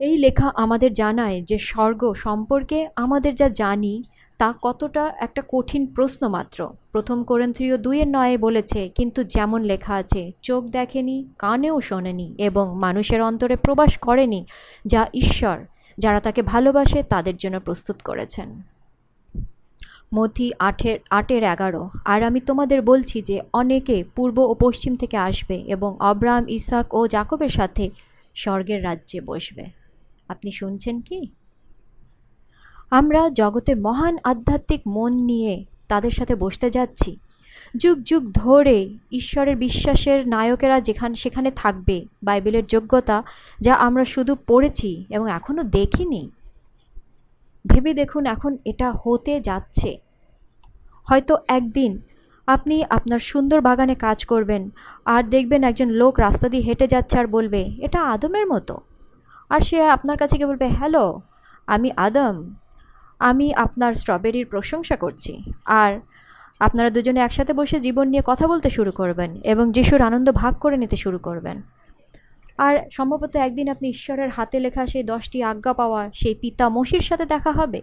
এই 0.00 0.18
লেখা 0.18 0.52
আমাদের 0.54 0.92
জানায় 0.92 1.42
যে 1.42 1.58
স্বর্গ 1.58 2.12
সম্পর্কে 2.12 2.88
আমাদের 2.96 3.34
যা 3.34 3.48
জানি 3.48 4.02
তা 4.38 4.54
কতটা 4.62 5.14
একটা 5.18 5.42
কঠিন 5.48 5.86
প্রশ্ন 5.86 6.28
মাত্র। 6.28 6.68
প্রথম 6.98 7.24
কোরেন্থীয় 7.24 7.76
দুইয়ের 7.76 8.08
নয়ে 8.08 8.36
বলেছে, 8.38 8.88
কিন্তু 8.88 9.24
যেমন 9.24 9.62
লেখা 9.62 9.94
আছে, 9.94 10.32
চোখ 10.42 10.64
দেখেনি, 10.64 11.28
কানেও 11.38 11.80
শোনেনি 11.80 12.34
এবং 12.38 12.78
মানুষের 12.78 13.22
অন্তরে 13.22 13.56
প্রবাস 13.56 13.98
করেনি 13.98 14.44
যা 14.86 15.06
ঈশ্বর, 15.14 15.58
যারা 15.98 16.20
তাকে 16.20 16.42
ভালোবাসে 16.42 17.02
তাদের 17.02 17.36
জন্য 17.36 17.60
প্রস্তুত 17.60 17.96
করেছেন। 18.04 18.62
মথি 20.14 20.52
আটের 20.58 20.98
আটের 21.10 21.42
এগারো, 21.42 21.90
আর 22.04 22.22
আমি 22.22 22.40
তোমাদের 22.40 22.82
বলছি 22.82 23.22
যে 23.22 23.40
অনেকে 23.52 24.04
পূর্ব 24.16 24.38
ও 24.38 24.54
পশ্চিম 24.60 24.96
থেকে 24.96 25.16
আসবে 25.16 25.56
এবং 25.56 25.96
অব্রাহাম 26.00 26.48
ইসাক 26.48 26.94
ও 26.94 27.06
জাকবের 27.06 27.48
সাথে 27.48 27.90
স্বর্গের 28.34 28.84
রাজ্যে 28.84 29.20
বসবে। 29.20 29.64
আপনি 30.28 30.50
শুনছেন 30.50 31.00
কি? 31.00 31.30
আমরা 32.90 33.30
জগতের 33.30 33.76
মহান 33.76 34.18
আধ্যাত্মিক 34.24 34.80
মন 34.86 35.12
নিয়ে 35.12 35.64
তাদের 35.88 36.10
সাথে 36.10 36.34
বসতে 36.34 36.70
যাচ্ছি। 36.70 37.16
যুগ 37.76 37.98
যুগ 38.02 38.32
ধরে 38.32 38.94
ঈশ্বরের 39.12 39.56
বিশ্বাসের 39.56 40.28
নায়কেরা 40.28 40.80
যেখানে 40.80 41.14
সেখানে 41.14 41.50
থাকবে, 41.50 42.04
বাইবেলের 42.22 42.66
যোগ্যতা 42.66 43.22
যা 43.60 43.74
আমরা 43.74 44.04
শুধু 44.04 44.36
পড়েছি 44.46 45.04
এবং 45.10 45.30
এখনও 45.30 45.62
দেখিনি। 45.62 46.30
ভেবে 47.66 47.94
দেখুন 47.94 48.26
এখন 48.26 48.56
এটা 48.64 48.92
হতে 48.92 49.40
যাচ্ছে। 49.40 49.98
হয়তো 51.08 51.38
একদিন 51.48 52.00
আপনি 52.46 52.84
আপনার 52.90 53.18
সুন্দর 53.18 53.60
বাগানে 53.60 53.94
কাজ 53.94 54.24
করবেন, 54.24 54.70
আর 55.04 55.22
দেখবেন 55.22 55.64
একজন 55.64 55.88
লোক 55.88 56.18
রাস্তা 56.18 56.48
দিয়ে 56.48 56.62
হেঁটে 56.62 56.86
যাচ্ছে 56.86 57.18
আর 57.18 57.26
বলবে, 57.26 57.62
এটা 57.78 58.02
আদমের 58.02 58.46
মতো? 58.46 58.78
আর 59.50 59.60
সে 59.60 59.82
আপনার 59.82 60.16
কাছে 60.16 60.36
গিয়ে 60.36 60.46
বলবে, 60.46 60.66
হ্যালো, 60.66 61.20
আমি 61.66 61.90
আদম। 61.96 62.54
আমি 63.18 63.54
আপনার 63.54 63.94
স্ট্রবেরির 63.94 64.46
প্রশংসা 64.46 64.96
করছি। 64.96 65.52
আর 65.64 66.00
আপনারা 66.60 66.90
দুজনে 66.90 67.20
একসাথে 67.20 67.52
বসে 67.52 67.80
জীবন 67.80 68.08
নিয়ে 68.08 68.22
কথা 68.26 68.46
বলতে 68.46 68.70
শুরু 68.70 68.92
করবেন 68.92 69.40
এবং 69.44 69.72
যিশুর 69.72 70.02
আনন্দ 70.02 70.32
ভাগ 70.32 70.54
করে 70.54 70.76
নিতে 70.76 70.96
শুরু 70.96 71.18
করবেন। 71.18 71.62
আর 72.58 72.78
সম্ভবত 72.92 73.36
একদিন 73.36 73.68
আপনি 73.68 73.88
ঈশ্বরের 73.88 74.28
হাতে 74.28 74.60
লেখা 74.60 74.86
সেই 74.86 75.02
দশটি 75.02 75.42
আজ্ঞা 75.42 75.72
পাওয়া 75.72 76.10
সেই 76.14 76.34
পিতা 76.34 76.68
মসির 76.68 77.00
সাথে 77.00 77.26
দেখা 77.26 77.52
হবে। 77.52 77.82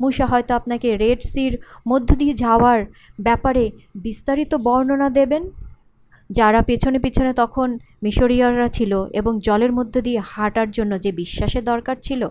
মুসা 0.00 0.26
হয়তো 0.26 0.54
আপনাকে 0.54 0.96
রেড 0.96 1.22
সির 1.22 1.58
মধ্য 1.88 2.14
দিয়ে 2.14 2.34
যাওয়ার 2.34 2.84
ব্যাপারে 3.20 3.70
বিস্তারিত 3.94 4.54
বর্ণনা 4.54 5.10
দেবেন, 5.10 5.50
যারা 6.30 6.62
পেছনে 6.62 6.98
পেছনে 6.98 7.32
তখন 7.32 7.78
মিশরীয়রা 8.02 8.68
ছিল 8.68 9.04
এবং 9.12 9.38
জলের 9.38 9.72
মধ্যে 9.72 10.02
দিয়ে 10.02 10.18
হাঁটার 10.18 10.70
জন্য 10.70 11.00
যে 11.00 11.12
বিশ্বাসের 11.12 11.64
দরকার 11.64 11.96
ছিল 12.02 12.28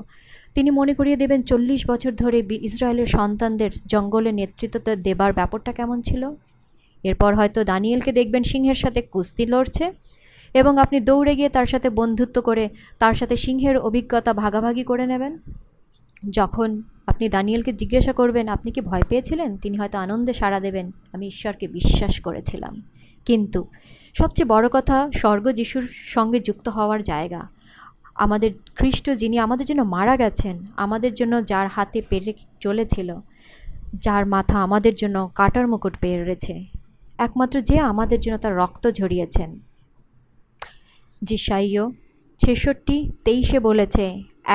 তিনি 0.53 0.69
মনে 0.69 0.93
করিয়ে 0.93 1.15
দেবেন, 1.15 1.41
চল্লিশ 1.41 1.89
বছর 1.89 2.11
ধরে 2.11 2.43
ইসরায়েলের 2.49 3.05
সন্তানদের 3.05 3.71
জঙ্গলে 3.85 4.31
নেতৃত্ব 4.31 4.95
দেবার 4.95 5.33
ব্যাপারটা 5.33 5.71
কেমন 5.71 6.01
ছিল? 6.01 6.31
এরপর 7.03 7.35
হয়তো 7.35 7.63
দানিয়েলকে 7.63 8.11
দেখবেন 8.11 8.43
সিংহের 8.43 8.75
সাথে 8.75 9.01
কুস্তি 9.01 9.45
লড়ছে 9.45 9.91
এবং 10.53 10.77
আপনি 10.77 10.99
দৌড়ে 10.99 11.35
গিয়ে 11.35 11.49
তার 11.49 11.65
সাথে 11.65 11.89
বন্ধুত্ব 11.89 12.41
করে 12.41 12.69
তার 12.99 13.13
সাথে 13.13 13.35
সিংহের 13.35 13.77
অভিজ্ঞতা 13.77 14.33
ভাগাভাগি 14.33 14.83
করে 14.83 15.07
নেবেন। 15.07 15.37
যখন 16.29 16.81
আপনি 17.07 17.29
দানিয়েলকে 17.29 17.73
জিজ্ঞাসা 17.73 18.13
করবেন, 18.13 18.47
আপনি 18.47 18.71
কি 18.71 18.81
ভয় 18.81 19.01
পেয়েছিলেন? 19.09 19.57
তিনি 19.57 19.77
হয়তো 19.77 19.97
আনন্দে 19.97 20.33
সাড়া 20.33 20.59
দেবেন। 20.59 20.91
আমি 21.13 21.27
ঈশ্বরকে 21.27 21.67
বিশ্বাস 21.67 22.19
করেছিলাম। 22.19 22.81
কিন্তু 23.25 23.63
সবচেয়ে 24.13 24.47
বড় 24.47 24.67
কথা, 24.71 25.09
স্বর্গ 25.15 25.51
যিশুর 25.51 25.87
সঙ্গে 25.91 26.39
যুক্ত 26.39 26.69
হওয়ার 26.69 27.03
জায়গা। 27.03 27.52
আমাদের 28.25 28.51
খ্রিস্ট 28.75 29.05
যিনি 29.09 29.37
আমাদের 29.39 29.65
জন্য 29.65 29.81
মারা 29.95 30.15
গেছেন, 30.17 30.55
আমাদের 30.75 31.11
জন্য 31.13 31.33
যার 31.45 31.67
হাতে 31.67 31.99
পেরে 32.09 32.33
চলেছিল, 32.59 33.09
যার 33.95 34.23
মাথা 34.25 34.57
আমাদের 34.63 34.93
জন্য 34.95 35.17
কাটার 35.35 35.65
মুকুট 35.67 35.95
পেরেছে 36.01 36.55
একমাত্র 37.17 37.55
যে 37.61 37.77
আমাদের 37.91 38.19
জন্য 38.19 38.37
তার 38.37 38.55
রক্ত 38.55 38.83
ঝরিয়েছেন। 38.91 39.49
জিসাইও 41.23 41.85
ছেষট্টি 42.39 42.97
তেইশে 43.25 43.59
বলেছে, 43.59 44.05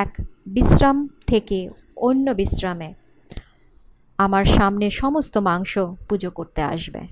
এক 0.05 0.11
বিশ্রাম 0.47 0.97
থেকে 1.27 1.59
অন্য 1.97 2.27
বিশ্রামে 2.31 2.91
আমার 4.19 4.45
সামনে 4.57 4.87
সমস্ত 4.91 5.35
মাংস 5.49 5.73
পুজো 6.09 6.31
করতে 6.31 6.61
আসবে। 6.75 7.03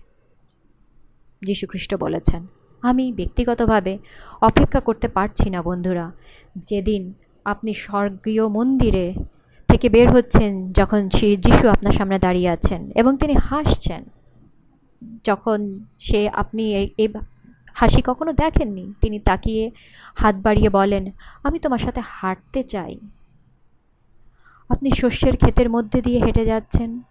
যীশুখ্রিস্ট 1.43 1.93
বলেছেন। 1.95 2.43
আমি 2.83 3.13
ব্যক্তিগতভাবে 3.13 3.99
অপেক্ষা 4.41 4.81
করতে 4.81 5.09
পারছি 5.09 5.51
না, 5.51 5.63
বন্ধুরা। 5.63 6.13
যেদিন 6.57 7.13
আপনি 7.45 7.75
স্বর্গীয় 7.75 8.49
মন্দিরে 8.49 9.15
থেকে 9.69 9.89
বের 9.89 10.13
হচ্ছেন, 10.13 10.73
যখন 10.73 11.09
শ্রী 11.11 11.37
যিশু 11.37 11.69
আপনার 11.69 11.93
সামনে 11.93 12.19
দাঁড়িয়ে 12.19 12.51
আছেন 12.51 12.91
এবং 12.95 13.17
তিনি 13.17 13.35
হাসছেন, 13.35 14.05
যখন 15.25 15.83
সে 15.99 16.29
আপনি 16.29 16.93
এই 16.99 17.09
হাসি 17.75 18.03
কখনো 18.03 18.33
দেখেননি, 18.33 18.95
তিনি 19.01 19.19
তাকিয়ে 19.19 19.71
হাত 20.15 20.35
বাড়িয়ে 20.37 20.71
বলেন, 20.71 21.11
আমি 21.43 21.59
তোমার 21.59 21.79
সাথে 21.79 22.01
হাঁটতে 22.01 22.63
চাই। 22.63 22.99
আপনি 24.71 24.91
শস্যের 24.91 25.37
ক্ষেতের 25.37 25.71
মধ্যে 25.71 26.03
দিয়ে 26.03 26.19
হেঁটে 26.25 26.45
যাচ্ছেন 26.45 27.03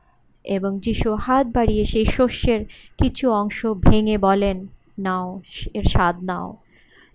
এবং 0.45 0.79
যিশু 0.79 1.15
হাত 1.15 1.47
বাড়িয়ে 1.47 1.85
সেই 1.85 2.05
শস্যের 2.05 2.65
কিছু 2.97 3.31
অংশ 3.31 3.65
ভেঙে 3.65 4.17
বলেন 4.17 4.67
নাও 4.97 5.27
এর 5.73 5.83
স্বাদ 5.83 6.15
নাও। 6.23 6.49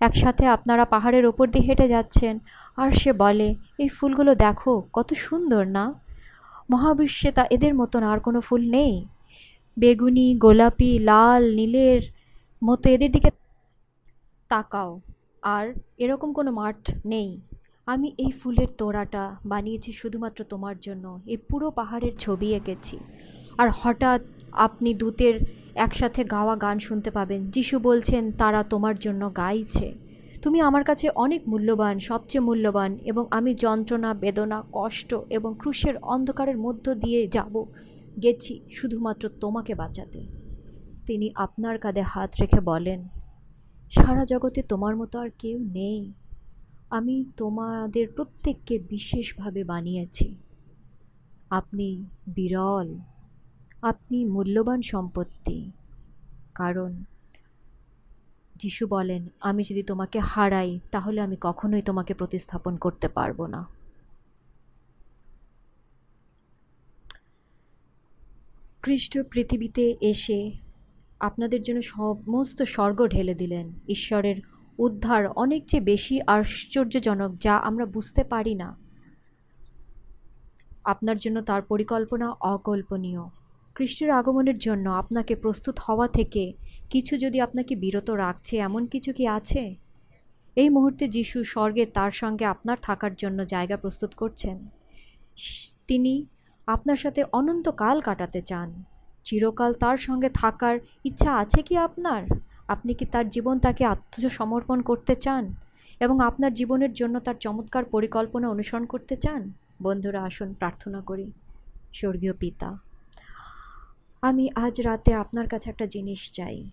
একসাথে 0.01 0.45
আপনারা 0.47 0.85
পাহাড়ের 0.85 1.25
ওপর 1.27 1.47
দিয়ে 1.53 1.67
হেঁটে 1.67 1.87
যাচ্ছেন, 1.89 2.35
আর 2.77 2.89
সে 2.91 3.11
বলে, 3.13 3.49
এই 3.79 3.89
ফুলগুলো 3.89 4.33
দেখো, 4.35 4.73
কত 4.93 5.09
সুন্দর 5.15 5.65
না? 5.67 5.85
মহাবিশ্বে 6.71 7.31
তা 7.33 7.45
এদের 7.51 7.75
মতন 7.75 8.03
আর 8.03 8.19
কোনো 8.21 8.41
ফুল 8.41 8.63
নেই। 8.71 8.95
বেগুনি, 9.77 10.35
গোলাপি, 10.35 10.99
লাল, 10.99 11.43
নীলের 11.55 12.01
মতো 12.65 12.87
এদের 12.91 13.11
দিকে 13.13 13.31
তাকাও, 14.51 15.01
আর 15.43 15.65
এরকম 15.99 16.33
কোনো 16.33 16.51
মাঠ 16.51 16.81
নেই। 17.05 17.41
আমি 17.87 18.09
এই 18.19 18.31
ফুলের 18.31 18.71
তোড়াটা 18.79 19.37
বানিয়েছি 19.47 19.93
শুধুমাত্র 19.93 20.45
তোমার 20.45 20.77
জন্য 20.81 21.05
এই 21.27 21.37
পুরো 21.37 21.71
পাহাড়ের 21.71 22.15
ছবি 22.19 22.55
এঁকেছি। 22.55 22.97
আর 23.59 23.69
হঠাৎ 23.83 24.21
আপনি 24.53 24.95
দূতের 24.95 25.35
একসাথে 25.75 26.25
গাওয়া 26.25 26.57
গান 26.57 26.79
শুনতে 26.79 27.11
পাবেন। 27.11 27.51
যিশু 27.51 27.79
বলছেন, 27.79 28.33
তারা 28.33 28.63
তোমার 28.63 28.99
জন্য 28.99 29.37
গাইছে। 29.37 29.95
তুমি 30.43 30.61
আমার 30.61 30.85
কাছে 30.85 31.09
অনেক 31.09 31.49
মূল্যবান, 31.49 31.99
সবচেয়ে 31.99 32.45
মূল্যবান 32.45 32.93
এবং 32.93 33.27
আমি 33.31 33.55
যন্ত্রণা, 33.55 34.15
বেদনা, 34.15 34.63
কষ্ট 34.73 35.15
এবং 35.31 35.55
ক্রুশের 35.59 35.97
অন্ধকারের 35.97 36.59
মধ্য 36.59 36.95
দিয়ে 36.95 37.29
যাব। 37.29 37.65
গেছি 38.23 38.61
শুধুমাত্র 38.71 39.29
তোমাকে 39.29 39.75
বাঁচাতে। 39.75 40.27
তিনি 41.07 41.33
আপনার 41.35 41.79
কাঁধে 41.79 42.01
হাত 42.01 42.31
রেখে 42.41 42.61
বলেন, 42.61 43.09
সারা 43.91 44.25
জগতে 44.25 44.63
তোমার 44.63 44.97
মতো 44.97 45.19
আর 45.19 45.29
কেউ 45.39 45.59
নেই। 45.59 46.13
আমি 46.91 47.25
তোমাদের 47.37 48.09
প্রত্যেককে 48.17 48.79
বিশেষভাবে 48.89 49.65
বানিয়েছি। 49.65 50.37
আপনি 51.51 52.05
বিরল। 52.27 52.95
আপনি 53.83 54.25
মূল্যবান 54.25 54.83
সম্পত্তি। 54.83 55.71
কারণ, 56.55 57.05
যিশু 58.57 58.87
বলেন, 58.87 59.29
আমি 59.41 59.65
যদি 59.71 59.83
তোমাকে 59.83 60.19
হারাই, 60.19 60.81
তাহলে 60.91 61.21
আমি 61.21 61.37
কখনোই 61.41 61.83
তোমাকে 61.83 62.15
প্রতিস্থাপন 62.15 62.77
করতে 62.77 63.09
পারব 63.09 63.47
না। 63.47 63.67
খ্রিস্ট 68.83 69.19
পৃথিবীতে 69.31 69.97
এসে 70.01 70.53
আপনাদের 71.21 71.63
জন্য 71.63 71.83
সমস্ত 71.83 72.63
স্বর্গ 72.63 73.07
ঢেলে 73.07 73.35
দিলেন। 73.35 73.73
ঈশ্বরের 73.89 74.37
উদ্ধার 74.79 75.27
অনেক 75.27 75.67
চেয়ে 75.67 75.83
বেশি 75.83 76.21
আশ্চর্যজনক 76.27 77.35
যা 77.35 77.57
আমরা 77.57 77.87
বুঝতে 77.87 78.25
পারি 78.25 78.55
না। 78.55 78.77
আপনার 80.85 81.19
জন্য 81.19 81.41
তার 81.41 81.63
পরিকল্পনা 81.63 82.31
অকল্পনীয়। 82.41 83.40
খ্রিস্টের 83.81 84.11
আগমনের 84.11 84.59
জন্য 84.59 84.91
আপনাকে 84.91 85.35
প্রস্তুত 85.35 85.79
হওয়া 85.79 86.09
থেকে 86.09 86.53
কিছু 86.91 87.17
যদি 87.17 87.41
আপনাকে 87.41 87.77
বিরত 87.77 88.11
রাখছে, 88.11 88.57
এমন 88.57 88.87
কিছু 88.87 89.13
কি 89.13 89.27
আছে? 89.29 89.75
এই 90.57 90.69
মুহূর্তে 90.69 91.09
যিশু 91.09 91.45
স্বর্গে 91.45 91.87
তার 91.87 92.11
সঙ্গে 92.11 92.45
আপনার 92.45 92.79
থাকার 92.83 93.15
জন্য 93.15 93.47
জায়গা 93.47 93.77
প্রস্তুত 93.77 94.15
করছেন। 94.15 94.69
তিনি 95.87 96.27
আপনার 96.67 96.97
সাথে 96.97 97.25
অনন্তকাল 97.33 98.01
কাটাতে 98.01 98.43
চান। 98.43 98.85
চিরকাল 99.25 99.73
তার 99.73 99.97
সঙ্গে 99.97 100.29
থাকার 100.29 100.77
ইচ্ছা 101.05 101.31
আছে 101.37 101.63
কি 101.63 101.77
আপনার? 101.77 102.23
আপনি 102.69 102.95
কি 102.95 103.05
তার 103.05 103.29
জীবন 103.29 103.59
তাকে 103.59 103.85
আত্মসমর্পণ 103.85 104.83
করতে 104.83 105.15
চান 105.15 105.55
এবং 106.01 106.21
আপনার 106.21 106.55
জীবনের 106.55 106.93
জন্য 106.93 107.21
তার 107.21 107.35
চমৎকার 107.41 107.85
পরিকল্পনা 107.85 108.49
অনুসরণ 108.49 108.85
করতে 108.87 109.17
চান? 109.17 109.53
বন্ধুরা, 109.83 110.23
আসুন 110.23 110.55
প্রার্থনা 110.55 111.01
করি। 111.01 111.33
স্বর্গীয় 111.93 112.33
পিতা 112.33 112.90
আমি 114.23 114.51
আজ 114.55 114.81
রাতে 114.81 115.15
আপনার 115.15 115.47
কাছে 115.49 115.71
একটা 115.71 115.87
জিনিস 115.87 116.33
চাই। 116.33 116.71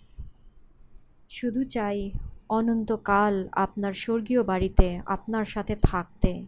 শুধু 1.29 1.63
চাই 1.63 2.11
অনন্তকাল 2.49 3.47
আপনার 3.51 3.93
স্বর্গীয় 3.93 4.43
বাড়িতে 4.43 5.01
আপনার 5.05 5.45
সাথে 5.45 5.75
থাকতে 5.81 6.45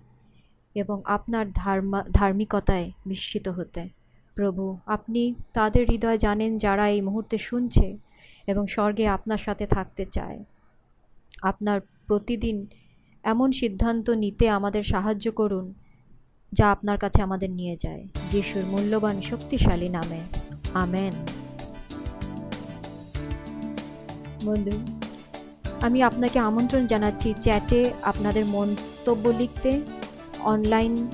এবং 0.76 1.02
আপনার 1.06 1.52
ধার্মা, 1.52 2.04
ধার্মিকতায় 2.12 2.92
বিস্মিত 3.06 3.48
হতে। 3.48 3.90
প্রভু, 4.36 4.78
আপনি 4.86 5.36
তাদের 5.54 5.90
হৃদয় 5.90 6.18
জানেন 6.18 6.58
যারা 6.58 6.90
এই 6.90 7.02
মুহূর্তে 7.02 7.38
শুনছে 7.38 7.98
এবং 8.48 8.68
স্বর্গে 8.68 9.08
আপনার 9.08 9.38
সাথে 9.38 9.68
থাকতে 9.68 10.06
চায়। 10.06 10.44
আপনার 11.42 11.80
প্রতিদিন 12.08 12.68
এমন 13.24 13.52
সিদ্ধান্ত 13.52 14.10
নিতে 14.10 14.50
আমাদের 14.50 14.84
সাহায্য 14.84 15.32
করুন, 15.32 15.74
যা 16.54 16.72
আপনার 16.72 16.98
কাছে 16.98 17.22
আমাদের 17.22 17.50
নিয়ে 17.50 17.76
যায়। 17.80 18.06
যিশুর 18.32 18.66
মূল্যবান 18.66 19.22
শক্তিশালী 19.22 19.90
নামে। 19.90 20.39
আমেন। 20.74 21.14
বন্ধু, 24.46 24.72
আমি 25.82 26.04
আপনাকে 26.04 26.40
আমন্ত্রণ 26.40 26.88
জানাচ্ছি 26.88 27.34
চ্যাটে 27.42 27.90
আপনাদের 28.04 28.46
মন্তব্য 28.46 29.30
লিখতে, 29.30 29.82
অনলাইন 30.40 31.08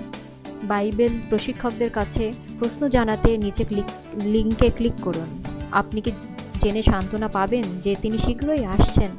বাইবেল 0.64 1.20
প্রশিক্ষকদের 1.30 1.90
কাছে 1.90 2.34
প্রশ্ন 2.60 2.88
জানাতে 2.88 3.38
নিচে 3.38 3.64
ক্লিক 3.64 3.86
লিঙ্কে 4.16 4.70
ক্লিক 4.70 4.94
করুন। 5.02 5.44
আপনি 5.72 6.02
কি 6.02 6.12
জেনে 6.60 6.84
সান্ত্বনা 6.84 7.28
পাবেন 7.28 7.64
যে 7.80 7.96
তিনি 8.02 8.18
শীঘ্রই 8.18 8.66
আসছেন? 8.66 9.10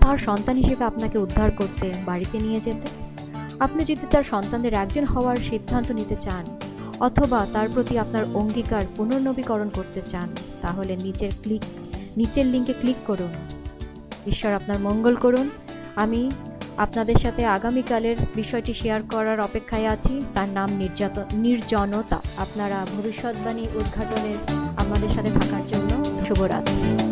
তার 0.00 0.18
সন্তান 0.18 0.56
হিসেবে 0.56 0.84
আপনাকে 0.84 1.18
উদ্ধার 1.18 1.50
করতে 1.50 1.92
বাড়িতে 2.06 2.38
নিয়ে 2.38 2.60
যেতে। 2.60 2.88
আপনি 3.60 3.84
যদি 3.84 4.06
তার 4.10 4.22
সন্তানদের 4.22 4.74
একজন 4.74 5.04
হওয়ার 5.04 5.36
সিদ্ধান্ত 5.36 5.90
নিতে 5.90 6.16
চান 6.20 6.44
অথবা 7.00 7.46
তার 7.52 7.68
প্রতি 7.74 7.98
আপনার 7.98 8.24
অঙ্গীকার 8.34 8.82
পুনর্নবীকরণ 8.96 9.68
করতে 9.68 10.02
চান, 10.08 10.28
তাহলে 10.60 10.96
নিচের 10.96 11.30
ক্লিক, 11.42 11.62
নিচের 12.16 12.46
লিঙ্কে 12.46 12.72
ক্লিক 12.72 12.96
করুন। 13.06 13.28
ঈশ্বর 14.26 14.52
আপনার 14.52 14.80
মঙ্গল 14.80 15.14
করুন। 15.14 15.50
আমি 15.96 16.30
আপনাদের 16.76 17.14
সাথে 17.14 17.44
আগামীকালের 17.44 18.16
বিষয়টি 18.34 18.72
শেয়ার 18.74 19.00
করার 19.10 19.40
অপেক্ষায় 19.40 19.86
আছি। 19.86 20.22
তার 20.34 20.48
নাম 20.48 20.70
নির্যাতন 20.72 21.24
নির্জনতা। 21.32 22.20
আপনারা 22.36 22.86
ভবিষ্যৎবাণী 22.96 23.62
উদ্ঘাটনের 23.62 24.36
আমাদের 24.76 25.08
সাথে 25.08 25.30
থাকার 25.30 25.66
জন্য 25.66 26.04
শুভরাত্রি। 26.28 27.07